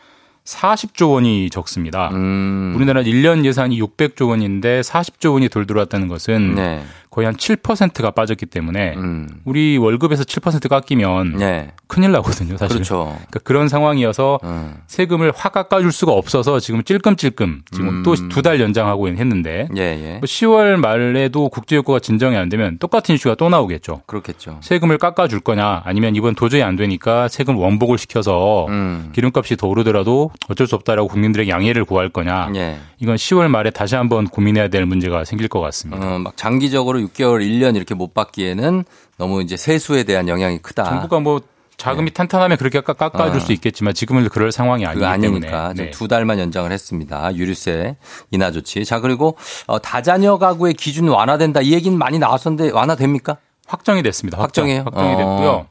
40조 0.44 1.12
원이 1.12 1.50
적습니다. 1.50 2.10
음. 2.12 2.74
우리나라 2.76 3.02
1년 3.02 3.44
예산이 3.44 3.80
600조 3.80 4.28
원인데 4.28 4.82
40조 4.82 5.32
원이 5.32 5.48
돌 5.48 5.66
들어왔다는 5.66 6.08
것은 6.08 6.54
네. 6.54 6.82
거의 7.12 7.26
한 7.26 7.36
7%가 7.36 8.10
빠졌기 8.10 8.46
때문에 8.46 8.94
음. 8.96 9.28
우리 9.44 9.76
월급에서 9.76 10.24
7% 10.24 10.66
깎이면 10.66 11.36
네. 11.36 11.72
큰일 11.86 12.10
나거든요, 12.10 12.56
사실. 12.56 12.76
그렇죠. 12.76 13.14
그러니까 13.16 13.40
그런 13.44 13.68
상황이어서 13.68 14.40
음. 14.44 14.76
세금을 14.86 15.30
확 15.36 15.52
깎아줄 15.52 15.92
수가 15.92 16.12
없어서 16.12 16.58
지금 16.58 16.82
찔끔찔끔 16.82 17.64
지금 17.70 17.88
음. 17.88 18.02
또두 18.02 18.40
달 18.40 18.62
연장하고 18.62 19.08
했는데 19.08 19.68
예, 19.76 19.82
예. 19.82 20.20
10월 20.22 20.76
뭐 20.76 20.88
말에도 20.88 21.50
국제유가가 21.50 21.98
진정이 21.98 22.34
안 22.34 22.48
되면 22.48 22.78
똑같은 22.78 23.14
이슈가 23.14 23.34
또 23.34 23.50
나오겠죠. 23.50 24.00
그렇겠죠. 24.06 24.60
세금을 24.62 24.96
깎아줄 24.96 25.40
거냐 25.40 25.82
아니면 25.84 26.16
이번 26.16 26.34
도저히 26.34 26.62
안 26.62 26.76
되니까 26.76 27.28
세금 27.28 27.58
원복을 27.58 27.98
시켜서 27.98 28.66
음. 28.70 29.10
기름값이 29.12 29.58
더 29.58 29.66
오르더라도 29.66 30.30
어쩔 30.48 30.66
수 30.66 30.76
없다라고 30.76 31.08
국민들에게 31.08 31.50
양해를 31.50 31.84
구할 31.84 32.08
거냐. 32.08 32.52
예. 32.54 32.78
이건 32.98 33.16
10월 33.16 33.48
말에 33.48 33.70
다시 33.70 33.96
한번 33.96 34.26
고민해야 34.26 34.68
될 34.68 34.86
문제가 34.86 35.24
생길 35.26 35.48
것 35.48 35.60
같습니다. 35.60 36.14
어, 36.14 36.18
막 36.18 36.36
장기적으로 36.38 37.01
6개월, 37.08 37.40
1년 37.40 37.76
이렇게 37.76 37.94
못 37.94 38.14
받기에는 38.14 38.84
너무 39.18 39.42
이제 39.42 39.56
세수에 39.56 40.04
대한 40.04 40.28
영향이 40.28 40.58
크다. 40.58 40.84
정부가 40.84 41.20
뭐 41.20 41.40
자금이 41.76 42.10
네. 42.10 42.14
탄탄하면 42.14 42.58
그렇게 42.58 42.80
깎아줄 42.80 43.36
어. 43.36 43.40
수 43.40 43.52
있겠지만 43.52 43.94
지금은 43.94 44.28
그럴 44.28 44.52
상황이 44.52 44.86
아니기 44.86 45.04
아니니까 45.04 45.72
네. 45.74 45.90
두 45.90 46.06
달만 46.06 46.38
연장을 46.38 46.70
했습니다. 46.70 47.34
유류세 47.34 47.96
인하 48.30 48.52
조치. 48.52 48.84
자 48.84 49.00
그리고 49.00 49.36
어, 49.66 49.80
다자녀 49.80 50.38
가구의 50.38 50.74
기준 50.74 51.08
완화된다 51.08 51.60
이 51.60 51.72
얘기는 51.72 51.96
많이 51.96 52.18
나왔었는데 52.18 52.72
완화됩니까? 52.72 53.38
확정이 53.66 54.02
됐습니다. 54.02 54.38
확정이에요. 54.38 54.82
확정이 54.84 55.14
어. 55.14 55.16
됐고요. 55.16 55.66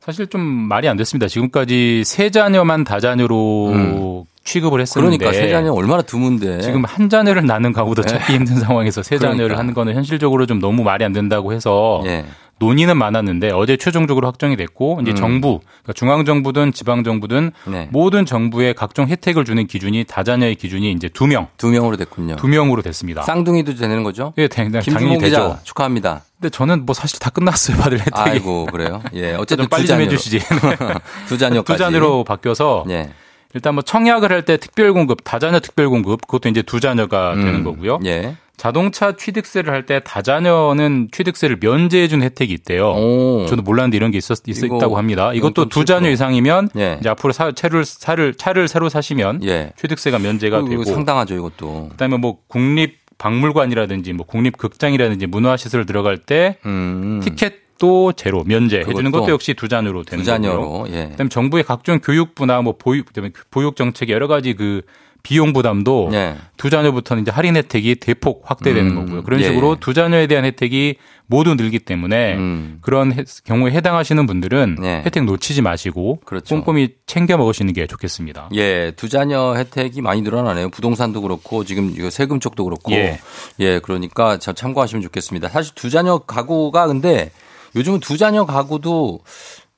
사실 0.00 0.26
좀 0.26 0.40
말이 0.40 0.88
안 0.88 0.96
됐습니다. 0.96 1.28
지금까지 1.28 2.02
세 2.04 2.30
자녀만 2.30 2.84
다자녀로 2.84 3.68
음. 3.68 4.24
취급을 4.44 4.80
했었는데 4.80 5.16
그러니까 5.18 5.38
세 5.38 5.50
자녀 5.50 5.72
얼마나 5.72 6.02
드문데 6.02 6.60
지금 6.60 6.84
한 6.84 7.08
자녀를 7.08 7.46
낳는 7.46 7.72
가구도 7.72 8.02
네. 8.02 8.08
찾기 8.08 8.34
힘든 8.34 8.56
상황에서 8.60 9.02
세 9.02 9.18
자녀를 9.18 9.36
그러니까. 9.36 9.58
하는 9.58 9.74
거는 9.74 9.94
현실적으로 9.94 10.46
좀 10.46 10.60
너무 10.60 10.82
말이 10.82 11.04
안 11.04 11.12
된다고 11.12 11.52
해서 11.52 12.02
네. 12.04 12.24
논의는 12.60 12.96
많았는데 12.96 13.50
어제 13.52 13.76
최종적으로 13.76 14.28
확정이 14.28 14.56
됐고 14.56 15.00
이제 15.02 15.10
음. 15.10 15.16
정부 15.16 15.60
그러니까 15.82 15.92
중앙 15.94 16.24
정부든 16.24 16.72
지방 16.72 17.02
정부든 17.02 17.50
네. 17.66 17.88
모든 17.90 18.24
정부의 18.24 18.74
각종 18.74 19.08
혜택을 19.08 19.44
주는 19.44 19.66
기준이 19.66 20.04
다자녀의 20.04 20.54
기준이 20.54 20.92
이제 20.92 21.08
두 21.08 21.26
명. 21.26 21.48
두 21.56 21.68
명으로 21.68 21.96
됐군요. 21.96 22.36
두 22.36 22.46
명으로 22.46 22.82
됐습니다. 22.82 23.22
쌍둥이도 23.22 23.74
되는 23.74 24.04
거죠? 24.04 24.32
예, 24.38 24.46
당연히 24.46 25.18
되죠. 25.18 25.58
축하합니다. 25.64 26.22
근데 26.40 26.50
저는 26.50 26.86
뭐 26.86 26.94
사실 26.94 27.18
다 27.18 27.30
끝났어요. 27.30 27.76
받을 27.76 27.98
혜택이. 27.98 28.12
아이고, 28.14 28.66
그래요. 28.66 29.02
예. 29.14 29.34
어쨌든 29.40 29.66
빨리 29.68 29.86
좀 29.86 29.98
해 30.00 30.08
주시지. 30.08 30.38
두 31.26 31.36
자녀까지. 31.36 31.76
두 31.76 31.76
자녀로 31.76 32.22
바뀌어서 32.24 32.84
예. 32.90 33.10
일단 33.54 33.74
뭐 33.74 33.82
청약을 33.82 34.30
할 34.30 34.42
때 34.44 34.56
특별 34.56 34.92
공급, 34.92 35.24
다자녀 35.24 35.60
특별 35.60 35.88
공급 35.88 36.26
그것도 36.26 36.48
이제 36.48 36.60
두 36.62 36.80
자녀가 36.80 37.32
음. 37.34 37.44
되는 37.44 37.64
거고요. 37.64 38.00
예. 38.04 38.36
자동차 38.56 39.16
취득세를 39.16 39.72
할 39.72 39.84
때 39.86 40.00
다자녀는 40.04 41.08
취득세를 41.12 41.58
면제해 41.60 42.08
준 42.08 42.22
혜택이 42.22 42.52
있대요. 42.52 42.90
오. 42.92 43.46
저도 43.46 43.62
몰랐는데 43.62 43.96
이런 43.96 44.10
게 44.10 44.18
있었 44.18 44.42
있다고 44.46 44.96
합니다. 44.96 45.32
이것도 45.32 45.68
두 45.68 45.84
자녀 45.84 46.10
이상이면 46.10 46.70
예. 46.76 46.98
이제 47.00 47.08
앞으로 47.08 47.32
사, 47.32 47.52
차를 47.52 47.84
차를 47.84 48.34
차를 48.34 48.68
새로 48.68 48.88
사시면 48.88 49.44
예. 49.44 49.72
취득세가 49.80 50.18
면제가 50.18 50.62
그, 50.62 50.70
되고 50.70 50.84
상당하죠, 50.84 51.34
이것도. 51.34 51.88
그다음에 51.90 52.16
뭐 52.16 52.38
국립 52.46 52.98
박물관이라든지 53.18 54.12
뭐 54.12 54.26
국립 54.26 54.56
극장이라든지 54.58 55.26
문화시설 55.26 55.86
들어갈 55.86 56.18
때 56.18 56.56
음. 56.66 57.20
티켓 57.24 57.63
또 57.78 58.12
제로 58.12 58.44
면제 58.44 58.80
해주는 58.80 59.10
것도 59.10 59.30
역시 59.30 59.54
두 59.54 59.68
잔으로 59.68 60.04
되는 60.04 60.22
두 60.22 60.26
잔으로. 60.26 60.86
예. 60.90 61.08
그다음에 61.10 61.28
정부의 61.28 61.64
각종 61.64 62.00
교육부나 62.00 62.62
뭐 62.62 62.74
보육 62.78 63.06
보육 63.50 63.76
정책 63.76 64.10
여러 64.10 64.26
가지 64.26 64.54
그 64.54 64.82
비용 65.24 65.54
부담도 65.54 66.10
네. 66.12 66.36
두 66.58 66.70
자녀부터는 66.70 67.22
이제 67.22 67.30
할인 67.30 67.56
혜택이 67.56 67.96
대폭 67.96 68.42
확대되는 68.44 68.90
음. 68.90 68.94
거고요. 69.06 69.22
그런 69.22 69.40
예, 69.40 69.44
식으로 69.44 69.72
예. 69.72 69.76
두 69.80 69.94
자녀에 69.94 70.26
대한 70.26 70.44
혜택이 70.44 70.96
모두 71.26 71.54
늘기 71.54 71.78
때문에 71.78 72.34
음. 72.36 72.78
그런 72.82 73.10
해, 73.10 73.24
경우에 73.44 73.72
해당하시는 73.72 74.26
분들은 74.26 74.76
네. 74.78 75.02
혜택 75.06 75.24
놓치지 75.24 75.62
마시고 75.62 76.20
그렇죠. 76.26 76.54
꼼꼼히 76.54 76.96
챙겨 77.06 77.38
먹으시는 77.38 77.72
게 77.72 77.86
좋겠습니다. 77.86 78.50
예, 78.54 78.92
두 78.94 79.08
자녀 79.08 79.54
혜택이 79.54 80.02
많이 80.02 80.20
늘어나네요. 80.20 80.68
부동산도 80.68 81.22
그렇고 81.22 81.64
지금 81.64 81.94
이거 81.96 82.10
세금 82.10 82.38
쪽도 82.38 82.64
그렇고 82.64 82.92
예, 82.92 83.18
예 83.60 83.78
그러니까 83.78 84.36
참고하시면 84.36 85.02
좋겠습니다. 85.04 85.48
사실 85.48 85.74
두 85.74 85.88
자녀 85.88 86.18
가구가 86.18 86.86
근데 86.86 87.30
요즘은 87.76 88.00
두 88.00 88.16
자녀 88.18 88.44
가구도 88.46 89.20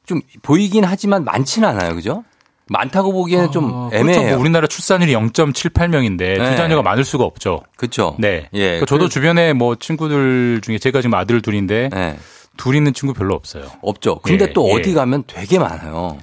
좀 0.05 0.21
보이긴 0.43 0.85
하지만 0.85 1.25
많지는 1.25 1.69
않아요, 1.69 1.95
그죠? 1.95 2.25
많다고 2.69 3.13
보기에는 3.13 3.47
아, 3.47 3.51
좀 3.51 3.69
그렇죠. 3.71 3.97
애매해요. 3.97 4.21
그렇죠. 4.21 4.35
뭐 4.35 4.41
우리나라 4.41 4.67
출산율이 4.67 5.13
0.78명인데 5.15 6.17
네. 6.19 6.51
두 6.51 6.57
자녀가 6.57 6.83
많을 6.83 7.05
수가 7.05 7.25
없죠. 7.25 7.63
그렇죠. 7.77 8.17
네. 8.19 8.49
예. 8.55 8.65
그러니까 8.65 8.87
저도 8.87 9.05
그... 9.05 9.09
주변에 9.09 9.53
뭐 9.53 9.77
친구들 9.77 10.61
중에 10.63 10.79
제가 10.79 11.01
지금 11.01 11.15
아들 11.15 11.41
둘인데 11.43 11.91
네. 11.93 12.19
둘 12.57 12.75
있는 12.75 12.93
친구 12.93 13.15
별로 13.15 13.35
없어요. 13.35 13.71
없죠. 13.83 14.19
근데 14.21 14.47
예. 14.49 14.53
또 14.53 14.65
어디 14.67 14.91
예. 14.91 14.95
가면 14.95 15.25
되게 15.29 15.59
많아요. 15.61 16.19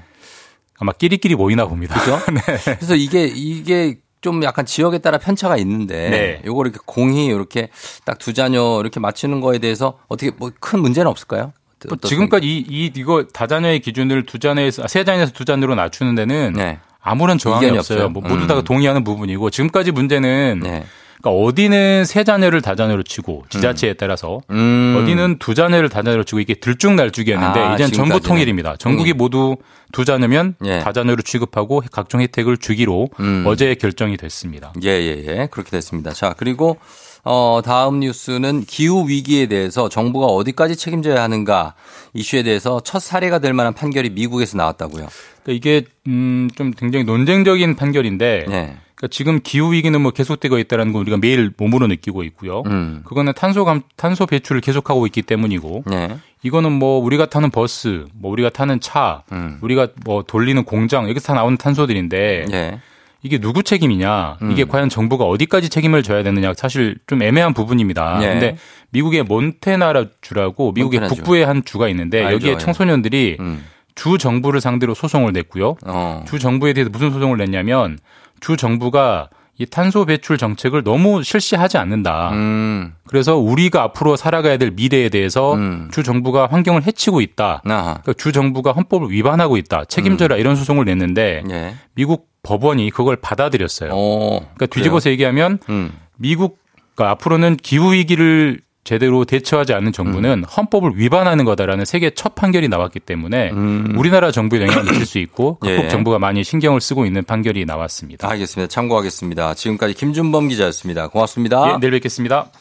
아마 0.79 0.91
끼리끼리 0.91 1.35
모이나 1.35 1.65
봅니다. 1.65 1.97
그죠? 1.99 2.19
네. 2.33 2.41
그래서 2.75 2.95
이게 2.95 3.25
이게 3.25 3.95
좀 4.19 4.43
약간 4.43 4.65
지역에 4.65 4.97
따라 4.97 5.17
편차가 5.17 5.55
있는데 5.57 6.09
네. 6.09 6.41
요거 6.45 6.63
이렇게 6.63 6.79
공히 6.85 7.27
이렇게 7.27 7.69
딱 8.05 8.17
두 8.19 8.33
자녀 8.33 8.79
이렇게 8.81 8.99
맞추는 8.99 9.39
거에 9.41 9.59
대해서 9.59 9.97
어떻게 10.07 10.31
뭐 10.31 10.51
큰 10.59 10.79
문제는 10.79 11.09
없을까요? 11.09 11.53
뭐 11.89 11.97
지금까지 12.01 12.47
이, 12.47 12.65
이 12.67 12.91
이거 12.95 13.25
다자녀의 13.31 13.79
기준을 13.79 14.25
두 14.25 14.39
자녀에서 14.39 14.83
아, 14.83 14.87
세 14.87 15.03
자녀에서 15.03 15.31
두 15.33 15.45
자녀로 15.45 15.75
낮추는 15.75 16.15
데는 16.15 16.53
네. 16.53 16.79
아무런 17.01 17.37
저항이 17.37 17.65
없어요. 17.65 17.79
없어요. 17.79 18.09
뭐 18.09 18.21
모두 18.21 18.47
다 18.47 18.55
음. 18.55 18.63
동의하는 18.63 19.03
부분이고 19.03 19.49
지금까지 19.49 19.91
문제는 19.91 20.61
네. 20.63 20.85
그러니까 21.21 21.43
어디는 21.43 22.05
세 22.05 22.23
자녀를 22.23 22.61
다자녀로 22.61 23.03
치고 23.03 23.45
지자체에 23.49 23.91
음. 23.91 23.95
따라서 23.97 24.41
음. 24.49 24.99
어디는 25.01 25.37
두 25.39 25.55
자녀를 25.55 25.87
다자녀로 25.89 26.23
치고 26.25 26.39
이게 26.41 26.53
들쭉날쭉이었는데 26.55 27.59
아, 27.59 27.73
이제는 27.75 27.93
전부 27.93 28.19
통일입니다. 28.19 28.75
전국이 28.77 29.13
음. 29.13 29.17
모두 29.17 29.57
두 29.91 30.03
자녀면 30.05 30.55
예. 30.65 30.79
다자녀로 30.79 31.21
취급하고 31.21 31.83
각종 31.91 32.19
혜택을 32.21 32.57
주기로 32.57 33.09
음. 33.19 33.43
어제 33.47 33.75
결정이 33.75 34.17
됐습니다. 34.17 34.73
예예예 34.83 35.23
예, 35.25 35.27
예. 35.27 35.47
그렇게 35.49 35.71
됐습니다. 35.71 36.11
자 36.11 36.33
그리고 36.35 36.77
어, 37.23 37.61
다음 37.63 38.01
뉴스는 38.01 38.65
기후 38.65 39.07
위기에 39.07 39.45
대해서 39.45 39.87
정부가 39.87 40.27
어디까지 40.27 40.75
책임져야 40.75 41.23
하는가 41.23 41.73
이슈에 42.13 42.43
대해서 42.43 42.81
첫 42.83 42.99
사례가 42.99 43.39
될 43.39 43.53
만한 43.53 43.73
판결이 43.73 44.09
미국에서 44.09 44.57
나왔다고요. 44.57 45.07
그러니까 45.43 45.51
이게 45.51 45.85
음, 46.07 46.49
좀 46.55 46.71
굉장히 46.71 47.05
논쟁적인 47.05 47.75
판결인데 47.75 48.45
네. 48.47 48.77
그러니까 48.95 49.07
지금 49.09 49.39
기후 49.41 49.73
위기는 49.73 49.99
뭐 50.01 50.11
계속되고 50.11 50.57
있다는 50.59 50.91
건 50.91 51.01
우리가 51.01 51.17
매일 51.17 51.51
몸으로 51.57 51.87
느끼고 51.87 52.23
있고요. 52.23 52.63
음. 52.65 53.01
그거는 53.05 53.33
탄소 53.35 53.65
감 53.65 53.81
탄소 53.95 54.25
배출을 54.25 54.61
계속하고 54.61 55.05
있기 55.07 55.21
때문이고 55.21 55.83
네. 55.87 56.17
이거는 56.43 56.73
뭐 56.73 56.99
우리가 56.99 57.25
타는 57.27 57.51
버스, 57.51 58.05
뭐 58.13 58.31
우리가 58.31 58.49
타는 58.49 58.81
차, 58.81 59.23
음. 59.31 59.59
우리가 59.61 59.87
뭐 60.03 60.23
돌리는 60.23 60.63
공장 60.65 61.09
여기서 61.09 61.27
다 61.27 61.33
나오는 61.35 61.57
탄소들인데 61.57 62.45
네. 62.49 62.79
이게 63.23 63.39
누구 63.39 63.63
책임이냐, 63.63 64.37
음. 64.41 64.51
이게 64.51 64.65
과연 64.65 64.89
정부가 64.89 65.23
어디까지 65.23 65.69
책임을 65.69 66.03
져야 66.03 66.23
되느냐 66.23 66.53
사실 66.55 66.97
좀 67.07 67.23
애매한 67.23 67.53
부분입니다. 67.53 68.19
네. 68.19 68.27
근데 68.27 68.57
미국의 68.91 69.23
몬테나라 69.23 70.05
주라고 70.21 70.73
미국의 70.73 70.99
몬테나주. 70.99 71.21
북부의 71.21 71.45
한 71.45 71.63
주가 71.63 71.87
있는데 71.87 72.21
알죠. 72.23 72.35
여기에 72.35 72.51
예. 72.51 72.57
청소년들이 72.57 73.37
음. 73.39 73.65
주 73.95 74.17
정부를 74.17 74.59
상대로 74.59 74.93
소송을 74.93 75.31
냈고요. 75.33 75.77
어. 75.85 76.23
주 76.27 76.37
정부에 76.37 76.73
대해서 76.73 76.89
무슨 76.91 77.11
소송을 77.11 77.37
냈냐면 77.37 77.97
주 78.41 78.57
정부가 78.57 79.29
이 79.59 79.67
탄소 79.67 80.03
배출 80.05 80.37
정책을 80.39 80.83
너무 80.83 81.21
실시하지 81.23 81.77
않는다. 81.77 82.31
음. 82.31 82.93
그래서 83.05 83.37
우리가 83.37 83.83
앞으로 83.83 84.15
살아가야 84.15 84.57
될 84.57 84.71
미래에 84.71 85.09
대해서 85.09 85.53
음. 85.53 85.89
주 85.93 86.01
정부가 86.01 86.47
환경을 86.47 86.87
해치고 86.87 87.21
있다. 87.21 87.61
그러니까 87.63 88.13
주 88.17 88.31
정부가 88.31 88.71
헌법을 88.71 89.11
위반하고 89.11 89.55
있다. 89.57 89.85
책임져라 89.85 90.35
음. 90.35 90.39
이런 90.39 90.55
소송을 90.55 90.85
냈는데 90.85 91.43
예. 91.51 91.75
미국 91.93 92.32
법원이 92.43 92.89
그걸 92.91 93.15
받아들였어요. 93.15 93.91
오, 93.91 93.95
어, 93.95 94.39
그러니까 94.39 94.65
뒤집어서 94.67 95.05
그래요? 95.05 95.13
얘기하면 95.13 95.59
음. 95.69 95.91
미국 96.17 96.59
그 96.95 97.03
앞으로는 97.03 97.57
기후 97.57 97.93
위기를 97.93 98.59
제대로 98.83 99.23
대처하지 99.23 99.73
않는 99.73 99.93
정부는 99.93 100.39
음. 100.39 100.43
헌법을 100.43 100.91
위반하는 100.95 101.45
거다라는 101.45 101.85
세계 101.85 102.09
첫 102.09 102.35
판결이 102.35 102.67
나왔기 102.67 102.99
때문에 102.99 103.51
음. 103.51 103.93
우리나라 103.97 104.29
정부에 104.31 104.61
영향을 104.61 104.83
미칠 104.83 105.05
수 105.05 105.19
있고 105.19 105.57
각국 105.61 105.69
예. 105.85 105.87
정부가 105.87 106.19
많이 106.19 106.43
신경을 106.43 106.81
쓰고 106.81 107.05
있는 107.05 107.23
판결이 107.23 107.63
나왔습니다. 107.65 108.29
알겠습니다. 108.29 108.69
참고하겠습니다. 108.69 109.53
지금까지 109.53 109.93
김준범 109.93 110.49
기자였습니다. 110.49 111.07
고맙습니다. 111.07 111.73
예, 111.73 111.77
내일 111.79 111.91
뵙겠습니다. 111.91 112.51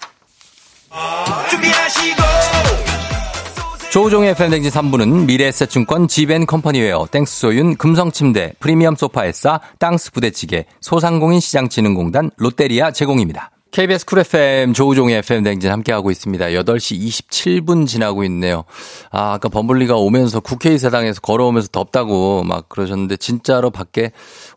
조우종의 3.93 4.35
FM대행진 4.37 4.71
3부는 4.71 5.27
미래에셋증권 5.27 6.09
지벤컴퍼니웨어 6.09 7.09
땡스소윤 7.11 7.77
금성침대 7.77 8.55
프리미엄 8.59 8.97
소파 8.97 9.29
에싸 9.29 9.61
땅스 9.79 10.13
부대찌개 10.13 10.65
소상공인 10.81 11.41
시장진흥공단 11.41 12.31
롯데리아 12.39 12.91
제공입니다. 12.91 13.51
KBS 13.73 14.05
쿨 14.05 14.19
FM 14.19 14.75
조우종의 14.75 15.17
FM 15.17 15.45
대행진 15.45 15.71
함께하고 15.71 16.11
있습니다. 16.11 16.45
8시 16.47 17.01
27분 17.01 17.87
지나고 17.87 18.23
있네요. 18.25 18.65
아, 19.11 19.33
아까 19.33 19.49
범블리가 19.49 19.97
오면서 19.97 20.41
국회의사당에서 20.41 21.23
걸어오면서 21.23 21.69
덥다고 21.73 22.45
막 22.45 22.69
그러셨는데 22.69 23.17
진짜로 23.17 23.71
밖에 23.71 24.13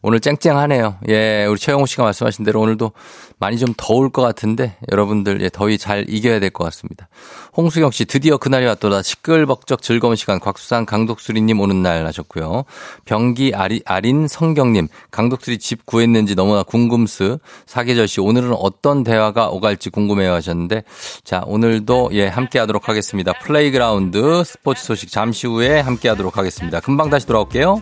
오늘 0.08 0.20
쨍쨍하네요. 0.20 0.97
예, 1.10 1.45
우리 1.45 1.58
최영호 1.58 1.88
씨가 1.88 2.03
말씀하신 2.03 2.45
대로 2.45 2.62
오늘도 2.62 2.91
많이 3.39 3.58
좀 3.58 3.74
더울 3.76 4.12
것 4.12 4.22
같은데 4.22 4.76
여러분들 4.91 5.41
예, 5.41 5.49
더위 5.49 5.80
잘 5.80 6.06
이겨야 6.08 6.39
될 6.39 6.51
것 6.51 6.64
같습니다. 6.66 7.10
홍수경 7.58 7.89
씨 7.89 8.06
드디어 8.06 8.38
그날이 8.38 8.68
왔도다 8.68 9.01
시끌벅적 9.01 9.82
즐거운 9.82 10.16
시간 10.16 10.39
곽수산 10.39 10.86
강독수리님 10.86 11.60
오는 11.60 11.82
날 11.82 12.06
하셨고요. 12.06 12.66
병기 13.06 13.53
아리, 13.56 13.82
아린 13.84 14.28
성경님 14.28 14.89
강독수리 15.10 15.58
집 15.58 15.88
구했는지 15.88 16.36
너무나 16.36 16.62
궁금스 16.62 17.39
사계절 17.66 18.08
씨 18.08 18.22
오늘은 18.22 18.53
어떤 18.53 19.03
대화가 19.03 19.49
오갈지 19.49 19.89
궁금해요 19.89 20.34
하셨는데 20.34 20.84
자 21.24 21.41
오늘도 21.47 22.12
예 22.14 22.28
함께 22.28 22.60
하도록 22.60 22.88
하겠습니다. 22.88 23.34
플레이그라운드 23.41 24.43
스포츠 24.45 24.84
소식 24.86 25.10
잠시 25.10 25.47
후에 25.47 25.80
함께 25.80 26.10
하도록 26.10 26.38
하겠습니다. 26.38 26.80
금방 26.80 27.10
다시 27.10 27.26
돌아올게요. 27.26 27.82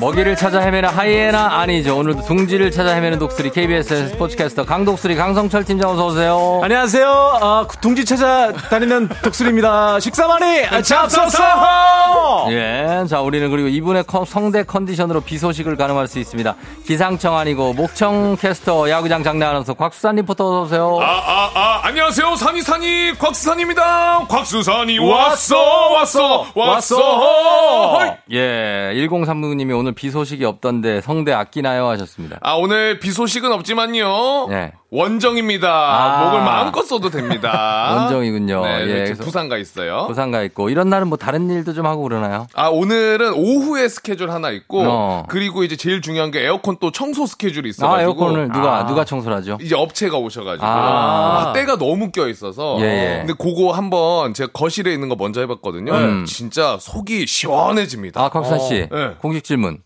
먹이를 0.00 0.36
찾아 0.36 0.60
헤매는 0.60 0.88
하이에나 0.88 1.58
아니죠. 1.58 1.96
오늘도 1.98 2.22
둥지를 2.22 2.70
찾아 2.70 2.92
헤매는 2.94 3.18
독수리 3.18 3.50
KBS 3.50 4.10
스포츠캐스터 4.10 4.64
강독수리 4.64 5.16
강성철 5.16 5.64
팀장 5.64 5.90
어서 5.90 6.06
오세요. 6.06 6.60
안녕하세요. 6.62 7.08
어, 7.42 7.66
둥지 7.80 8.04
찾아 8.04 8.52
다니는 8.52 9.08
독수리입니다. 9.24 9.98
식사 9.98 10.28
많이 10.28 10.62
잡쉈어. 10.84 12.46
예, 12.50 13.04
자 13.08 13.20
우리는 13.20 13.50
그리고 13.50 13.66
이분의 13.68 14.04
성대 14.26 14.62
컨디션으로 14.62 15.20
비 15.20 15.36
소식을 15.36 15.76
가늠할 15.76 16.06
수 16.06 16.20
있습니다. 16.20 16.54
기상청 16.86 17.36
아니고 17.36 17.72
목청 17.72 18.36
캐스터 18.36 18.88
야구장 18.90 19.24
장내 19.24 19.46
아나운서 19.46 19.74
곽수산 19.74 20.16
리포터 20.16 20.44
어서 20.48 20.62
오세요. 20.62 20.98
아, 21.02 21.06
아, 21.06 21.50
아, 21.54 21.80
안녕하세요. 21.82 22.36
산이 22.36 22.62
산이 22.62 23.18
곽수산입니다. 23.18 24.26
곽수산이 24.28 24.98
왔어, 25.00 25.56
왔어, 25.92 26.46
왔어. 26.54 26.96
왔어. 26.98 28.16
예, 28.30 28.92
1039님이 28.94 29.76
오늘 29.76 29.87
비 29.94 30.10
소식이 30.10 30.44
없던데 30.44 31.00
성대 31.00 31.32
아끼나요 31.32 31.86
하셨습니다. 31.88 32.38
아, 32.42 32.54
오늘 32.54 32.98
비 32.98 33.10
소식은 33.10 33.52
없지만요. 33.52 34.48
네. 34.48 34.72
원정입니다. 34.90 35.68
아. 35.68 36.24
목을 36.24 36.44
마음껏 36.44 36.82
써도 36.82 37.10
됩니다. 37.10 37.96
원정이군요. 38.08 38.62
네, 38.64 39.08
예, 39.08 39.12
부산 39.14 39.48
가 39.48 39.58
있어요. 39.58 40.06
부산 40.06 40.30
가 40.30 40.42
있고 40.42 40.70
이런 40.70 40.88
날은 40.88 41.08
뭐 41.08 41.18
다른 41.18 41.50
일도 41.50 41.74
좀 41.74 41.84
하고 41.86 42.02
그러나요? 42.02 42.46
아 42.54 42.68
오늘은 42.68 43.34
오후에 43.34 43.88
스케줄 43.88 44.30
하나 44.30 44.50
있고 44.50 44.82
어. 44.86 45.24
그리고 45.28 45.62
이제 45.62 45.76
제일 45.76 46.00
중요한 46.00 46.30
게 46.30 46.40
에어컨 46.40 46.78
또 46.80 46.90
청소 46.90 47.26
스케줄이 47.26 47.68
있어가지고 47.68 47.94
아, 47.94 48.02
에어컨을 48.02 48.48
누가 48.48 48.78
아. 48.78 48.86
누가 48.86 49.04
청소를 49.04 49.36
하죠? 49.38 49.58
이제 49.60 49.74
업체가 49.74 50.16
오셔가지고 50.16 50.66
아. 50.66 51.48
아 51.48 51.52
때가 51.52 51.76
너무 51.76 52.10
껴 52.10 52.26
있어서. 52.28 52.78
예, 52.80 52.84
예. 52.84 53.18
근데 53.26 53.34
그거 53.34 53.72
한번 53.72 54.32
제가 54.32 54.52
거실에 54.52 54.92
있는 54.94 55.10
거 55.10 55.16
먼저 55.16 55.40
해봤거든요. 55.40 55.92
음. 55.92 56.24
진짜 56.24 56.78
속이 56.80 57.26
시원해집니다. 57.26 58.22
아 58.22 58.28
곽산 58.30 58.58
씨, 58.58 58.88
어. 58.90 58.96
네. 58.96 59.14
공식 59.20 59.44
질문. 59.44 59.78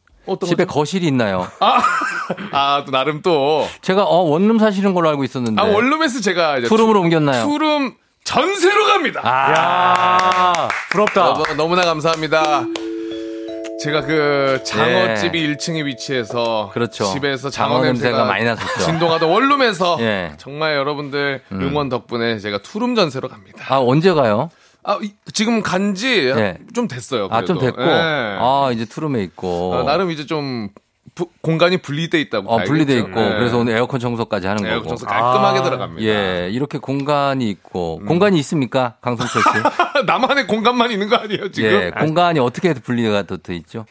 집에 0.47 0.64
거죠? 0.64 0.79
거실이 0.79 1.07
있나요? 1.07 1.49
아, 1.61 1.83
아, 2.53 2.83
또 2.85 2.93
나름 2.93 3.23
또. 3.23 3.66
제가, 3.81 4.05
어, 4.05 4.23
원룸 4.23 4.59
사시는 4.59 4.95
걸로 4.95 5.09
알고 5.09 5.25
있었는데. 5.25 5.61
아, 5.61 5.64
원룸에서 5.64 6.20
제가 6.20 6.59
이제. 6.59 6.68
투룸으로 6.68 7.01
투, 7.01 7.05
옮겼나요? 7.05 7.47
투룸 7.47 7.95
전세로 8.25 8.87
갑니다. 8.87 9.20
아, 9.25 10.68
부럽다. 10.91 11.23
너무, 11.25 11.45
너무나 11.57 11.83
감사합니다. 11.83 12.64
제가 13.83 14.03
그 14.03 14.61
장어집이 14.64 15.43
예. 15.43 15.49
1층에 15.55 15.85
위치해서 15.85 16.70
그렇죠. 16.73 17.05
집에서 17.07 17.51
장어, 17.51 17.75
장어 17.75 17.85
냄새가 17.85 18.25
많이 18.27 18.45
났었죠. 18.45 18.79
진동하던 18.85 19.29
원룸에서 19.29 19.97
예. 20.01 20.35
정말 20.39 20.77
여러분들 20.77 21.43
음. 21.51 21.61
응원 21.61 21.89
덕분에 21.89 22.39
제가 22.39 22.59
투룸 22.59 22.95
전세로 22.95 23.27
갑니다. 23.29 23.64
아 23.68 23.79
언제 23.81 24.12
가요? 24.12 24.51
아, 24.85 24.99
지금 25.33 25.62
간지 25.62 26.33
네. 26.35 26.59
좀 26.74 26.89
됐어요. 26.89 27.28
아, 27.30 27.45
좀 27.45 27.59
됐고. 27.59 27.83
네. 27.85 27.91
아, 27.91 28.70
이제 28.72 28.85
투룸에 28.85 29.22
있고. 29.24 29.74
아, 29.74 29.83
나름 29.85 30.11
이제 30.11 30.26
좀 30.26 30.70
부, 31.14 31.28
공간이 31.41 31.78
분리돼 31.78 32.20
있다고. 32.22 32.49
어, 32.49 32.64
분리돼 32.64 32.99
있고. 32.99 33.20
네. 33.20 33.30
그래서 33.37 33.59
오늘 33.59 33.76
에어컨 33.76 34.01
청소까지 34.01 34.47
하는 34.47 34.64
에어컨 34.64 34.83
거고. 34.83 34.89
청소 34.91 35.07
깔끔하게 35.07 35.59
아, 35.59 35.62
들어갑니다. 35.62 36.03
예, 36.03 36.51
이렇게 36.51 36.78
공간이 36.78 37.49
있고. 37.51 37.99
음. 38.03 38.07
공간이 38.07 38.39
있습니까? 38.41 38.95
강성철 39.01 39.43
씨? 39.43 39.49
나만의 40.07 40.47
공간만 40.47 40.91
있는 40.91 41.09
거 41.09 41.16
아니에요, 41.16 41.51
지금? 41.51 41.70
예, 41.70 41.91
공간이 41.91 42.41
어떻게 42.41 42.72
분리가 42.74 43.22
돼 43.22 43.55
있죠? 43.57 43.85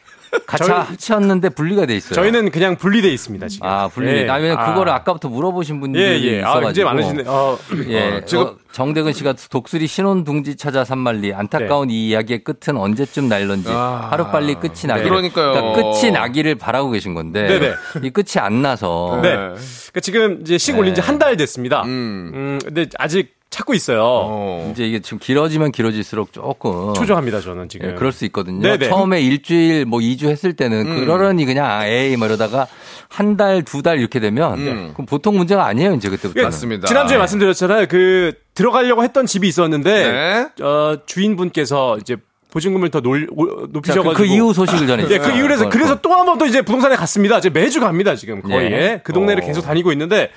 같이 0.46 0.64
저희, 0.66 0.78
합쳤는데 0.78 1.50
분리가 1.50 1.84
돼 1.86 1.94
있어요. 1.96 2.14
저희는 2.14 2.50
그냥 2.50 2.76
분리돼 2.76 3.08
있습니다 3.12 3.48
지금. 3.48 3.66
아 3.66 3.88
분리돼. 3.88 4.24
예. 4.24 4.28
아니면 4.28 4.58
아. 4.58 4.66
그거를 4.70 4.92
아 4.92 5.02
까부터 5.02 5.28
물어보신 5.28 5.80
분들이 5.80 6.26
예, 6.26 6.32
예. 6.32 6.38
있어가지고. 6.38 6.66
아, 6.66 6.70
이제 6.70 6.84
많으시네. 6.84 7.24
어, 7.26 7.58
예. 7.88 8.16
어, 8.16 8.24
지금 8.24 8.44
어, 8.44 8.54
정대근 8.72 9.12
씨가 9.12 9.34
독수리 9.50 9.86
신혼 9.86 10.24
둥지 10.24 10.56
찾아 10.56 10.84
산말리 10.84 11.34
안타까운 11.34 11.88
네. 11.88 11.94
이 11.94 12.08
이야기의 12.08 12.44
끝은 12.44 12.78
언제쯤 12.78 13.28
날런지 13.28 13.68
아. 13.70 14.08
하루 14.10 14.26
빨리 14.28 14.54
끝이 14.54 14.86
나기를. 14.86 15.10
그러니까요. 15.10 15.52
그러니까 15.52 15.72
끝이 15.82 16.10
나기를 16.10 16.54
바라고 16.54 16.90
계신 16.90 17.12
건데 17.14 17.46
네네. 17.46 17.74
이 18.04 18.10
끝이 18.10 18.38
안 18.38 18.62
나서. 18.62 19.20
네. 19.22 19.32
그러니까 19.36 20.00
지금 20.00 20.38
이제 20.40 20.56
식 20.56 20.78
올린 20.78 20.94
지 20.94 21.00
한 21.02 21.18
달 21.18 21.36
됐습니다. 21.36 21.82
음. 21.82 22.30
음. 22.34 22.58
근데 22.64 22.86
아직 22.98 23.34
찾고 23.52 23.74
있어요. 23.74 24.00
어. 24.02 24.70
이제 24.72 24.86
이게 24.86 25.00
지금 25.00 25.18
길어지면 25.18 25.72
길어질수록 25.72 26.32
조금 26.32 26.94
초조합니다 26.94 27.40
저는 27.40 27.68
지금. 27.68 27.86
네, 27.88 27.94
그럴 27.94 28.10
수 28.10 28.24
있거든요. 28.24 28.62
네네. 28.62 28.88
처음에 28.88 29.20
일주일 29.20 29.84
뭐 29.84 30.00
2주 30.00 30.28
했을 30.28 30.54
때는 30.54 30.86
음. 30.86 31.00
그러려니 31.00 31.44
그냥 31.44 31.66
아, 31.66 31.86
에이 31.86 32.16
뭐 32.16 32.26
이러다가 32.26 32.66
한 33.08 33.36
달, 33.36 33.62
두 33.62 33.82
달 33.82 33.98
이렇게 33.98 34.20
되면 34.20 34.58
음. 34.58 34.90
그럼 34.94 35.06
보통 35.06 35.36
문제가 35.36 35.66
아니에요 35.66 35.92
이제 35.94 36.08
그때부터. 36.08 36.42
맞습니다. 36.42 36.86
지난주에 36.88 37.16
네. 37.16 37.18
말씀드렸잖아요. 37.18 37.86
그 37.88 38.32
들어가려고 38.54 39.04
했던 39.04 39.26
집이 39.26 39.46
있었는데 39.46 40.10
네. 40.56 40.64
어, 40.64 40.96
주인분께서 41.04 41.98
이제 41.98 42.16
보증금을 42.50 42.90
더 42.90 43.00
놀, 43.00 43.28
높이셔가지고 43.70 44.12
그, 44.14 44.22
그, 44.22 44.24
이후 44.26 44.52
소식을 44.54 44.86
전해. 44.86 45.06
네, 45.08 45.18
그 45.18 45.30
이후에서 45.30 45.68
그래서 45.68 46.00
또 46.00 46.12
한번또 46.12 46.46
이제 46.46 46.62
부동산에 46.62 46.96
갔습니다. 46.96 47.36
이제 47.38 47.50
매주 47.50 47.80
갑니다 47.80 48.14
지금 48.14 48.40
거의 48.40 48.70
네. 48.70 49.00
그 49.04 49.12
동네를 49.12 49.42
오. 49.42 49.46
계속 49.46 49.62
다니고 49.62 49.92
있는데 49.92 50.30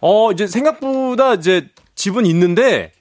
어 0.00 0.30
이제 0.32 0.46
생각보다 0.46 1.34
이제 1.34 1.66
집은 1.94 2.26
있는데 2.26 2.92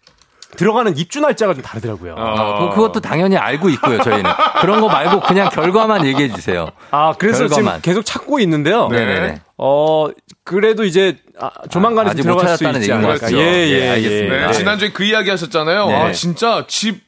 들어가는 0.56 0.96
입주 0.98 1.20
날짜가 1.20 1.56
좀 1.56 1.64
다르더라고요. 1.64 2.16
아, 2.16 2.70
그것도 2.70 3.02
당연히 3.02 3.38
알고 3.38 3.70
있고요, 3.70 4.02
저희는. 4.04 4.30
그런 4.62 4.82
거 4.82 4.88
말고 4.88 5.22
그냥 5.22 5.50
결과만 5.50 6.06
얘기해 6.06 6.30
주세요. 6.30 6.70
아, 6.92 7.14
그래서 7.18 7.48
결과만. 7.48 7.82
지금 7.82 7.82
계속 7.82 8.04
찾고 8.06 8.40
있는데요. 8.42 8.88
네네. 8.90 9.42
어, 9.58 10.10
그래도 10.44 10.84
이제 10.84 11.18
아, 11.40 11.50
조만간에 11.70 12.12
아, 12.12 12.14
들어갈 12.14 12.56
수 12.56 12.66
있지 12.66 12.92
않을까. 12.92 13.32
예, 13.32 13.38
예, 13.38 13.70
예, 13.70 13.90
알겠습니다. 13.90 14.36
네, 14.36 14.48
네. 14.48 14.54
지난주에 14.54 14.92
그 14.92 15.04
이야기 15.04 15.32
하셨잖아요. 15.32 15.88
네. 15.88 15.96
아, 15.96 16.12
진짜 16.12 16.66
집, 16.68 17.04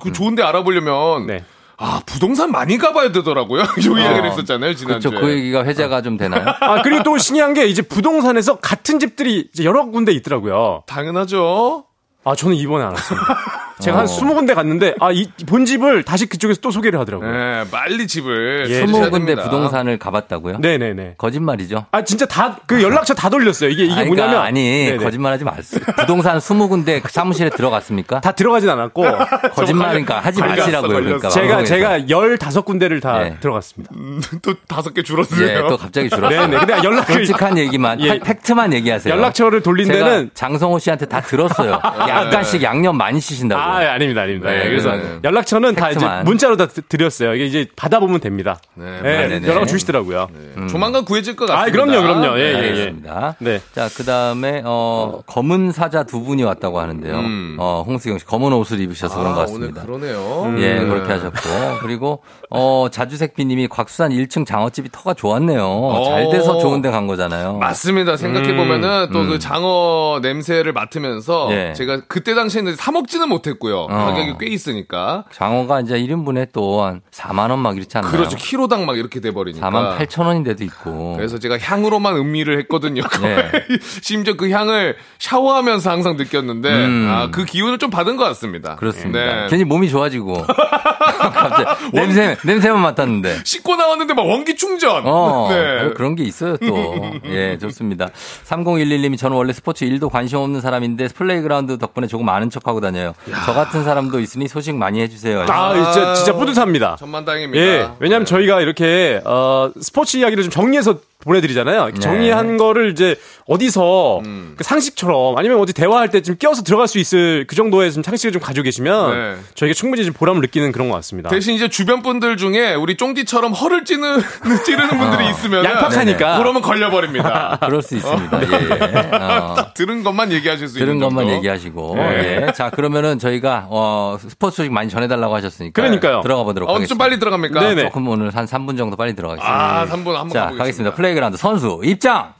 그 0.00 0.12
좋은데 0.12 0.42
알아보려면. 0.44 1.26
네. 1.26 1.44
아, 1.80 2.02
부동산 2.04 2.50
많이 2.50 2.76
가봐야 2.76 3.12
되더라고요. 3.12 3.62
요 3.86 3.98
이야기를 3.98 4.26
어. 4.26 4.30
했었잖아요, 4.30 4.74
지난주에. 4.74 5.10
그렇죠. 5.10 5.24
그 5.24 5.32
얘기가 5.32 5.64
회자가 5.64 6.02
좀 6.02 6.16
되나요? 6.16 6.44
아, 6.60 6.82
그리고 6.82 7.04
또 7.04 7.16
신기한 7.16 7.54
게 7.54 7.66
이제 7.66 7.82
부동산에서 7.82 8.56
같은 8.56 8.98
집들이 8.98 9.48
이제 9.52 9.64
여러 9.64 9.84
군데 9.86 10.12
있더라고요. 10.12 10.82
당연하죠. 10.86 11.84
아, 12.24 12.34
저는 12.34 12.56
이번에 12.56 12.84
알았습니다. 12.84 13.38
제가 13.80 13.98
한 13.98 14.06
20군데 14.06 14.54
갔는데 14.54 14.94
아, 15.00 15.10
이 15.12 15.28
본 15.46 15.64
집을 15.64 16.02
다시 16.02 16.26
그쪽에서 16.26 16.60
또 16.60 16.70
소개를 16.70 16.98
하더라고요. 17.00 17.30
네, 17.30 17.64
빨리 17.70 18.06
집을 18.06 18.66
예, 18.68 18.84
20군데 18.84 19.40
부동산을 19.42 19.98
가봤다고요? 19.98 20.58
네, 20.60 20.78
네, 20.78 20.92
네. 20.94 21.14
거짓말이죠. 21.16 21.86
아, 21.92 22.02
진짜 22.02 22.26
다 22.26 22.58
그 22.66 22.82
연락처 22.82 23.14
다 23.14 23.30
돌렸어요. 23.30 23.70
이게 23.70 23.84
이게 23.84 23.92
아니, 23.94 24.10
그러니까 24.10 24.26
뭐냐면 24.26 24.46
아니, 24.46 24.96
거짓말하지 24.98 25.44
마세요. 25.44 25.80
부동산 25.96 26.38
20군데 26.38 27.00
사무실에 27.08 27.50
들어갔습니까? 27.50 28.20
다 28.20 28.32
들어가진 28.32 28.68
않았고 28.68 29.04
거짓말이니까 29.54 30.20
하지 30.20 30.40
마시라고요. 30.40 30.88
그러니까 31.02 31.28
제가 31.28 31.64
제가 31.64 31.98
15군데를 32.00 33.00
다 33.00 33.18
네. 33.20 33.36
들어갔습니다. 33.40 33.94
음, 33.96 34.20
또 34.42 34.54
다섯 34.66 34.92
개 34.92 35.02
줄었어요. 35.02 35.46
예, 35.46 35.60
또 35.68 35.76
갑자기 35.76 36.08
줄었어요. 36.10 36.40
네, 36.42 36.46
네. 36.48 36.58
근데 36.58 36.74
연락을 36.84 37.14
솔직한 37.14 37.56
얘기만 37.58 38.00
예. 38.00 38.18
팩트만 38.18 38.72
얘기하세요. 38.74 39.14
연락처를 39.14 39.62
돌린 39.62 39.88
데는 39.88 40.30
장성호 40.34 40.78
씨한테 40.78 41.06
다 41.06 41.20
들었어요. 41.20 41.80
약간씩 42.08 42.62
양념 42.62 42.96
많이 42.96 43.20
치신다고. 43.20 43.60
아, 43.60 43.67
아닙니다. 43.68 44.22
아닙니다. 44.22 44.50
네, 44.50 44.68
그래서 44.68 44.96
네. 44.96 45.18
연락처는 45.24 45.74
팩트만. 45.74 45.94
다 45.98 46.20
이제 46.20 46.24
문자로 46.24 46.56
다 46.56 46.66
드렸어요. 46.66 47.34
이게 47.34 47.46
이제 47.46 47.66
받아보면 47.76 48.20
됩니다. 48.20 48.60
네, 48.74 49.00
네, 49.02 49.40
네 49.40 49.48
연락 49.48 49.66
주시더라고요. 49.66 50.28
네. 50.32 50.38
음. 50.56 50.68
조만간 50.68 51.04
구해질 51.04 51.36
것 51.36 51.46
같습니다. 51.46 51.68
아, 51.68 51.70
그럼요, 51.70 52.02
그럼요. 52.02 52.38
예, 52.38 52.42
예, 52.42 52.52
예. 52.52 52.56
알겠습니다. 52.56 53.36
네. 53.38 53.60
자, 53.74 53.88
그 53.96 54.04
다음에 54.04 54.62
어, 54.64 55.20
검은 55.26 55.72
사자 55.72 56.04
두 56.04 56.22
분이 56.22 56.42
왔다고 56.42 56.80
하는데요. 56.80 57.18
음. 57.18 57.56
어, 57.58 57.84
홍수경 57.86 58.18
씨 58.18 58.24
검은 58.24 58.52
옷을 58.52 58.80
입으셔서 58.80 59.14
아, 59.14 59.18
그런 59.18 59.34
것 59.34 59.40
같습니다. 59.42 59.82
그러네요. 59.82 60.54
예, 60.58 60.78
음. 60.78 60.88
그렇게 60.88 61.12
하셨고 61.12 61.78
그리고 61.80 62.22
어, 62.50 62.88
자주색비님이 62.90 63.68
곽수산 63.68 64.10
1층 64.10 64.46
장어집이 64.46 64.90
터가 64.92 65.14
좋았네요. 65.14 65.62
어. 65.64 66.04
잘 66.04 66.30
돼서 66.30 66.58
좋은데 66.58 66.90
간 66.90 67.06
거잖아요. 67.06 67.58
맞습니다. 67.58 68.16
생각해 68.16 68.56
보면은 68.56 69.08
음. 69.08 69.12
또그 69.12 69.34
음. 69.34 69.38
장어 69.38 70.20
냄새를 70.22 70.72
맡으면서 70.72 71.48
예. 71.52 71.72
제가 71.74 72.02
그때 72.08 72.34
당시에는 72.34 72.76
사 72.76 72.92
먹지는 72.92 73.28
못했고요. 73.58 73.80
어. 73.82 73.86
가격이 73.88 74.34
꽤 74.40 74.46
있으니까. 74.46 75.24
장어가 75.32 75.80
이제 75.80 75.98
1인분에 76.00 76.52
또 76.52 76.78
한 76.78 77.00
4만 77.10 77.50
원 77.50 77.58
막 77.58 77.76
이렇지 77.76 77.98
않나요? 77.98 78.12
그렇죠. 78.12 78.36
키로당 78.36 78.86
막 78.86 78.96
이렇게 78.96 79.20
돼 79.20 79.32
버리니까. 79.32 79.68
4만 79.68 79.98
8천 79.98 80.26
원인 80.26 80.44
데도 80.44 80.62
있고. 80.64 81.14
그래서 81.16 81.38
제가 81.40 81.58
향으로만 81.58 82.14
음미를 82.16 82.58
했거든요. 82.60 83.02
네. 83.20 83.50
심지어 84.00 84.34
그 84.36 84.48
향을 84.50 84.96
샤워하면서 85.18 85.90
항상 85.90 86.16
느꼈는데 86.16 86.70
음. 86.70 87.08
아, 87.10 87.30
그 87.32 87.44
기운을 87.44 87.78
좀 87.78 87.90
받은 87.90 88.16
것 88.16 88.24
같습니다. 88.24 88.76
그렇습니다. 88.76 89.18
네. 89.18 89.46
괜히 89.50 89.64
몸이 89.64 89.88
좋아지고 89.90 90.44
갑자기 90.46 91.90
냄새 91.92 92.36
냄새만 92.44 92.80
맡았는데 92.80 93.38
씻고 93.44 93.74
나왔는데 93.76 94.14
막 94.14 94.26
원기 94.26 94.54
충전. 94.56 95.02
어, 95.04 95.48
네. 95.50 95.90
그런 95.96 96.14
게 96.14 96.22
있어요 96.22 96.56
또. 96.58 96.94
예, 97.26 97.58
좋습니다. 97.58 98.08
3011님이 98.46 99.18
저는 99.18 99.36
원래 99.36 99.52
스포츠 99.52 99.84
1도 99.84 100.10
관심 100.10 100.38
없는 100.38 100.60
사람인데 100.60 101.08
플레이그라운드 101.08 101.78
덕분에 101.78 102.06
조금 102.06 102.28
아는 102.28 102.50
척하고 102.50 102.80
다녀요. 102.80 103.14
야. 103.30 103.34
저 103.48 103.54
같은 103.54 103.82
사람도 103.82 104.20
있으니 104.20 104.46
소식 104.46 104.74
많이 104.74 105.00
해주세요. 105.00 105.46
아, 105.48 105.92
진짜, 105.92 106.14
진짜 106.14 106.32
뿌듯합니다. 106.34 106.96
천만다행입니다. 106.98 107.64
예, 107.64 107.88
왜냐하면 107.98 108.26
네. 108.26 108.28
저희가 108.28 108.60
이렇게 108.60 109.22
어, 109.24 109.70
스포츠 109.80 110.18
이야기를 110.18 110.44
좀 110.44 110.50
정리해서 110.50 110.98
보내드리잖아요. 111.24 111.86
네. 111.86 112.00
정리한 112.00 112.56
거를 112.58 112.92
이제 112.92 113.16
어디서 113.48 114.20
음. 114.24 114.54
그 114.56 114.62
상식처럼 114.64 115.36
아니면 115.36 115.58
어디 115.58 115.72
대화할 115.72 116.10
때 116.10 116.18
좀 116.28 116.36
끼어서 116.36 116.62
들어갈 116.62 116.88
수 116.88 116.98
있을 116.98 117.46
그 117.48 117.54
정도의 117.56 117.92
좀 117.92 118.02
상식을 118.02 118.32
좀 118.32 118.42
가지고 118.42 118.64
계시면 118.64 119.10
네. 119.12 119.36
저희가 119.54 119.72
충분히 119.72 120.04
좀 120.04 120.12
보람을 120.12 120.40
느끼는 120.42 120.72
그런 120.72 120.88
것 120.90 120.96
같습니다. 120.96 121.30
대신 121.30 121.54
이제 121.54 121.68
주변 121.68 122.02
분들 122.02 122.36
중에 122.36 122.74
우리 122.74 122.96
쫑디처럼 122.96 123.52
허를 123.52 123.84
찌는 123.84 124.18
찌르는 124.66 124.98
분들이 124.98 125.24
어. 125.26 125.30
있으면 125.30 125.64
양팍하니까 125.64 126.38
그러면 126.38 126.60
걸려버립니다. 126.60 127.58
그럴 127.64 127.80
수 127.82 127.96
있습니다. 127.96 128.40
예, 128.42 128.46
예. 128.52 129.14
어. 129.16 129.54
딱 129.56 129.74
들은 129.74 130.02
것만 130.02 130.32
얘기하실 130.32 130.68
수 130.68 130.74
들은 130.74 130.94
있는 130.94 131.08
것만 131.08 131.24
정도. 131.24 131.36
얘기하시고 131.36 131.94
네. 131.96 132.42
예. 132.48 132.52
자 132.52 132.68
그러면은 132.70 133.18
저희가 133.18 133.66
어, 133.70 134.18
스포츠 134.20 134.56
소식 134.56 134.72
많이 134.72 134.90
전해달라고 134.90 135.34
하셨으니까 135.36 135.80
그러니까요. 135.80 136.20
들어가 136.22 136.42
보도록 136.42 136.68
어, 136.68 136.74
하겠습니다. 136.74 136.88
좀 136.88 136.98
빨리 136.98 137.18
들어갑니까? 137.18 137.60
네네. 137.60 137.82
조금 137.84 138.08
오늘 138.08 138.34
한 138.34 138.44
3분 138.44 138.76
정도 138.76 138.96
빨리 138.96 139.14
들어가겠습니다. 139.14 139.80
아 139.80 139.86
3분 139.86 140.12
한번 140.12 140.28
자 140.30 140.40
가보겠습니다. 140.40 140.58
가겠습니다. 140.58 140.94
플레이 140.96 141.07
그라운드 141.14 141.36
선수 141.36 141.80
입장. 141.84 142.34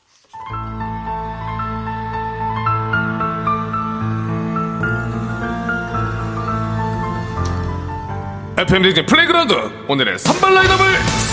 FM리그 8.59 9.07
플레이그라운드 9.07 9.55
오늘의 9.87 10.19
선발 10.19 10.53
라인업을 10.53 10.85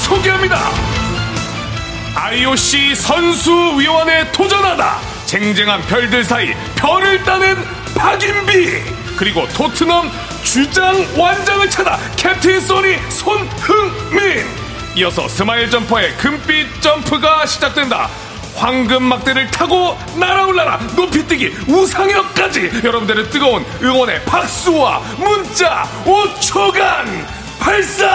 소개합니다. 0.03 0.57
IOC 2.15 2.95
선수위원회 2.95 4.31
도전하다 4.31 4.97
쟁쟁한 5.25 5.81
별들 5.81 6.23
사이 6.23 6.53
별을 6.75 7.23
따는 7.23 7.55
박인비 7.95 8.69
그리고 9.17 9.47
토트넘 9.49 10.09
주장 10.43 10.95
완장을 11.17 11.69
찬 11.69 11.97
캡틴 12.15 12.61
소니 12.61 12.95
손흥민 13.09 14.45
이어서 14.95 15.27
스마일 15.27 15.69
점퍼의 15.69 16.15
금빛 16.17 16.81
점프가 16.81 17.45
시작된다. 17.45 18.09
황금 18.55 19.03
막대를 19.03 19.51
타고 19.51 19.97
날아올라라. 20.17 20.79
높이뛰기 20.95 21.53
우상혁까지. 21.67 22.81
여러분들의 22.83 23.29
뜨거운 23.29 23.65
응원의 23.83 24.23
박수와 24.23 24.99
문자 25.17 25.83
5초간 26.05 27.25
발사 27.59 28.05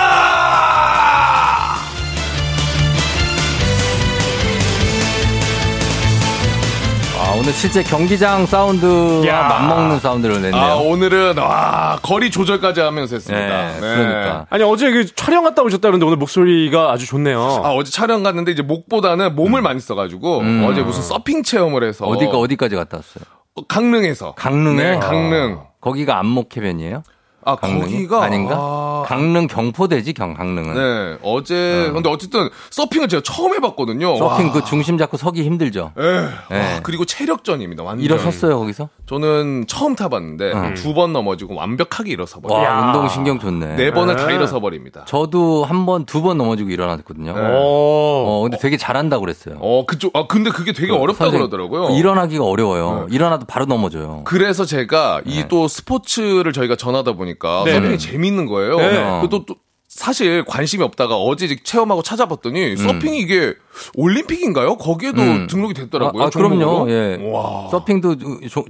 아, 7.22 7.34
오늘 7.38 7.52
실제 7.52 7.82
경기장 7.82 8.46
사운드와 8.46 9.26
야. 9.26 9.42
맞먹는 9.48 10.00
사운드를 10.00 10.40
냈네요. 10.40 10.60
아, 10.60 10.74
오늘은, 10.76 11.36
와, 11.36 11.98
거리 12.02 12.30
조절까지 12.30 12.80
하면서 12.80 13.14
했습니다. 13.16 13.46
네, 13.46 13.72
네. 13.74 13.80
그러니까. 13.80 14.46
아니, 14.48 14.64
어제 14.64 14.90
그 14.90 15.06
촬영 15.14 15.44
갔다 15.44 15.62
오셨다는데 15.62 16.04
오늘 16.06 16.16
목소리가 16.16 16.90
아주 16.90 17.06
좋네요. 17.06 17.40
아, 17.62 17.72
어제 17.74 17.90
촬영 17.90 18.22
갔는데 18.22 18.52
이제 18.52 18.62
목보다는 18.62 19.36
몸을 19.36 19.60
음. 19.60 19.64
많이 19.64 19.80
써가지고 19.80 20.38
음. 20.40 20.66
어제 20.66 20.80
무슨 20.80 21.02
서핑 21.02 21.42
체험을 21.42 21.84
해서. 21.84 22.06
어디가, 22.06 22.38
어디까지 22.38 22.74
갔다 22.74 22.96
왔어요? 22.96 23.24
강릉에서. 23.68 24.32
강릉에? 24.34 24.82
네, 24.82 24.98
강릉. 24.98 25.60
거기가 25.82 26.18
안목 26.18 26.56
해변이에요? 26.56 27.02
아, 27.44 27.56
강릉이? 27.56 27.80
거기가 27.92 28.22
아닌가? 28.22 28.54
아... 28.58 29.04
강릉 29.06 29.46
경포대지 29.46 30.12
경 30.12 30.34
강릉은. 30.34 30.74
네. 30.74 31.18
어제 31.22 31.86
어. 31.88 31.92
근데 31.92 32.08
어쨌든 32.10 32.48
서핑을 32.70 33.08
제가 33.08 33.22
처음 33.24 33.54
해 33.54 33.60
봤거든요. 33.60 34.16
서핑 34.16 34.46
와. 34.48 34.52
그 34.52 34.64
중심 34.64 34.98
잡고 34.98 35.16
서기 35.16 35.42
힘들죠. 35.44 35.92
네. 35.96 36.28
네. 36.50 36.80
그리고 36.82 37.04
체력전입니다. 37.04 37.82
완전. 37.82 38.04
일어섰어요 38.04 38.58
거기서? 38.58 38.88
저는 39.06 39.64
처음 39.66 39.96
타 39.96 40.08
봤는데 40.08 40.52
음. 40.52 40.74
두번 40.74 41.12
넘어지고 41.12 41.54
완벽하게 41.54 42.12
일어서 42.12 42.40
버려요. 42.40 42.62
와, 42.68 42.86
운동 42.86 43.08
신경 43.08 43.38
좋네. 43.38 43.76
네 43.76 43.90
번을 43.90 44.16
다 44.16 44.26
네. 44.26 44.34
일어서 44.34 44.60
버립니다. 44.60 45.04
저도 45.06 45.64
한 45.64 45.86
번, 45.86 46.04
두 46.04 46.20
번 46.20 46.36
넘어지고 46.36 46.68
일어났거든요. 46.70 47.32
네. 47.34 47.40
어, 47.42 48.40
근데 48.42 48.58
되게 48.58 48.76
잘한다고 48.76 49.22
그랬어요. 49.22 49.56
어, 49.60 49.84
그쪽, 49.86 50.14
아, 50.14 50.26
근데 50.26 50.50
그게 50.50 50.72
되게 50.72 50.88
그, 50.88 50.94
어렵다고 50.96 51.30
그러더라고요. 51.32 51.96
일어나기가 51.96 52.44
어려워요. 52.44 53.06
네. 53.08 53.14
일어나도 53.14 53.46
바로 53.46 53.64
넘어져요. 53.64 54.22
그래서 54.24 54.64
제가 54.66 55.22
이또 55.24 55.66
네. 55.66 55.68
스포츠를 55.68 56.52
저희가 56.52 56.76
전하다 56.76 57.12
보니 57.12 57.29
까 57.38 57.62
네. 57.64 57.72
서핑이 57.72 57.98
재밌는 57.98 58.46
거예요. 58.46 58.76
네. 58.76 59.28
또, 59.30 59.44
또, 59.44 59.56
사실 60.04 60.44
관심이 60.46 60.82
없다가 60.82 61.16
어제 61.16 61.54
체험하고 61.62 62.02
찾아봤더니 62.02 62.70
음. 62.72 62.76
서핑이 62.76 63.18
이게 63.18 63.52
올림픽인가요? 63.94 64.76
거기에도 64.78 65.20
음. 65.20 65.46
등록이 65.46 65.74
됐더라고요. 65.74 66.22
아, 66.22 66.26
아 66.26 66.30
그럼요. 66.30 66.86
예. 66.90 67.18
와. 67.30 67.68
서핑도 67.70 68.16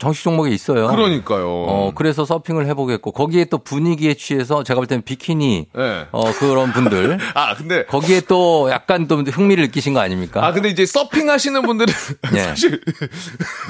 정식 0.00 0.24
종목에 0.24 0.50
있어요. 0.50 0.88
그러니까요. 0.88 1.46
어, 1.48 1.92
그래서 1.94 2.24
서핑을 2.24 2.66
해보겠고 2.66 3.12
거기에 3.12 3.44
또 3.44 3.58
분위기에 3.58 4.14
취해서 4.14 4.64
제가 4.64 4.80
볼 4.80 4.88
때는 4.88 5.02
비키니 5.02 5.66
네. 5.72 6.06
어, 6.10 6.32
그런 6.32 6.72
분들. 6.72 7.18
아 7.34 7.54
근데 7.54 7.84
거기에 7.86 8.22
또 8.22 8.68
약간 8.72 9.06
또 9.06 9.18
흥미를 9.22 9.64
느끼신 9.66 9.94
거 9.94 10.00
아닙니까? 10.00 10.44
아 10.44 10.52
근데 10.52 10.68
이제 10.68 10.84
서핑 10.84 11.30
하시는 11.30 11.62
분들은 11.62 11.94
예. 12.34 12.38
사실 12.50 12.80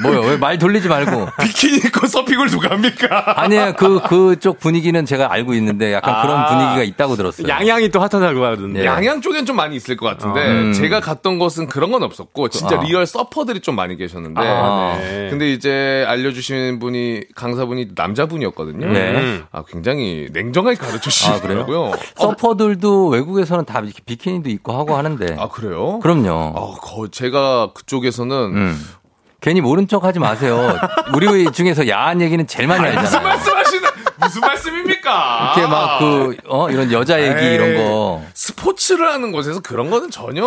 뭐요? 0.03 0.21
왜 0.23 0.41
말 0.41 0.57
돌리지 0.59 0.89
말고 0.89 1.29
비키니 1.43 1.77
입고 1.77 2.07
서핑을 2.07 2.49
누가 2.49 2.71
합니까? 2.71 3.39
아니에요. 3.43 3.75
그 3.77 4.01
그쪽 4.01 4.59
분위기는 4.59 5.05
제가 5.05 5.31
알고 5.31 5.53
있는데 5.55 5.93
약간 5.93 6.15
아. 6.15 6.23
그런 6.23 6.47
분위기가 6.47 6.83
있다고 6.83 7.17
들었어요. 7.17 7.50
양양이 7.51 7.89
또 7.91 8.01
핫하다고 8.01 8.45
하던데. 8.45 8.81
예. 8.81 8.85
양양 8.85 9.21
쪽엔 9.21 9.47
좀 9.47 9.57
많이 9.57 9.77
있을 9.77 9.97
것 9.97 10.07
같은데 10.07 10.41
음. 10.49 10.73
제가 10.73 11.01
갔던 11.01 11.39
곳은 11.39 11.67
그런 11.67 11.91
건 11.93 12.03
없었고 12.03 12.49
진짜 12.49 12.79
아. 12.79 12.83
real 12.83 13.07
서퍼들이 13.07 13.61
좀 13.61 13.77
많이 13.77 13.97
계셨는데 13.97 14.41
아, 14.41 14.97
네. 14.99 15.29
근데 15.31 15.53
이제 15.53 16.05
알려주신 16.09 16.79
분이 16.79 17.23
강사분이 17.35 17.89
남자분이었거든요. 17.95 18.87
네. 18.93 19.43
아 19.53 19.63
굉장히 19.69 20.29
냉정하게 20.33 20.77
가르쳐 20.77 21.11
주시더라고요. 21.11 21.93
아, 21.93 21.97
서퍼들도 22.17 23.09
외국에서는 23.09 23.65
다 23.65 23.83
비키니도 24.07 24.49
입고 24.51 24.73
하고 24.73 24.97
하는데. 24.97 25.37
아 25.39 25.49
그래요? 25.49 25.99
그럼요. 26.01 26.55
아, 26.57 26.81
거, 26.81 27.09
제가 27.09 27.73
그쪽에서는 27.75 28.37
음. 28.37 28.87
괜히 29.41 29.61
모른 29.61 29.89
척 29.89 30.05
하지 30.05 30.19
마세요. 30.19 30.77
우리 31.15 31.51
중에서 31.53 31.89
야한 31.89 32.21
얘기는 32.21 32.47
제일 32.47 32.69
많이 32.69 32.83
알잖아요. 32.85 33.03
무슨 33.03 33.23
말씀하시는 33.23 33.90
무슨 34.21 34.41
말씀입니까? 34.41 35.53
이렇게 35.57 35.71
막 35.71 35.99
그, 35.99 36.37
어, 36.49 36.71
이런 36.71 36.93
여자 36.93 37.21
얘기 37.21 37.47
에이, 37.47 37.55
이런 37.55 37.77
거. 37.77 38.23
스포츠를 38.35 39.07
하는 39.13 39.33
곳에서 39.33 39.61
그런 39.61 39.91
거는 39.91 40.11
전혀 40.11 40.43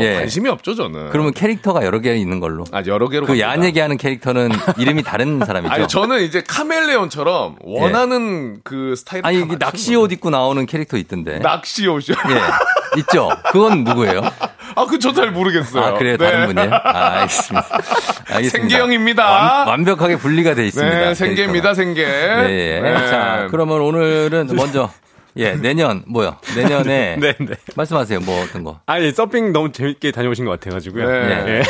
예. 0.00 0.14
관심이 0.16 0.48
없죠, 0.48 0.74
저는. 0.74 1.10
그러면 1.10 1.32
캐릭터가 1.32 1.84
여러 1.84 2.00
개 2.00 2.14
있는 2.16 2.40
걸로. 2.40 2.64
아, 2.72 2.82
여러 2.86 3.08
개로. 3.08 3.26
그 3.26 3.38
야한 3.40 3.64
얘기 3.64 3.80
하는 3.80 3.96
캐릭터는 3.96 4.50
이름이 4.78 5.02
다른 5.02 5.40
사람이죠. 5.44 5.72
아니, 5.72 5.88
저는 5.88 6.22
이제 6.22 6.42
카멜레온처럼 6.46 7.56
원하는 7.62 8.54
예. 8.56 8.60
그 8.64 8.94
스타일. 8.96 9.24
아니, 9.26 9.40
이게 9.40 9.56
낚시 9.58 9.94
옷 9.94 10.12
입고 10.12 10.30
나오는 10.30 10.64
캐릭터 10.66 10.96
있던데. 10.96 11.38
낚시 11.40 11.86
옷이요? 11.86 12.16
예. 12.30 12.98
있죠? 13.00 13.30
그건 13.52 13.84
누구예요? 13.84 14.20
아, 14.74 14.86
그저 14.86 15.15
잘 15.15 15.30
모르겠어요. 15.32 15.84
아, 15.84 15.92
그래요? 15.94 16.16
네. 16.16 16.24
다른 16.30 16.46
분이에요? 16.46 16.70
아, 16.72 17.08
알겠습니다. 17.20 17.68
알겠습니다. 18.32 18.58
생계형입니다. 18.58 19.64
완, 19.66 19.84
벽하게 19.84 20.16
분리가 20.16 20.54
돼 20.54 20.66
있습니다. 20.66 20.98
네, 20.98 21.14
생계입니다, 21.14 21.74
생계. 21.74 22.06
네, 22.06 22.80
네. 22.80 22.90
자, 23.12 23.48
그러면 23.50 23.80
오늘은 23.80 24.48
먼저 24.54 24.90
예, 25.36 25.54
내년 25.54 26.04
뭐요? 26.06 26.36
내년에 26.54 27.16
네, 27.20 27.34
네. 27.38 27.54
말씀하세요. 27.74 28.20
뭐 28.20 28.42
어떤 28.42 28.64
거? 28.64 28.80
아니, 28.86 29.10
서핑 29.10 29.52
너무 29.52 29.72
재밌게 29.72 30.10
다녀오신 30.12 30.44
것 30.44 30.52
같아 30.52 30.70
가지고요. 30.70 31.06
네. 31.08 31.44
네. 31.44 31.62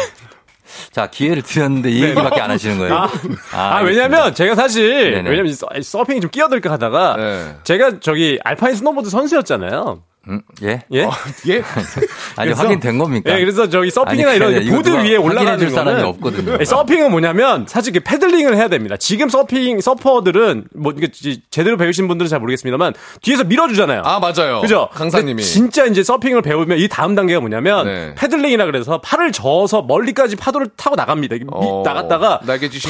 자, 0.91 1.09
기회를 1.09 1.43
드렸는데 1.43 1.91
이 1.91 2.01
네. 2.01 2.09
얘기밖에 2.09 2.41
안 2.41 2.51
하시는 2.51 2.79
거예요. 2.79 2.95
아, 2.95 3.09
아, 3.53 3.77
아 3.77 3.81
왜냐면 3.83 4.35
제가 4.35 4.55
사실 4.55 5.13
네네. 5.13 5.31
왜냐면 5.31 5.53
서핑이 5.83 6.21
좀 6.21 6.31
끼어들까 6.31 6.71
하다가 6.73 7.17
네. 7.17 7.57
제가 7.65 8.01
저기 8.01 8.39
알파인 8.43 8.75
스노보드 8.75 9.11
선수였잖아요. 9.11 10.03
음, 10.29 10.41
예? 10.63 10.83
예? 10.93 11.05
어, 11.05 11.11
예? 11.49 11.63
아니, 12.37 12.53
확인된 12.53 12.99
겁니까? 12.99 13.33
예, 13.35 13.41
그래서 13.41 13.69
저기 13.69 13.91
서핑이나 13.91 14.31
아니, 14.31 14.37
이런 14.37 14.77
보드 14.77 14.91
위에 14.91 15.17
올라가는 15.17 15.71
사람이 15.71 16.03
없거든요. 16.03 16.59
예, 16.61 16.65
서핑은 16.65 17.11
뭐냐면 17.11 17.67
사실 17.69 17.93
그 17.93 18.01
paddling을 18.01 18.57
해야 18.57 18.69
됩니다. 18.69 18.97
지금 18.97 19.29
서핑 19.29 19.81
서퍼들은 19.81 20.69
뭐 20.75 20.93
이게 20.97 21.09
제대로 21.51 21.77
배우신 21.77 22.07
분들은 22.09 22.29
잘 22.29 22.39
모르겠습니다만 22.39 22.95
뒤에서 23.21 23.45
밀어 23.45 23.67
주잖아요. 23.69 24.03
아 24.05 24.21
맞아요. 24.21 24.61
그죠? 24.61 24.89
강사님이 24.93 25.43
진짜 25.43 25.87
이제 25.87 26.03
서핑을 26.03 26.43
배우면 26.43 26.79
이 26.79 26.89
다음 26.89 27.15
단계가 27.15 27.41
뭐냐면 27.41 27.87
네. 27.87 28.15
paddling이라 28.17 28.67
그래서 28.67 29.01
팔을 29.01 29.33
저어서 29.33 29.83
멀리까지 29.83 30.37
파도를 30.37 30.69
타고 30.77 30.95
나갑니다. 30.95 31.37
어, 31.51 31.83
나갔다가 31.85 32.41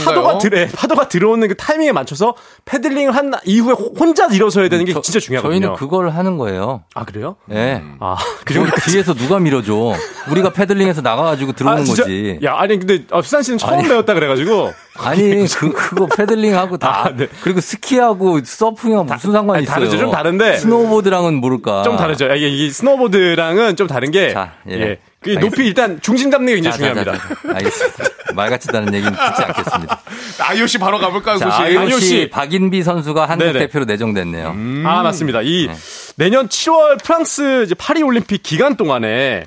파도가 0.04 0.38
들에 0.38 0.68
파도가 0.68 1.08
들어오는 1.08 1.46
그 1.48 1.56
타이밍에 1.56 1.92
맞춰서 1.92 2.34
paddling을 2.64 3.14
한 3.14 3.32
이후에 3.44 3.72
혼자 3.98 4.26
일어서야 4.26 4.68
되는 4.68 4.84
게 4.84 4.92
저, 4.92 5.00
진짜 5.00 5.20
중요하거든요. 5.20 5.60
저희는 5.60 5.76
그걸 5.76 6.10
하는 6.10 6.36
거예요. 6.38 6.84
아 6.94 7.04
그래요? 7.04 7.21
그래요? 7.22 7.36
네. 7.46 7.76
음. 7.76 7.96
아, 8.00 8.16
그 8.44 8.52
정도 8.52 8.72
뒤에서 8.84 9.14
누가 9.14 9.38
밀어줘? 9.38 9.94
우리가 10.30 10.50
paddling해서 10.50 11.00
나가가지고 11.02 11.52
들어오는 11.52 11.82
아, 11.82 11.86
거지. 11.86 12.40
야, 12.42 12.56
아니 12.56 12.78
근데 12.78 13.04
어, 13.10 13.22
수산 13.22 13.42
씨는 13.42 13.58
처음 13.58 13.78
아니, 13.78 13.88
배웠다 13.88 14.14
그래가지고. 14.14 14.72
아니 14.98 15.46
그 15.46 15.72
그거 15.72 16.06
paddling하고 16.06 16.78
다 16.78 17.04
아, 17.06 17.16
네. 17.16 17.28
그리고 17.42 17.60
스키하고 17.60 18.40
서핑하고 18.44 19.04
무슨 19.04 19.32
상관이 19.32 19.58
아니, 19.58 19.64
있어요? 19.64 19.74
다르죠, 19.74 19.98
좀 19.98 20.10
다른데. 20.10 20.58
스노보드랑은 20.58 21.34
모를까? 21.34 21.84
좀 21.84 21.96
다르죠. 21.96 22.26
이게, 22.34 22.48
이게 22.48 22.70
스노보드랑은 22.70 23.76
좀 23.76 23.86
다른 23.86 24.10
게. 24.10 24.32
자, 24.32 24.54
예. 24.68 24.74
예. 24.74 24.98
그 25.22 25.30
높이 25.38 25.66
일단 25.66 26.00
중심 26.00 26.30
잡는 26.30 26.46
게 26.46 26.54
굉장히 26.56 26.72
자, 26.72 26.76
중요합니다. 26.78 27.12
자, 27.12 27.28
자, 27.28 27.54
알겠습니다. 27.56 28.04
말 28.34 28.50
같지도 28.50 28.78
않은 28.78 28.92
얘기는 28.94 29.12
듣지 29.12 29.42
않겠습니다. 29.42 30.00
아이오씨 30.40 30.78
바로 30.78 30.98
가볼까요, 30.98 31.38
소식? 31.38 31.52
아이오씨 31.60 32.30
박인비 32.30 32.82
선수가 32.82 33.26
한국 33.26 33.44
네네. 33.46 33.58
대표로 33.60 33.84
내정됐네요. 33.84 34.50
음. 34.50 34.84
아 34.86 35.02
맞습니다. 35.02 35.42
이 35.42 35.68
네. 35.68 35.74
내년 36.16 36.48
7월 36.48 37.02
프랑스 37.02 37.64
이제 37.64 37.74
파리 37.74 38.02
올림픽 38.02 38.42
기간 38.42 38.76
동안에 38.76 39.44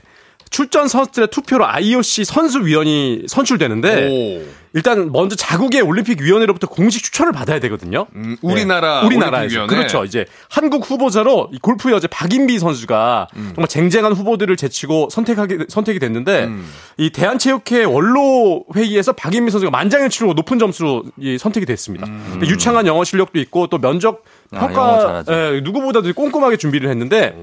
출전 0.55 0.87
선수들의 0.87 1.27
투표로 1.31 1.67
IOC 1.67 2.23
선수위원이 2.23 3.23
선출되는데 3.27 4.07
오. 4.07 4.41
일단 4.71 5.11
먼저 5.11 5.35
자국의 5.35 5.81
올림픽 5.81 6.21
위원회로부터 6.21 6.67
공식 6.67 7.03
추천을 7.03 7.33
받아야 7.33 7.59
되거든요. 7.59 8.07
음, 8.15 8.37
우리나라 8.41 9.01
네. 9.01 9.07
우리나라에서 9.07 9.67
그렇죠. 9.67 10.05
이제 10.05 10.25
한국 10.49 10.89
후보자로 10.89 11.51
골프 11.61 11.91
여제 11.91 12.07
박인비 12.07 12.57
선수가 12.57 13.27
음. 13.35 13.51
정말 13.53 13.67
쟁쟁한 13.67 14.13
후보들을 14.13 14.55
제치고 14.55 15.09
선택하게 15.11 15.65
선택이 15.67 15.99
됐는데 15.99 16.45
음. 16.45 16.65
이 16.95 17.09
대한체육회 17.09 17.83
원로 17.83 18.63
회의에서 18.73 19.11
박인비 19.11 19.51
선수가 19.51 19.71
만장일치로 19.71 20.35
높은 20.35 20.57
점수로 20.57 21.03
선택이 21.37 21.65
됐습니다. 21.65 22.07
음. 22.07 22.39
유창한 22.43 22.87
영어 22.87 23.03
실력도 23.03 23.39
있고 23.39 23.67
또 23.67 23.77
면접 23.77 24.23
아, 24.53 24.59
평가 24.61 25.23
아, 25.27 25.33
예, 25.33 25.59
누구보다도 25.61 26.13
꼼꼼하게 26.13 26.55
준비를 26.55 26.89
했는데 26.89 27.35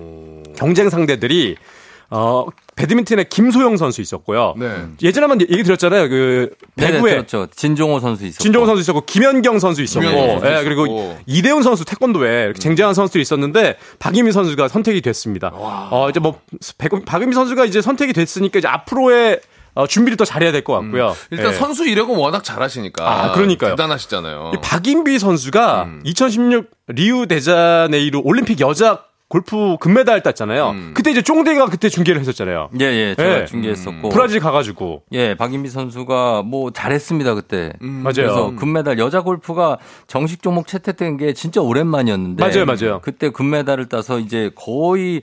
경쟁 0.57 0.89
상대들이 0.89 1.57
어, 2.15 2.45
배드민턴에 2.83 3.25
김소영 3.25 3.77
선수 3.77 4.01
있었고요. 4.01 4.55
네. 4.57 4.87
예전에 5.03 5.27
한번 5.27 5.41
얘기 5.41 5.63
드렸잖아요. 5.63 6.09
그 6.09 6.51
배구에 6.77 7.13
그렇죠. 7.13 7.47
진종호 7.55 8.01
선수 8.01 8.27
있었고 8.27 8.43
진종호 8.43 8.67
선수 8.67 8.81
있었고 8.83 9.03
김현경 9.07 9.61
선수 9.61 9.83
있었고 9.83 10.05
선수 10.05 10.47
예, 10.47 10.65
그리고 10.65 11.17
이대훈 11.27 11.63
선수 11.63 11.85
태권도에 11.85 12.45
이렇게 12.45 12.59
쟁쟁한 12.59 12.95
선수들이 12.95 13.23
있었는데 13.23 13.77
박인미 14.01 14.33
선수가 14.33 14.67
선택이 14.67 15.01
됐습니다. 15.01 15.53
와. 15.55 15.89
어, 15.93 16.11
이제 16.11 16.19
뭐 16.19 16.41
박인미 17.07 17.35
선수가 17.35 17.65
이제 17.67 17.81
선택이 17.81 18.13
됐으니까 18.13 18.59
이제 18.59 18.67
앞으로의 18.69 19.41
어, 19.75 19.87
준비를 19.87 20.17
더 20.17 20.25
잘해야 20.25 20.51
될 20.53 20.65
것 20.65 20.75
같고요. 20.75 21.11
음. 21.11 21.15
일단 21.31 21.53
네. 21.53 21.57
선수 21.57 21.87
이력은 21.87 22.17
워낙 22.17 22.43
잘하시니까. 22.45 23.09
아, 23.09 23.33
그러니까요. 23.33 23.71
대단하시잖아요. 23.71 24.53
박인비 24.61 25.19
선수가 25.21 25.83
음. 25.85 26.01
2016 26.05 26.69
리우 26.89 27.27
데자네이루 27.27 28.21
올림픽 28.25 28.61
여자 28.61 29.05
골프 29.33 29.79
금메달 29.81 30.23
땄잖아요. 30.23 30.71
음. 30.73 30.91
그때 30.93 31.11
이제 31.11 31.23
쫑대가 31.23 31.65
그때 31.65 31.89
중계를 31.89 32.21
했었잖아요. 32.21 32.69
예, 32.81 32.85
예. 32.85 33.15
제가 33.17 33.41
예. 33.41 33.45
중계했었고. 33.47 34.11
브라질 34.11 34.41
가가지고. 34.41 35.05
예, 35.13 35.35
박인비 35.35 35.71
선수가 35.71 36.43
뭐 36.43 36.71
잘했습니다, 36.71 37.35
그때. 37.37 37.73
음. 37.81 38.03
맞아요. 38.03 38.13
그래서 38.15 38.53
금메달, 38.57 38.99
여자 38.99 39.23
골프가 39.23 39.79
정식 40.07 40.43
종목 40.43 40.67
채택된 40.67 41.17
게 41.17 41.33
진짜 41.33 41.63
오랜만이었는데. 41.63 42.45
맞아요, 42.45 42.67
맞아요. 42.67 43.01
그때 43.01 43.31
금메달을 43.31 43.89
따서 43.89 44.19
이제 44.19 44.51
거의 44.55 45.23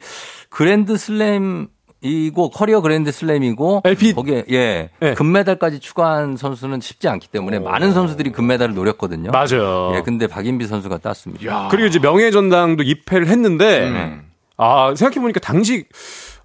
그랜드 0.49 0.97
슬램 0.97 1.67
이고 2.01 2.49
커리어 2.49 2.79
그랜드 2.81 3.11
슬램이고 3.11 3.81
LP 3.83 4.13
거기에 4.13 4.45
예 4.51 4.89
네. 4.99 5.13
금메달까지 5.15 5.79
추가한 5.79 6.37
선수는 6.37 6.79
쉽지 6.79 7.09
않기 7.09 7.27
때문에 7.27 7.57
오. 7.57 7.63
많은 7.63 7.93
선수들이 7.93 8.31
금메달을 8.31 8.73
노렸거든요. 8.73 9.31
맞아요. 9.31 9.93
예, 9.95 10.01
근데 10.01 10.27
박인비 10.27 10.65
선수가 10.67 10.99
땄습니다. 10.99 11.45
야. 11.45 11.67
그리고 11.69 11.87
이제 11.87 11.99
명예 11.99 12.31
전당도 12.31 12.83
입회를 12.83 13.27
했는데 13.27 13.89
음. 13.89 14.29
아 14.55 14.93
생각해 14.95 15.19
보니까 15.21 15.41
당시 15.41 15.85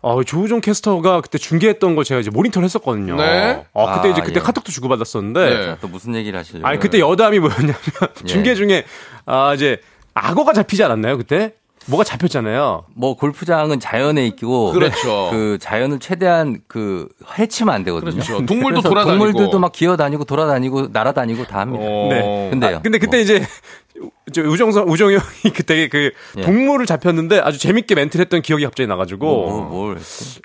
어, 0.04 0.22
조우종 0.22 0.60
캐스터가 0.60 1.22
그때 1.22 1.38
중계했던 1.38 1.94
걸 1.94 2.04
제가 2.04 2.20
이제 2.20 2.28
모니터를 2.28 2.66
했었거든요. 2.66 3.16
네. 3.16 3.64
아, 3.72 3.94
그때 3.96 4.08
아, 4.08 4.10
이제 4.10 4.20
그때 4.20 4.38
예. 4.38 4.44
카톡도 4.44 4.70
주고받았었는데. 4.70 5.40
네. 5.48 5.76
또 5.80 5.88
무슨 5.88 6.14
얘기를 6.14 6.38
하시려고? 6.38 6.66
아니, 6.66 6.78
그때 6.78 7.00
여담이 7.00 7.38
뭐였냐면, 7.38 7.74
예. 8.20 8.26
중계 8.26 8.54
중에, 8.54 8.84
아, 9.24 9.54
이제, 9.54 9.80
악어가 10.12 10.52
잡히지 10.52 10.84
않았나요, 10.84 11.16
그때? 11.16 11.54
뭐가 11.86 12.04
잡혔잖아요. 12.04 12.84
뭐 12.94 13.16
골프장은 13.16 13.80
자연에 13.80 14.26
있고 14.28 14.72
그렇죠. 14.74 15.28
그 15.30 15.58
자연을 15.60 15.98
최대한 15.98 16.60
그 16.66 17.08
해치면 17.38 17.74
안 17.74 17.84
되거든요. 17.84 18.12
그렇죠. 18.12 18.44
동물도 18.46 18.82
돌아다니고 18.82 19.24
동물들도 19.24 19.58
막 19.58 19.72
기어다니고 19.72 20.24
돌아다니고 20.24 20.88
날아다니고 20.92 21.46
다 21.46 21.60
합니다. 21.60 21.84
오. 21.84 22.08
네. 22.08 22.48
근데요. 22.50 22.76
아, 22.76 22.82
근데 22.82 22.98
그때 22.98 23.18
뭐. 23.18 23.22
이제 23.22 24.40
우정선 24.40 24.88
우정이 24.88 25.14
형이 25.14 25.54
그때 25.54 25.88
그 25.88 26.10
예. 26.38 26.42
동물을 26.42 26.86
잡혔는데 26.86 27.38
아주 27.38 27.58
재밌게 27.58 27.94
멘트를 27.94 28.24
했던 28.24 28.42
기억이 28.42 28.64
갑자기 28.64 28.86
나가지고 28.88 29.26
뭐, 29.26 29.50
뭐, 29.50 29.68
뭘 29.68 29.98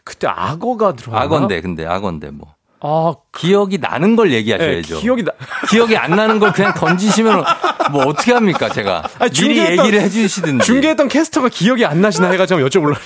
그때 0.03 0.27
악어가 0.27 0.93
들어와 0.93 1.21
악어인데 1.21 1.61
근데 1.61 1.85
악어인데 1.85 2.31
뭐 2.31 2.53
아, 2.81 3.13
기억이 3.37 3.77
나는 3.77 4.15
걸 4.15 4.31
얘기하셔야죠. 4.31 4.95
네, 4.95 5.01
기억이 5.01 5.23
나... 5.23 5.31
기억이 5.69 5.97
안 5.97 6.15
나는 6.15 6.39
걸 6.39 6.53
그냥 6.53 6.73
던지시면 6.73 7.43
뭐 7.91 8.05
어떻게 8.05 8.33
합니까, 8.33 8.69
제가? 8.69 9.03
아니, 9.19 9.31
미리 9.31 9.57
얘기를 9.59 9.99
해 10.01 10.09
주시든지. 10.09 10.65
중계했던 10.65 11.07
캐스터가 11.09 11.49
기억이 11.49 11.85
안 11.85 12.01
나시나 12.01 12.29
해가 12.29 12.45
지고 12.45 12.61
여쭤보려고. 12.61 12.99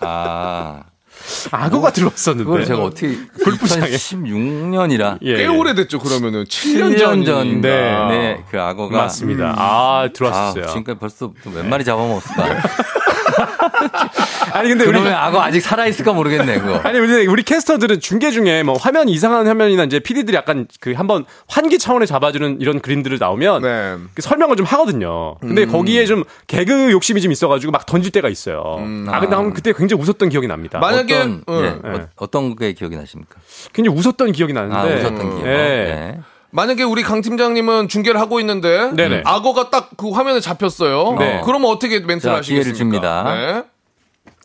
아. 0.00 0.82
악어가 1.50 1.90
들어왔었는데. 1.90 2.44
그걸 2.44 2.64
제가 2.64 2.82
어떻게 2.82 3.16
골프장에 3.42 3.88
16년이라 3.88 5.18
예. 5.22 5.36
꽤 5.36 5.46
오래됐죠. 5.46 5.98
그러면은 5.98 6.44
7년, 6.44 6.96
7년 6.96 7.26
전. 7.26 7.60
네. 7.60 8.06
네. 8.08 8.44
그 8.50 8.60
악어가 8.60 8.96
맞습니다. 8.96 9.50
음. 9.50 9.54
아, 9.58 10.08
들어왔어요. 10.12 10.64
아, 10.64 10.66
지금까지 10.68 10.98
벌써 10.98 11.32
몇 11.52 11.66
마리 11.66 11.84
잡아먹었을까? 11.84 12.62
아니 14.56 14.68
근데 14.68 14.84
우리 14.84 14.98
악어 14.98 15.40
아직 15.40 15.60
살아 15.60 15.86
있을까 15.86 16.12
모르겠네 16.12 16.60
그거. 16.60 16.76
아니 16.84 16.98
우리 16.98 17.26
우리 17.26 17.42
캐스터들은 17.42 18.00
중계 18.00 18.30
중에 18.30 18.62
뭐 18.62 18.74
화면 18.76 19.08
이상한 19.08 19.46
화면이나 19.46 19.84
이제 19.84 19.98
PD들이 20.00 20.36
약간 20.36 20.66
그 20.80 20.92
한번 20.92 21.24
환기 21.48 21.78
차원에 21.78 22.06
잡아주는 22.06 22.60
이런 22.60 22.80
그림들을 22.80 23.18
나오면 23.18 23.62
네. 23.62 23.96
그 24.14 24.22
설명을 24.22 24.56
좀 24.56 24.66
하거든요. 24.66 25.36
근데 25.40 25.64
음. 25.64 25.72
거기에 25.72 26.06
좀 26.06 26.24
개그 26.46 26.90
욕심이 26.92 27.20
좀 27.20 27.32
있어가지고 27.32 27.72
막 27.72 27.86
던질 27.86 28.12
때가 28.12 28.28
있어요. 28.28 28.76
음. 28.78 29.06
아 29.10 29.20
근데 29.20 29.36
아. 29.36 29.42
그때 29.54 29.72
굉장히 29.72 30.02
웃었던 30.02 30.28
기억이 30.28 30.46
납니다. 30.46 30.78
만약에 30.78 31.16
어떤, 31.16 31.42
음. 31.48 31.80
네. 31.82 31.90
네. 31.98 32.06
어떤 32.16 32.56
게 32.56 32.72
기억이 32.72 32.96
나십니까? 32.96 33.36
굉장히 33.72 33.98
웃었던 33.98 34.32
기억이 34.32 34.52
나는데. 34.52 34.76
아, 34.76 34.84
웃었던 34.84 35.18
기억. 35.18 35.44
네. 35.44 35.52
네. 35.54 36.20
만약에 36.50 36.84
우리 36.84 37.02
강 37.02 37.20
팀장님은 37.20 37.88
중계를 37.88 38.18
하고 38.18 38.40
있는데 38.40 38.90
네네. 38.94 39.22
악어가 39.24 39.68
딱 39.70 39.86
그 39.96 40.10
화면에 40.10 40.40
잡혔어요. 40.40 41.16
네. 41.18 41.40
그러면 41.44 41.70
어떻게 41.70 42.00
멘트를 42.00 42.34
하시겠습니까? 42.34 42.44
기회를 42.44 42.74
줍니다. 42.74 43.24
네. 43.34 43.62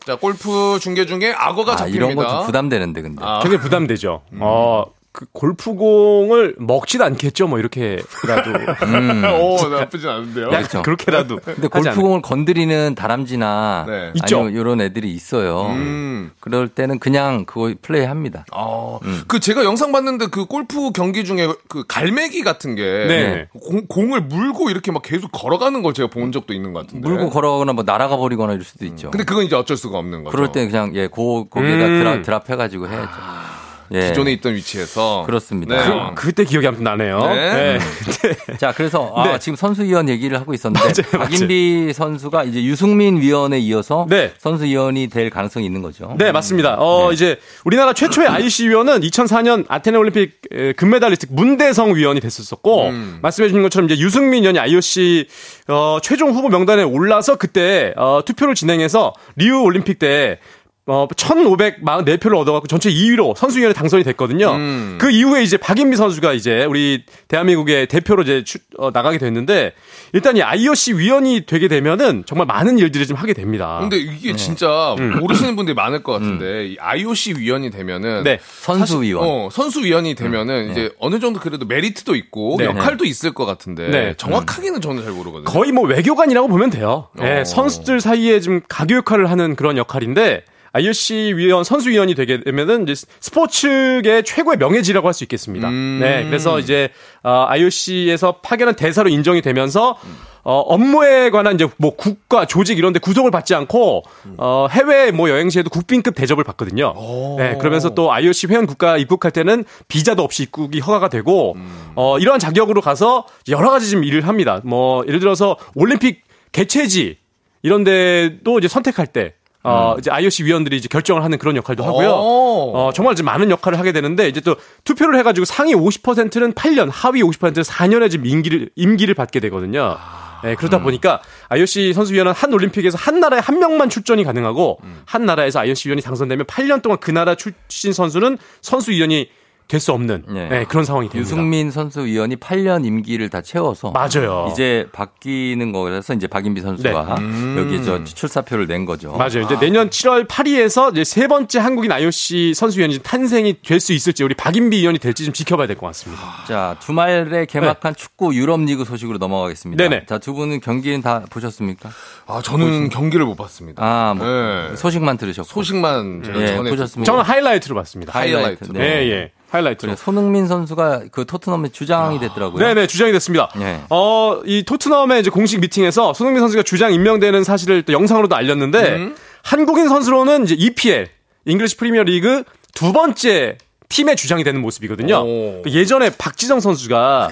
자, 0.06 0.16
골프 0.16 0.78
중계 0.80 1.06
중에 1.06 1.32
악어가 1.36 1.72
아, 1.72 1.76
잡힙니다. 1.76 2.04
이런 2.06 2.16
것도 2.16 2.44
부담되는데 2.46 3.02
근데. 3.02 3.24
아. 3.24 3.40
되게 3.42 3.58
부담되죠. 3.58 4.22
음. 4.32 4.38
어, 4.42 4.86
그 5.12 5.26
골프공을 5.32 6.56
먹지도 6.58 7.04
않겠죠, 7.04 7.46
뭐 7.46 7.58
이렇게라도. 7.58 8.50
음. 8.86 9.22
오 9.40 9.68
나쁘진 9.68 10.08
않은데요. 10.08 10.48
그렇죠. 10.48 10.82
그렇게라도. 10.82 11.38
근데 11.44 11.68
골프공을 11.68 12.22
건드리는 12.22 12.94
다람쥐나 12.94 13.84
네. 13.86 14.12
있죠. 14.14 14.48
이런 14.48 14.80
애들이 14.80 15.12
있어요. 15.12 15.66
음. 15.66 16.30
그럴 16.40 16.68
때는 16.68 16.98
그냥 16.98 17.44
그거 17.44 17.74
플레이합니다. 17.82 18.46
아, 18.52 18.98
음. 19.04 19.22
그 19.28 19.38
제가 19.38 19.64
영상 19.64 19.92
봤는데 19.92 20.28
그 20.28 20.46
골프 20.46 20.92
경기 20.92 21.26
중에 21.26 21.46
그 21.68 21.84
갈매기 21.86 22.42
같은 22.42 22.74
게 22.74 22.82
네. 22.82 23.48
공, 23.60 23.86
공을 23.86 24.22
물고 24.22 24.70
이렇게 24.70 24.92
막 24.92 25.02
계속 25.02 25.30
걸어가는 25.30 25.82
걸 25.82 25.92
제가 25.92 26.08
본 26.08 26.32
적도 26.32 26.54
있는 26.54 26.72
것 26.72 26.86
같은데. 26.86 27.06
물고 27.06 27.28
걸어가거나 27.28 27.74
뭐 27.74 27.84
날아가 27.84 28.16
버리거나 28.16 28.54
이럴 28.54 28.64
수도 28.64 28.86
있죠. 28.86 29.10
근데 29.10 29.24
그건 29.24 29.44
이제 29.44 29.56
어쩔 29.56 29.76
수가 29.76 29.98
없는 29.98 30.24
거죠. 30.24 30.34
그럴 30.34 30.52
때 30.52 30.66
그냥 30.66 30.92
예, 30.94 31.06
고 31.06 31.48
거기에다 31.50 31.84
음. 31.84 31.98
드랍, 31.98 32.22
드랍 32.22 32.48
해가지고 32.48 32.88
해야죠. 32.88 33.51
아. 33.92 33.96
예. 33.96 34.08
기존에 34.08 34.32
있던 34.32 34.54
위치에서 34.54 35.24
그렇습니다. 35.26 35.76
네. 35.76 36.12
그, 36.14 36.32
때 36.32 36.44
기억이 36.44 36.66
아무튼 36.66 36.84
나네요. 36.84 37.18
네. 37.26 37.78
네. 37.78 38.56
자, 38.56 38.72
그래서 38.72 39.12
아, 39.14 39.32
네. 39.32 39.38
지금 39.38 39.56
선수위원 39.56 40.08
얘기를 40.08 40.40
하고 40.40 40.54
있었는데 40.54 41.02
맞아요, 41.12 41.24
박인비 41.24 41.78
맞아요. 41.80 41.92
선수가 41.92 42.44
이제 42.44 42.64
유승민 42.64 43.20
위원에 43.20 43.58
이어서 43.58 44.06
네. 44.08 44.32
선수위원이 44.38 45.08
될 45.08 45.28
가능성이 45.28 45.66
있는 45.66 45.82
거죠. 45.82 46.14
네, 46.18 46.32
맞습니다. 46.32 46.76
어, 46.78 47.08
네. 47.08 47.14
이제 47.14 47.38
우리나라 47.64 47.92
최초의 47.92 48.28
IC 48.28 48.68
위원은 48.68 49.00
2004년 49.00 49.66
아테네 49.68 49.98
올림픽 49.98 50.40
금메달리스트 50.76 51.26
문대성 51.30 51.94
위원이 51.94 52.20
됐었었고 52.20 52.88
음. 52.88 53.18
말씀해 53.20 53.48
주신 53.48 53.62
것처럼 53.62 53.90
이제 53.90 54.00
유승민 54.00 54.42
위원이 54.42 54.58
IOC 54.58 55.26
어, 55.68 55.98
최종 56.02 56.30
후보 56.30 56.48
명단에 56.48 56.82
올라서 56.82 57.36
그때 57.36 57.92
어, 57.96 58.20
투표를 58.24 58.54
진행해서 58.54 59.12
리우 59.36 59.62
올림픽 59.62 59.98
때 59.98 60.38
어, 60.86 61.06
1,544표를 61.06 62.36
얻어갖고 62.38 62.66
전체 62.66 62.90
2위로 62.90 63.36
선수위원회 63.36 63.72
당선이 63.72 64.02
됐거든요. 64.02 64.50
음. 64.50 64.98
그 65.00 65.10
이후에 65.10 65.44
이제 65.44 65.56
박인비 65.56 65.96
선수가 65.96 66.32
이제 66.32 66.64
우리 66.64 67.04
대한민국의 67.28 67.86
대표로 67.86 68.22
이제 68.24 68.42
추, 68.42 68.58
어, 68.78 68.90
나가게 68.90 69.18
됐는데 69.18 69.74
일단 70.12 70.36
이 70.36 70.42
IOC 70.42 70.94
위원이 70.94 71.46
되게 71.46 71.68
되면은 71.68 72.24
정말 72.26 72.46
많은 72.48 72.78
일들을 72.80 73.06
좀 73.06 73.16
하게 73.16 73.32
됩니다. 73.32 73.78
근데 73.80 73.96
이게 73.96 74.32
네. 74.32 74.36
진짜 74.36 74.96
음. 74.98 75.20
모르시는 75.20 75.54
분들이 75.54 75.74
많을 75.76 76.02
것 76.02 76.12
같은데 76.12 76.44
음. 76.44 76.66
이 76.72 76.76
IOC 76.80 77.34
위원이 77.38 77.70
되면은 77.70 78.24
네. 78.24 78.40
선수위원. 78.42 79.24
어, 79.24 79.48
선수위원이 79.52 80.16
되면은 80.16 80.66
음. 80.66 80.70
이제 80.72 80.82
네. 80.82 80.90
어느 80.98 81.20
정도 81.20 81.38
그래도 81.38 81.64
메리트도 81.64 82.16
있고 82.16 82.56
네. 82.58 82.64
역할도 82.64 83.04
있을 83.04 83.32
것 83.32 83.46
같은데 83.46 83.88
네. 83.88 84.14
정확하게는 84.16 84.80
저는 84.80 85.04
잘 85.04 85.12
모르거든요. 85.12 85.44
거의 85.44 85.70
뭐 85.70 85.84
외교관이라고 85.86 86.48
보면 86.48 86.70
돼요. 86.70 87.08
네, 87.14 87.42
어. 87.42 87.44
선수들 87.44 88.00
사이에 88.00 88.40
좀 88.40 88.62
가교 88.68 88.96
역할을 88.96 89.30
하는 89.30 89.54
그런 89.54 89.76
역할인데 89.76 90.42
IOC 90.72 91.34
위원 91.36 91.64
선수 91.64 91.90
위원이 91.90 92.14
되게 92.14 92.40
되면은 92.40 92.88
이제 92.88 93.06
스포츠계 93.20 94.22
최고의 94.22 94.56
명예지라고 94.58 95.06
할 95.06 95.12
수 95.12 95.24
있겠습니다. 95.24 95.68
음. 95.68 95.98
네, 96.00 96.24
그래서 96.24 96.58
이제 96.58 96.88
어, 97.22 97.44
IOC에서 97.48 98.36
파견한 98.42 98.76
대사로 98.76 99.10
인정이 99.10 99.42
되면서 99.42 99.98
어, 100.44 100.58
업무에 100.58 101.30
관한 101.30 101.54
이제 101.54 101.68
뭐 101.76 101.94
국가 101.94 102.46
조직 102.46 102.78
이런 102.78 102.92
데 102.92 102.98
구속을 102.98 103.30
받지 103.30 103.54
않고 103.54 104.02
어, 104.38 104.66
해외 104.70 105.10
뭐 105.12 105.28
여행 105.28 105.50
시에도 105.50 105.68
국빈급 105.70 106.14
대접을 106.14 106.42
받거든요. 106.44 106.94
오. 106.96 107.36
네, 107.38 107.56
그러면서 107.58 107.90
또 107.90 108.10
IOC 108.12 108.46
회원 108.48 108.66
국가 108.66 108.96
입국할 108.96 109.30
때는 109.30 109.64
비자도 109.88 110.22
없이 110.22 110.44
입국이 110.44 110.80
허가가 110.80 111.08
되고 111.08 111.52
음. 111.56 111.92
어, 111.94 112.18
이러한 112.18 112.40
자격으로 112.40 112.80
가서 112.80 113.26
여러 113.48 113.70
가지 113.70 113.90
좀 113.90 114.02
일을 114.02 114.26
합니다. 114.26 114.60
뭐 114.64 115.04
예를 115.06 115.20
들어서 115.20 115.56
올림픽 115.74 116.22
개최지 116.52 117.18
이런 117.62 117.84
데도 117.84 118.58
이제 118.58 118.66
선택할 118.68 119.06
때 119.06 119.34
어, 119.64 119.94
음. 119.94 119.98
이제 119.98 120.10
IOC 120.10 120.44
위원들이 120.44 120.76
이제 120.76 120.88
결정을 120.88 121.22
하는 121.22 121.38
그런 121.38 121.56
역할도 121.56 121.84
하고요. 121.84 122.10
어, 122.10 122.90
정말 122.94 123.12
이제 123.12 123.22
많은 123.22 123.50
역할을 123.50 123.78
하게 123.78 123.92
되는데 123.92 124.28
이제 124.28 124.40
또 124.40 124.56
투표를 124.84 125.18
해가지고 125.18 125.44
상위 125.44 125.74
50%는 125.74 126.52
8년, 126.52 126.90
하위 126.92 127.22
50%는 127.22 127.62
4년의 127.62 128.10
지금 128.10 128.26
임기를 128.26 128.70
임기를 128.74 129.14
받게 129.14 129.40
되거든요. 129.40 129.96
네, 130.42 130.56
그러다 130.56 130.78
음. 130.78 130.82
보니까 130.82 131.20
IOC 131.50 131.92
선수위원은 131.92 132.32
한 132.32 132.52
올림픽에서 132.52 132.98
한 132.98 133.20
나라에 133.20 133.38
한 133.38 133.60
명만 133.60 133.88
출전이 133.88 134.24
가능하고 134.24 134.80
음. 134.82 135.02
한 135.06 135.24
나라에서 135.24 135.60
IOC 135.60 135.88
위원이 135.88 136.02
당선되면 136.02 136.46
8년 136.46 136.82
동안 136.82 136.98
그 137.00 137.10
나라 137.12 137.36
출신 137.36 137.92
선수는 137.92 138.38
선수위원이 138.60 139.28
될 139.72 139.80
수 139.80 139.90
없는 139.92 140.24
네. 140.28 140.48
네, 140.50 140.64
그런 140.64 140.84
상황이 140.84 141.08
됩니다. 141.08 141.18
유승민 141.18 141.70
선수 141.70 142.04
위원이 142.04 142.36
8년 142.36 142.84
임기를 142.84 143.30
다 143.30 143.40
채워서 143.40 143.90
맞아요. 143.90 144.48
이제 144.52 144.86
바뀌는 144.92 145.72
거라서 145.72 146.12
이제 146.12 146.26
박인비 146.26 146.60
선수가 146.60 147.14
네. 147.18 147.22
음. 147.22 147.56
여기 147.58 147.82
저 147.82 148.04
출사표를 148.04 148.66
낸 148.66 148.84
거죠. 148.84 149.12
맞아요. 149.12 149.40
이제 149.40 149.54
아. 149.54 149.58
내년 149.60 149.88
7월 149.88 150.28
8일에서 150.28 150.92
이제 150.92 151.04
세 151.04 151.26
번째 151.26 151.58
한국인 151.58 151.90
IOC 151.90 152.52
선수 152.54 152.78
위원이 152.80 152.98
탄생이 153.02 153.62
될 153.62 153.80
수 153.80 153.94
있을지 153.94 154.22
우리 154.22 154.34
박인비 154.34 154.78
위원이 154.82 154.98
될지 154.98 155.24
좀 155.24 155.32
지켜봐야 155.32 155.66
될 155.66 155.76
것 155.78 155.86
같습니다. 155.86 156.22
자 156.46 156.76
주말에 156.80 157.46
개막한 157.46 157.94
네. 157.94 157.98
축구 157.98 158.34
유럽 158.36 158.60
리그 158.60 158.84
소식으로 158.84 159.16
넘어가겠습니다. 159.18 159.82
네네. 159.82 160.06
자두 160.06 160.34
분은 160.34 160.60
경기는 160.60 161.00
다 161.00 161.22
보셨습니까? 161.30 161.88
아 162.26 162.42
저는 162.44 162.66
보셨습니까? 162.66 162.98
경기를 162.98 163.24
못 163.24 163.36
봤습니다. 163.36 163.82
아 163.82 164.12
뭐, 164.14 164.26
네. 164.26 164.76
소식만 164.76 165.16
들으셨고 165.16 165.48
소식만 165.48 166.22
제가 166.24 166.40
예, 166.40 166.56
보셨습니다. 166.58 167.10
저는 167.10 167.24
하이라이트로 167.24 167.74
봤습니다. 167.74 168.12
하이라이트. 168.12 168.70
네, 168.72 169.08
예. 169.10 169.32
하이라이트로. 169.52 169.96
손흥민 169.96 170.46
선수가 170.46 171.02
그 171.12 171.26
토트넘의 171.26 171.72
주장이 171.72 172.18
됐더라고요. 172.18 172.64
네네, 172.64 172.86
주장이 172.86 173.12
됐습니다. 173.12 173.50
네. 173.56 173.82
어, 173.90 174.40
이 174.44 174.64
토트넘의 174.64 175.20
이제 175.20 175.30
공식 175.30 175.60
미팅에서 175.60 176.14
손흥민 176.14 176.40
선수가 176.40 176.62
주장 176.62 176.92
임명되는 176.92 177.44
사실을 177.44 177.82
또 177.82 177.92
영상으로도 177.92 178.34
알렸는데, 178.34 178.96
음. 178.96 179.16
한국인 179.42 179.88
선수로는 179.88 180.44
이제 180.44 180.54
EPL, 180.58 181.08
잉글리시 181.44 181.76
프리미어 181.76 182.04
리그 182.04 182.44
두 182.74 182.92
번째 182.92 183.58
팀의 183.88 184.16
주장이 184.16 184.42
되는 184.42 184.60
모습이거든요. 184.62 185.16
오. 185.16 185.62
예전에 185.66 186.10
박지성 186.16 186.60
선수가 186.60 187.28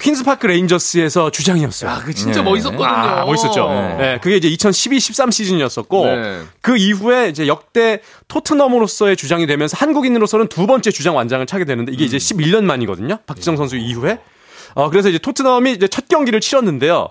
퀸즈파크 0.00 0.46
레인저스에서 0.46 1.30
주장이었어요. 1.30 1.90
아, 1.90 1.98
그 2.04 2.14
진짜 2.14 2.42
네. 2.42 2.50
멋있었거든요. 2.50 2.86
아, 2.86 3.24
멋있었죠. 3.24 3.68
네. 3.68 3.96
네. 3.96 4.18
그게 4.22 4.36
이제 4.36 4.48
2012-13 4.48 5.32
시즌이었었고 5.32 6.04
네. 6.04 6.42
그 6.60 6.76
이후에 6.76 7.28
이제 7.28 7.46
역대 7.46 8.00
토트넘으로서의 8.28 9.16
주장이 9.16 9.46
되면서 9.46 9.76
한국인으로서는 9.76 10.48
두 10.48 10.66
번째 10.66 10.90
주장 10.90 11.16
완장을 11.16 11.44
차게 11.46 11.64
되는데 11.64 11.92
이게 11.92 12.04
음. 12.04 12.06
이제 12.06 12.16
11년 12.16 12.64
만이거든요. 12.64 13.18
박지성 13.26 13.56
선수 13.56 13.76
이후에. 13.76 14.18
어, 14.74 14.90
그래서 14.90 15.08
이제 15.08 15.18
토트넘이 15.18 15.72
이제 15.72 15.88
첫 15.88 16.08
경기를 16.08 16.40
치렀는데요. 16.40 17.08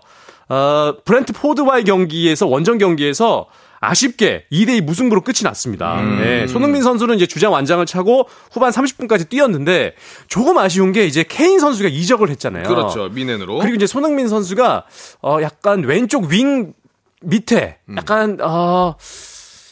어, 0.49 0.93
브렌트포드와의 1.03 1.83
경기에서 1.83 2.47
원정 2.47 2.77
경기에서 2.77 3.47
아쉽게 3.79 4.45
2대2 4.51 4.81
무승부로 4.81 5.21
끝이 5.21 5.39
났습니다. 5.43 5.99
음. 5.99 6.19
네, 6.19 6.47
손흥민 6.47 6.81
선수는 6.83 7.15
이제 7.15 7.25
주장 7.25 7.53
완장을 7.53 7.85
차고 7.85 8.27
후반 8.51 8.71
30분까지 8.71 9.29
뛰었는데 9.29 9.93
조금 10.27 10.57
아쉬운 10.57 10.91
게 10.91 11.05
이제 11.05 11.23
케인 11.27 11.59
선수가 11.59 11.89
이적을 11.89 12.29
했잖아요. 12.29 12.63
그렇죠. 12.63 13.09
뮌헨으로. 13.09 13.59
그리고 13.59 13.75
이제 13.75 13.87
손흥민 13.87 14.27
선수가 14.27 14.85
어 15.21 15.37
약간 15.41 15.83
왼쪽 15.83 16.25
윙 16.25 16.73
밑에 17.21 17.77
음. 17.89 17.97
약간 17.97 18.37
어 18.41 18.95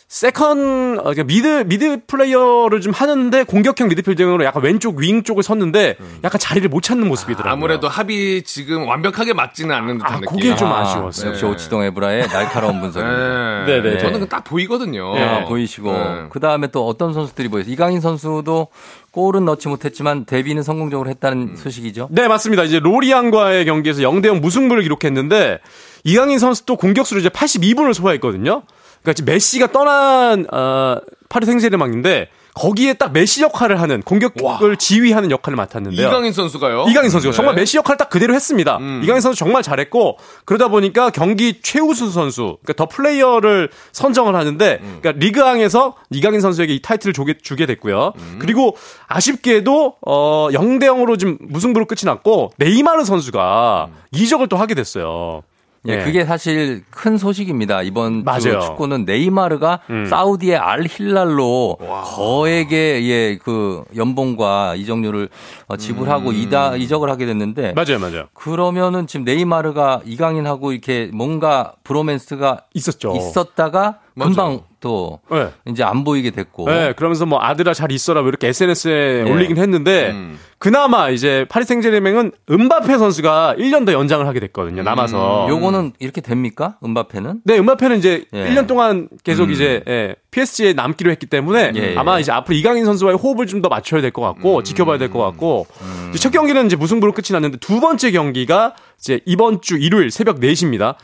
second 0.07 0.99
어, 0.99 1.01
그러니까 1.01 1.23
미드 1.23 1.63
미드 1.65 1.99
플레이어를 2.05 2.79
좀 2.79 2.93
하는데 2.93 3.43
공격형 3.43 3.87
미드필더로 3.87 4.45
약간 4.45 4.61
왼쪽 4.61 4.97
윙 4.97 5.23
쪽을 5.23 5.41
섰는데 5.41 5.97
음. 5.99 6.19
약간 6.23 6.39
자리를 6.39 6.69
못 6.69 6.81
찾는 6.83 7.07
모습이더라고요. 7.07 7.51
아무래도 7.51 7.87
합이 7.87 8.43
지금 8.43 8.87
완벽하게 8.87 9.33
맞지는 9.33 9.75
않는 9.75 9.97
듯한 9.97 10.13
아, 10.13 10.19
느낌. 10.19 10.37
그게 10.37 10.55
좀 10.55 10.71
아, 10.71 10.85
쉬웠어요 10.85 11.31
역시 11.31 11.45
오치동 11.45 11.83
에브라의 11.83 12.27
날카로운 12.27 12.81
분석입니다. 12.81 13.65
네. 13.65 13.81
네, 13.81 13.93
네. 13.93 13.97
저는 13.97 14.29
딱 14.29 14.43
보이거든요. 14.43 15.15
네, 15.15 15.23
아, 15.23 15.45
보이시고 15.45 15.91
네. 15.91 16.25
그 16.29 16.39
다음에 16.39 16.67
또 16.67 16.87
어떤 16.87 17.13
선수들이 17.13 17.47
보였어요. 17.47 17.73
이강인 17.73 17.99
선수도 17.99 18.67
골은 19.09 19.45
넣지 19.45 19.69
못했지만 19.69 20.25
데뷔는 20.25 20.61
성공적으로 20.61 21.09
했다는 21.09 21.37
음. 21.37 21.55
소식이죠. 21.55 22.09
네, 22.11 22.27
맞습니다. 22.27 22.63
이제 22.63 22.79
로리안과의 22.79 23.65
경기에서 23.65 24.01
0대0 24.03 24.39
무승부를 24.39 24.83
기록했는데 24.83 25.59
이강인 26.03 26.37
선수도 26.37 26.75
공격수로 26.75 27.19
이제 27.19 27.29
82분을 27.29 27.95
소화했거든요. 27.95 28.61
그러니까 29.05 29.13
지금 29.13 29.33
메시가 29.33 29.71
떠난 29.71 30.47
어, 30.51 30.97
파리 31.29 31.45
생제르맹인데 31.45 32.29
거기에 32.55 32.93
딱 32.93 33.11
메시 33.11 33.43
역할을 33.43 33.81
하는 33.81 34.01
공격을 34.01 34.41
와. 34.41 34.59
지휘하는 34.79 35.29
역할을 35.29 35.57
맡았는데요. 35.57 36.07
이강인 36.07 36.31
선수가요? 36.31 36.85
이강인 36.87 37.09
선수가 37.09 37.31
네. 37.31 37.35
정말 37.35 37.53
메시 37.55 37.77
역할을 37.77 37.97
딱 37.97 38.09
그대로 38.09 38.33
했습니다. 38.33 38.77
음. 38.77 39.01
이강인 39.03 39.19
선수 39.19 39.37
정말 39.37 39.61
잘했고 39.61 40.17
그러다 40.45 40.69
보니까 40.69 41.09
경기 41.09 41.59
최우수 41.61 42.09
선수, 42.11 42.57
그러니까 42.63 42.73
the 42.73 42.85
player를 42.87 43.69
선정을 43.91 44.35
하는데 44.35 44.79
음. 44.81 44.99
그러니까 45.01 45.23
리그앙에서 45.23 45.95
이강인 46.11 46.39
선수에게 46.39 46.73
이 46.73 46.81
타이틀을 46.81 47.13
주게, 47.13 47.37
주게 47.37 47.65
됐고요. 47.65 48.13
음. 48.17 48.39
그리고 48.39 48.77
아쉽게도 49.07 49.95
어 50.01 50.47
0대 50.51 50.85
0으로 50.85 51.19
좀 51.19 51.37
무승부로 51.41 51.85
끝이 51.85 52.05
났고 52.05 52.51
네이마르 52.57 53.03
선수가 53.03 53.89
음. 53.91 53.95
이적을 54.13 54.47
또 54.47 54.55
하게 54.55 54.75
됐어요. 54.75 55.43
예, 55.87 55.97
네. 55.97 56.03
그게 56.03 56.25
사실 56.25 56.83
큰 56.89 57.17
소식입니다. 57.17 57.81
이번 57.83 58.23
맞아요. 58.23 58.59
축구는 58.61 59.05
네이마르가 59.05 59.81
음. 59.89 60.05
사우디의 60.05 60.57
알 60.57 60.85
힐랄로 60.89 61.77
거액의 61.79 63.09
예, 63.09 63.37
그 63.37 63.83
연봉과 63.95 64.75
이적료를 64.75 65.29
어, 65.67 65.77
지불하고 65.77 66.29
음. 66.29 66.35
이다 66.35 66.75
이적을 66.75 67.09
하게 67.09 67.25
됐는데 67.25 67.73
맞아요, 67.73 67.99
맞아요. 67.99 68.25
그러면은 68.33 69.07
지금 69.07 69.25
네이마르가 69.25 70.01
이강인하고 70.05 70.71
이렇게 70.71 71.09
뭔가 71.13 71.73
브로맨스가 71.83 72.61
있었죠. 72.73 73.13
있었다가 73.15 73.99
금방 74.17 74.61
또 74.79 75.19
네. 75.31 75.49
이제 75.67 75.83
안 75.83 76.03
보이게 76.03 76.29
됐고. 76.31 76.69
네, 76.69 76.93
그러면서 76.95 77.25
뭐 77.25 77.39
아들아 77.41 77.73
잘 77.73 77.91
있어라 77.91 78.21
뭐 78.21 78.29
이렇게 78.29 78.47
SNS에 78.47 79.23
네. 79.23 79.31
올리긴 79.31 79.57
했는데 79.57 80.11
음. 80.11 80.39
그나마 80.57 81.09
이제 81.09 81.45
파리 81.49 81.65
생제르맹은 81.65 82.31
은바페 82.49 82.97
선수가 82.97 83.55
1년 83.57 83.85
더 83.85 83.91
연장을 83.93 84.25
하게 84.25 84.39
됐거든요. 84.39 84.83
남아서. 84.83 85.45
음. 85.45 85.49
요거는 85.49 85.93
이렇게 85.99 86.21
됩니까? 86.21 86.77
은바페는? 86.83 87.41
네, 87.43 87.57
은바페는 87.57 87.97
이제 87.97 88.25
예. 88.33 88.45
1년 88.49 88.67
동안 88.67 89.09
계속 89.23 89.45
음. 89.45 89.51
이제 89.51 89.83
예, 89.87 90.15
PSG에 90.31 90.73
남기로 90.73 91.11
했기 91.11 91.25
때문에 91.25 91.71
예, 91.75 91.91
예. 91.91 91.97
아마 91.97 92.19
이제 92.19 92.31
앞으로 92.31 92.55
이강인 92.55 92.85
선수와의 92.85 93.17
호흡을 93.17 93.47
좀 93.47 93.61
더 93.61 93.69
맞춰야 93.69 94.01
될 94.01 94.11
것 94.11 94.21
같고 94.21 94.57
음. 94.59 94.63
지켜봐야 94.63 94.97
될 94.97 95.09
것 95.09 95.19
같고 95.19 95.65
음. 95.81 96.11
첫 96.19 96.29
경기는 96.31 96.65
이제 96.67 96.75
무승부로 96.75 97.11
끝이 97.13 97.27
났는데 97.31 97.57
두 97.57 97.79
번째 97.79 98.11
경기가 98.11 98.75
이제 98.99 99.19
이번 99.25 99.61
주 99.61 99.77
일요일 99.77 100.11
새벽 100.11 100.39
4시입니다. 100.39 100.95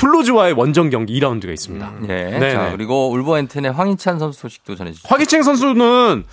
툴로즈와의 0.00 0.54
원정 0.54 0.88
경기 0.88 1.20
2라운드가 1.20 1.52
있습니다. 1.52 1.92
음. 2.00 2.06
네. 2.06 2.38
네. 2.38 2.52
자, 2.52 2.70
그리고 2.72 3.10
울버햄튼의 3.10 3.70
황희찬 3.72 4.18
선수 4.18 4.40
소식도 4.40 4.74
전해주시죠. 4.74 5.06
황희찬 5.06 5.42
선수는 5.42 6.24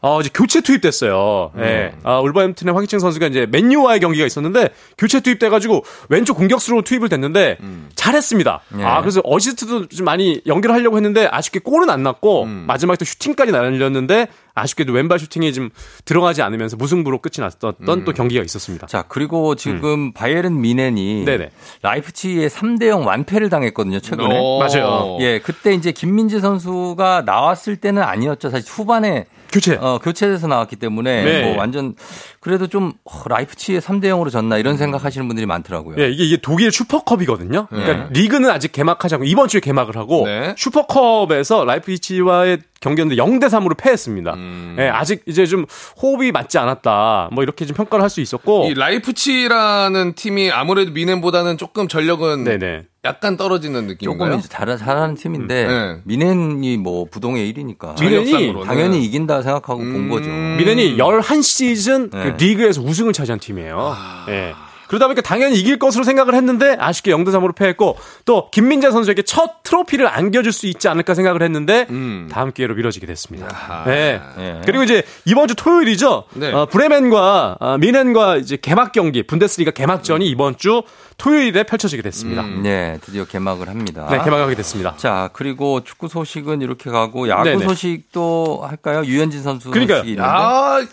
어, 0.00 0.20
이제 0.20 0.30
교체 0.32 0.62
투입됐어요. 0.62 1.52
예. 1.58 1.60
네. 1.60 1.92
아, 2.02 2.20
울버햄튼의 2.20 2.72
황희찬 2.72 2.98
선수가 2.98 3.26
이제 3.26 3.46
맨유와의 3.50 4.00
경기가 4.00 4.24
있었는데 4.24 4.70
교체 4.96 5.20
투입돼가지고 5.20 5.84
왼쪽 6.08 6.38
공격수로 6.38 6.80
투입을 6.80 7.10
됐는데 7.10 7.58
음. 7.60 7.90
잘했습니다. 7.94 8.60
네. 8.70 8.84
아, 8.84 9.02
그래서 9.02 9.20
어시스트도 9.22 9.88
좀 9.88 10.06
많이 10.06 10.40
연결하려고 10.46 10.96
했는데 10.96 11.28
아쉽게 11.30 11.58
골은 11.58 11.90
안 11.90 12.02
났고 12.02 12.44
음. 12.44 12.64
마지막에 12.66 12.96
또 12.96 13.04
슈팅까지 13.04 13.52
날렸는데 13.52 14.28
아쉽게도 14.60 14.92
왼발 14.92 15.18
슈팅이 15.18 15.52
좀 15.52 15.70
들어가지 16.04 16.42
않으면서 16.42 16.76
무승부로 16.76 17.18
끝이 17.20 17.34
났던 17.44 17.74
음. 17.88 18.04
또 18.04 18.12
경기가 18.12 18.42
있었습니다. 18.44 18.86
자, 18.86 19.04
그리고 19.08 19.54
지금 19.54 19.82
음. 19.82 20.12
바이에른 20.12 20.60
뮌헨이 20.60 21.24
네네. 21.24 21.50
라이프치히의 21.82 22.50
3대 22.50 22.88
0 22.88 23.06
완패를 23.06 23.48
당했거든요, 23.48 24.00
최근에. 24.00 24.28
맞아요. 24.58 25.18
예, 25.20 25.40
그때 25.40 25.74
이제 25.74 25.92
김민재 25.92 26.40
선수가 26.40 27.22
나왔을 27.26 27.76
때는 27.76 28.02
아니었죠. 28.02 28.50
사실 28.50 28.70
후반에 28.70 29.26
교체. 29.52 29.76
어, 29.80 29.98
교체돼서 30.02 30.46
나왔기 30.46 30.76
때문에 30.76 31.24
네. 31.24 31.42
뭐 31.44 31.58
완전 31.58 31.94
그래도 32.40 32.66
좀 32.66 32.92
어, 33.04 33.22
라이프치히의 33.28 33.80
3대 33.80 34.04
0으로 34.04 34.30
졌나 34.30 34.58
이런 34.58 34.76
생각하시는 34.76 35.26
분들이 35.26 35.46
많더라고요. 35.46 35.96
네, 35.96 36.08
이게, 36.10 36.24
이게 36.24 36.36
독일 36.36 36.70
슈퍼컵이거든요. 36.72 37.66
그러니까 37.68 37.92
네. 37.92 38.20
리그는 38.20 38.48
아직 38.50 38.72
개막하지 38.72 39.16
않고 39.16 39.24
이번 39.24 39.48
주에 39.48 39.60
개막을 39.60 39.96
하고 39.96 40.24
네. 40.26 40.54
슈퍼컵에서 40.56 41.64
라이프치히와의 41.64 42.58
경기였는데 42.80 43.22
0대 43.22 43.44
3으로 43.50 43.76
패했습니다. 43.76 44.32
음. 44.34 44.74
네, 44.78 44.88
아직 44.88 45.22
이제 45.26 45.44
좀 45.44 45.66
호흡이 46.00 46.32
맞지 46.32 46.56
않았다. 46.58 47.28
뭐 47.32 47.42
이렇게 47.42 47.66
좀 47.66 47.76
평가를 47.76 48.02
할 48.02 48.10
수 48.10 48.20
있었고 48.22 48.68
이 48.70 48.74
라이프치라는 48.74 50.14
팀이 50.14 50.50
아무래도 50.50 50.90
미넨보다는 50.92 51.58
조금 51.58 51.88
전력은 51.88 52.44
네네. 52.44 52.82
약간 53.04 53.38
떨어지는 53.38 53.86
느낌인가요? 53.86 54.28
조금 54.28 54.38
이제 54.38 54.48
잘, 54.48 54.76
잘하는 54.76 55.14
팀인데 55.14 55.66
음, 55.66 56.02
네. 56.06 56.16
미넨이 56.16 56.76
뭐 56.76 57.06
부동의 57.10 57.50
1위니까 57.52 57.98
미넨이 57.98 58.64
당연히 58.64 59.02
이긴다 59.04 59.40
생각하고 59.42 59.80
음. 59.80 59.92
본 59.92 60.08
거죠. 60.10 60.28
미넨이 60.28 60.98
11시즌 60.98 62.10
네. 62.10 62.22
그 62.22 62.42
리그에서 62.42 62.82
우승을 62.82 63.14
차지한 63.14 63.40
팀이에요. 63.40 63.78
아. 63.78 64.24
네. 64.26 64.52
그러다 64.90 65.06
보니까 65.06 65.22
당연히 65.22 65.56
이길 65.56 65.78
것으로 65.78 66.02
생각을 66.02 66.34
했는데 66.34 66.76
아쉽게 66.76 67.12
0대 67.12 67.28
3으로 67.28 67.54
패했고 67.54 67.96
또 68.24 68.50
김민재 68.50 68.90
선수에게 68.90 69.22
첫 69.22 69.62
트로피를 69.62 70.08
안겨줄 70.08 70.52
수 70.52 70.66
있지 70.66 70.88
않을까 70.88 71.14
생각을 71.14 71.42
했는데 71.42 71.86
음. 71.90 72.28
다음 72.28 72.50
기회로 72.50 72.74
미뤄지게 72.74 73.06
됐습니다. 73.06 73.46
아하. 73.52 73.84
네. 73.84 74.20
네. 74.36 74.60
그리고 74.66 74.82
이제 74.82 75.04
이번 75.26 75.46
주 75.46 75.54
토요일이죠. 75.54 76.24
네. 76.34 76.52
어, 76.52 76.66
브레멘과 76.66 77.58
어, 77.60 77.78
미넨과 77.78 78.38
이제 78.38 78.56
개막 78.60 78.90
경기 78.90 79.22
분데스리가 79.22 79.70
개막전이 79.70 80.28
이번 80.28 80.56
주 80.56 80.82
토요일에 81.18 81.62
펼쳐지게 81.62 82.02
됐습니다. 82.02 82.42
음. 82.42 82.62
네, 82.64 82.98
드디어 83.00 83.24
개막을 83.26 83.68
합니다. 83.68 84.08
네, 84.10 84.18
개막하게 84.24 84.56
됐습니다. 84.56 84.96
자, 84.96 85.30
그리고 85.34 85.84
축구 85.84 86.08
소식은 86.08 86.62
이렇게 86.62 86.90
가고 86.90 87.28
야구 87.28 87.44
네네. 87.44 87.64
소식도 87.64 88.64
할까요? 88.66 89.04
유현진 89.04 89.44
선수 89.44 89.70
그러니까 89.70 89.98
소식이 89.98 90.12
있는데. 90.14 90.28
아, 90.28 90.84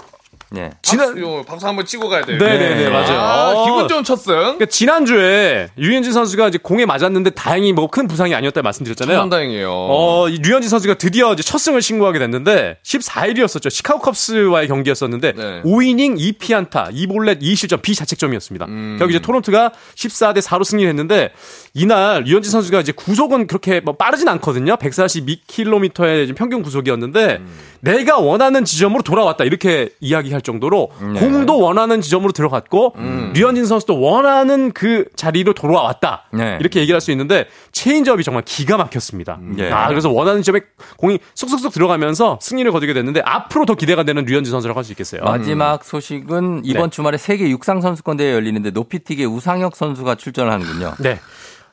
네. 0.50 0.70
지난 0.82 1.08
박수, 1.14 1.44
박수 1.46 1.68
한번 1.68 1.86
치고 1.86 2.08
가야 2.08 2.24
돼요. 2.26 2.38
네 2.38 2.58
네네 2.58 2.76
네, 2.76 2.90
맞아요. 2.90 3.20
아, 3.20 3.66
기분 3.66 3.88
좋은 3.90 4.04
첫 4.06 4.16
승. 4.16 4.34
그러니까 4.34 4.66
지난주에 4.68 5.70
류현진 5.76 6.14
선수가 6.14 6.48
이제 6.48 6.58
공에 6.62 6.86
맞았는데 6.86 7.32
다행히 7.32 7.74
뭐 7.74 7.88
큰 7.88 8.08
부상이 8.08 8.36
아니었다 8.36 8.62
말씀드렸잖아요. 8.62 9.18
참 9.18 9.30
다행이에요. 9.30 9.72
어, 9.72 10.28
류현진 10.28 10.70
선수가 10.70 10.96
드디어 10.96 11.34
이제 11.34 11.42
첫 11.44 11.58
승을 11.58 11.82
신고하게 11.82 12.20
됐는데 12.20 12.78
14일이었었죠. 12.84 13.70
시카고 13.70 14.02
컵스와의 14.02 14.68
경기였었는데 14.68 15.32
네. 15.34 15.62
5이닝 15.64 16.18
2피안타, 16.38 16.94
2볼넷 16.94 17.42
2실점 17.42 17.82
비자책점이었습니다. 17.82 18.66
음. 18.68 18.96
결국 19.00 19.14
이제 19.16 19.20
토론토가 19.20 19.72
14대 19.96 20.42
4로 20.42 20.64
승리했는데 20.64 21.32
이날 21.74 22.24
류현진 22.24 22.52
선수가 22.52 22.82
이제 22.82 22.92
구속은 22.92 23.48
그렇게 23.48 23.80
뭐 23.80 23.96
빠르진 23.96 24.28
않거든요. 24.30 24.76
142km의 24.76 26.36
평균 26.36 26.62
구속이었는데 26.62 27.38
음. 27.40 27.48
내가 27.82 28.18
원하는 28.18 28.66
지점으로 28.66 29.02
돌아왔다 29.04 29.44
이렇게 29.44 29.90
이야기하 30.00 30.37
할 30.38 30.42
정도로 30.42 30.92
네. 31.14 31.20
공도 31.20 31.60
원하는 31.60 32.00
지점으로 32.02 32.32
들어갔고 32.32 32.94
음. 32.98 33.34
류현진 33.36 33.66
선수도 33.66 34.00
원하는 34.00 34.72
그 34.72 35.06
자리로 35.16 35.54
돌아왔다. 35.54 36.26
네. 36.34 36.58
이렇게 36.60 36.80
얘기할 36.80 37.02
수 37.02 37.12
있는데 37.12 37.48
체인지업이 37.72 38.24
정말 38.24 38.44
기가 38.46 38.78
막혔습니다. 38.78 39.40
네. 39.42 39.72
아, 39.72 39.88
그래서 39.90 40.10
원하는 40.10 40.42
지점에 40.42 40.62
공이 40.98 41.20
쏙쏙쏙 41.36 41.74
들어가면서 41.74 42.40
승리를 42.42 42.72
거두게 42.72 42.94
됐는데 42.94 43.22
앞으로 43.26 43.66
더 43.66 43.74
기대가 43.76 44.04
되는 44.04 44.24
류현진 44.26 44.52
선수라고 44.52 44.78
할 44.80 44.88
수 44.88 44.94
있겠어요. 44.94 45.22
마지막 45.24 45.84
소식은 45.84 46.62
이번 46.64 46.84
네. 46.84 46.90
주말에 46.90 47.18
세계 47.18 47.50
육상 47.50 47.82
선수권 47.82 48.18
대회 48.18 48.34
열리는데 48.34 48.72
높이뛰기 48.72 49.26
우상혁 49.26 49.76
선수가 49.76 50.16
출전을 50.16 50.52
하는군요. 50.52 50.94
네. 51.00 51.20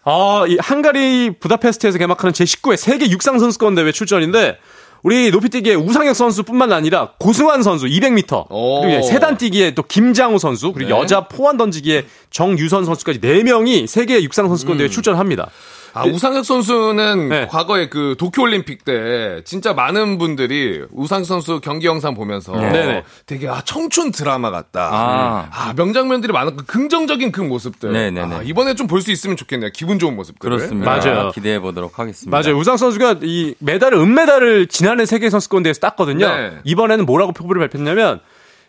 아, 0.06 0.44
이 0.48 0.56
한가리 0.60 1.38
부다페스트에서 1.40 1.96
개막하는 1.98 2.32
제19회 2.32 2.76
세계 2.76 3.08
육상 3.10 3.38
선수권 3.38 3.74
대회 3.74 3.90
출전인데 3.92 4.58
우리 5.04 5.30
높이뛰기의 5.30 5.76
우상혁 5.76 6.16
선수뿐만 6.16 6.72
아니라 6.72 7.10
고승환 7.18 7.62
선수 7.62 7.84
200m 7.86 8.48
그리고 8.82 9.02
세단 9.02 9.36
뛰기의 9.36 9.74
또 9.74 9.82
김장우 9.82 10.38
선수 10.38 10.72
그리고 10.72 10.94
네. 10.94 10.98
여자 10.98 11.28
포환 11.28 11.58
던지기의 11.58 12.06
정유선 12.30 12.86
선수까지 12.86 13.20
4 13.22 13.44
명이 13.44 13.86
세계 13.86 14.22
육상 14.22 14.48
선수권 14.48 14.78
대회 14.78 14.88
음. 14.88 14.90
출전합니다. 14.90 15.50
아, 15.94 16.04
우상혁 16.04 16.44
선수는 16.44 17.28
네. 17.28 17.46
과거에 17.46 17.88
그 17.88 18.16
도쿄올림픽 18.18 18.84
때 18.84 19.42
진짜 19.44 19.72
많은 19.72 20.18
분들이 20.18 20.82
우상혁 20.92 21.24
선수 21.24 21.60
경기 21.60 21.86
영상 21.86 22.14
보면서 22.14 22.52
네. 22.56 23.04
되게 23.26 23.48
아, 23.48 23.62
청춘 23.64 24.10
드라마 24.10 24.50
같다. 24.50 24.88
아, 24.92 25.48
아 25.50 25.72
명장면들이 25.74 26.32
많은 26.32 26.56
그 26.56 26.64
긍정적인 26.66 27.30
그 27.32 27.40
모습들. 27.40 27.94
아, 28.18 28.42
이번에 28.42 28.74
좀 28.74 28.88
볼 28.88 29.04
수 29.04 29.10
있으면 29.12 29.36
좋겠네요. 29.36 29.70
기분 29.74 29.98
좋은 29.98 30.16
모습들. 30.16 30.48
그렇습니다. 30.48 30.90
맞아요. 30.90 31.30
기대해 31.32 31.60
보도록 31.60 31.98
하겠습니다. 31.98 32.36
맞아요. 32.36 32.58
우상 32.58 32.76
선수가 32.76 33.16
이 33.22 33.54
메달을 33.58 33.98
은메달을 33.98 34.66
지난해 34.68 35.04
세계 35.06 35.30
선수권 35.30 35.62
대회에서 35.62 35.80
땄거든요. 35.80 36.26
네. 36.26 36.52
이번에는 36.64 37.04
뭐라고 37.06 37.32
표부를 37.32 37.60
발표했냐면 37.60 38.20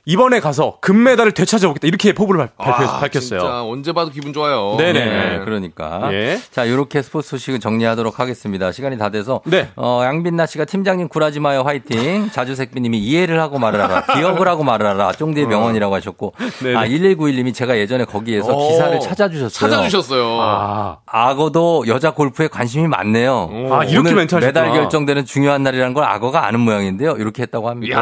이번에 0.07 0.39
가서 0.39 0.77
금메달을 0.81 1.31
되찾아보겠다 1.31 1.87
이렇게 1.87 2.13
포부를 2.13 2.47
발, 2.57 2.73
아, 2.73 2.99
밝혔어요. 2.99 3.39
진짜 3.39 3.63
언제 3.63 3.91
봐도 3.91 4.11
기분 4.11 4.33
좋아요. 4.33 4.75
네네. 4.77 4.93
네, 4.93 5.39
그러니까. 5.43 6.09
예. 6.13 6.39
자 6.51 6.63
이렇게 6.63 7.01
스포츠 7.01 7.29
소식은 7.29 7.59
정리하도록 7.59 8.19
하겠습니다. 8.19 8.71
시간이 8.71 8.97
다 8.99 9.09
돼서 9.09 9.41
네. 9.45 9.69
어, 9.75 10.01
양빈나 10.03 10.45
씨가 10.45 10.65
팀장님 10.65 11.07
굴하지 11.07 11.39
마요 11.39 11.63
화이팅. 11.63 12.29
자주색비님이 12.33 12.99
이해를 12.99 13.39
하고 13.39 13.57
말을 13.57 13.81
하라. 13.81 14.05
기억을 14.13 14.47
하고 14.47 14.63
말을 14.63 14.85
하라. 14.85 15.11
쫑디의 15.13 15.47
어. 15.47 15.49
명언이라고 15.49 15.95
하셨고 15.95 16.33
네네. 16.61 16.75
아 16.77 16.85
1191님이 16.87 17.53
제가 17.53 17.77
예전에 17.77 18.05
거기에서 18.05 18.55
오. 18.55 18.59
어. 18.59 18.69
기사를 18.69 18.99
찾아주셨어요. 18.99 19.71
찾아주셨어요. 19.71 20.37
아. 20.39 20.97
악어도 21.07 21.85
여자 21.87 22.11
골프에 22.11 22.47
관심이 22.47 22.87
많네요. 22.87 23.49
오. 23.51 23.73
아 23.73 23.83
이렇게 23.83 24.13
멘트 24.13 24.35
메달 24.35 24.71
결정되는 24.71 25.25
중요한 25.25 25.63
날이라는 25.63 25.95
걸 25.95 26.03
악어가 26.03 26.45
아는 26.45 26.59
모양인데요. 26.59 27.15
이렇게 27.17 27.41
했다고 27.41 27.69
합니다. 27.69 27.99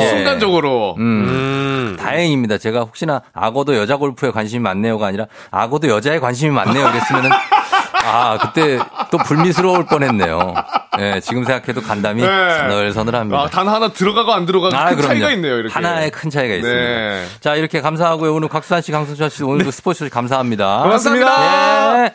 야, 0.00 0.04
그 0.04 0.04
예. 0.04 0.08
순간적으로 0.08 0.50
적으로 0.60 0.94
음. 0.98 1.02
음. 1.02 1.96
다행입니다. 1.98 2.58
제가 2.58 2.80
혹시나 2.80 3.22
악어도 3.32 3.76
여자 3.76 3.96
골프에 3.96 4.30
관심이 4.30 4.60
많네요가 4.62 5.06
아니라 5.06 5.26
악어도 5.50 5.88
여자에 5.88 6.18
관심이 6.18 6.50
많네요. 6.50 6.90
그랬으면은 6.90 7.30
아, 8.02 8.38
그때 8.38 8.78
또 9.10 9.18
불미스러울 9.18 9.86
뻔했네요. 9.86 10.54
네, 10.98 11.20
지금 11.20 11.44
생각해도 11.44 11.82
간담이 11.82 12.22
네. 12.22 12.28
서늘서늘합니다. 12.28 13.38
아, 13.38 13.48
단 13.48 13.68
하나 13.68 13.92
들어가고 13.92 14.32
안 14.32 14.46
들어가고 14.46 14.76
아, 14.76 14.86
큰 14.86 14.96
그럼요. 14.96 15.08
차이가 15.08 15.30
있네요. 15.32 15.58
이렇게. 15.58 15.72
하나의 15.72 16.10
큰 16.10 16.30
차이가 16.30 16.54
있습니다. 16.54 16.80
네. 16.80 17.24
자, 17.40 17.54
이렇게 17.56 17.80
감사하고요. 17.80 18.34
오늘 18.34 18.48
곽수산 18.48 18.82
씨, 18.82 18.92
강승철 18.92 19.30
씨 19.30 19.44
오늘도 19.44 19.70
네. 19.70 19.70
스포츠 19.70 20.08
감사합니다. 20.08 20.82
고맙습니다. 20.82 22.02
네. 22.02 22.14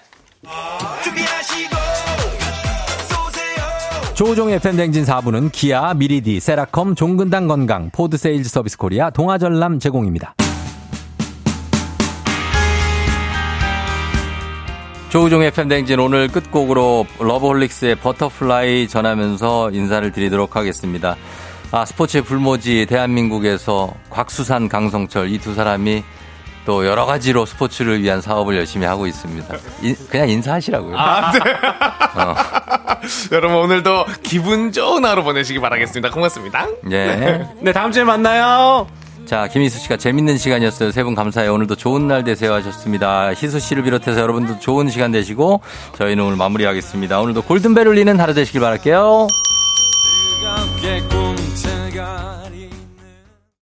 조우종의 4.15 4.59
FM대행진 4.59 5.03
4부는 5.03 5.51
기아, 5.51 5.93
미리디, 5.93 6.39
세라컴, 6.39 6.95
종근당 6.95 7.49
건강, 7.49 7.89
포드 7.91 8.15
세일즈 8.15 8.47
서비스 8.47 8.77
코리아, 8.77 9.09
동아전람 9.09 9.77
제공입니다. 9.79 10.35
조우종의 15.09 15.51
FM대행진 15.51 15.99
오늘 15.99 16.29
끝곡으로 16.29 17.05
러브홀릭스의 17.19 17.95
Butterfly 17.95 18.87
전하면서 18.87 19.71
인사를 19.71 20.09
드리도록 20.13 20.55
하겠습니다. 20.55 21.17
아, 21.71 21.83
스포츠의 21.83 22.23
불모지 22.23 22.85
대한민국에서 22.87 23.93
곽수산, 24.09 24.69
강성철 24.69 25.29
이 25.29 25.39
두 25.39 25.53
사람이 25.53 26.03
또 26.65 26.85
여러 26.85 27.05
가지로 27.05 27.45
스포츠를 27.45 28.01
위한 28.01 28.21
사업을 28.21 28.57
열심히 28.57 28.85
하고 28.87 29.05
있습니다. 29.07 29.55
인, 29.83 29.95
그냥 30.09 30.29
인사하시라고요. 30.29 30.97
아, 30.97 31.31
네. 31.31 31.39
어. 32.15 32.35
여러분 33.31 33.57
오늘도 33.57 34.05
기분 34.23 34.71
좋은 34.71 35.05
하루 35.05 35.23
보내시기 35.23 35.59
바라겠습니다. 35.59 36.09
고맙습니다. 36.09 36.67
네. 36.83 37.47
네, 37.61 37.71
다음 37.71 37.91
주에 37.91 38.03
만나요. 38.03 38.87
자, 39.25 39.47
김희수 39.47 39.79
씨가 39.79 39.97
재밌는 39.97 40.37
시간이었어요. 40.37 40.91
세 40.91 41.03
분 41.03 41.15
감사해요. 41.15 41.53
오늘도 41.53 41.75
좋은 41.75 42.07
날 42.07 42.23
되세요 42.23 42.53
하셨습니다. 42.53 43.29
희수 43.33 43.59
씨를 43.59 43.83
비롯해서 43.83 44.19
여러분도 44.19 44.59
좋은 44.59 44.89
시간 44.89 45.11
되시고 45.11 45.61
저희는 45.97 46.23
오늘 46.23 46.35
마무리하겠습니다. 46.37 47.19
오늘도 47.19 47.41
골든벨 47.43 47.87
울리는 47.87 48.19
하루 48.19 48.33
되시길 48.35 48.61
바랄게요. 48.61 49.27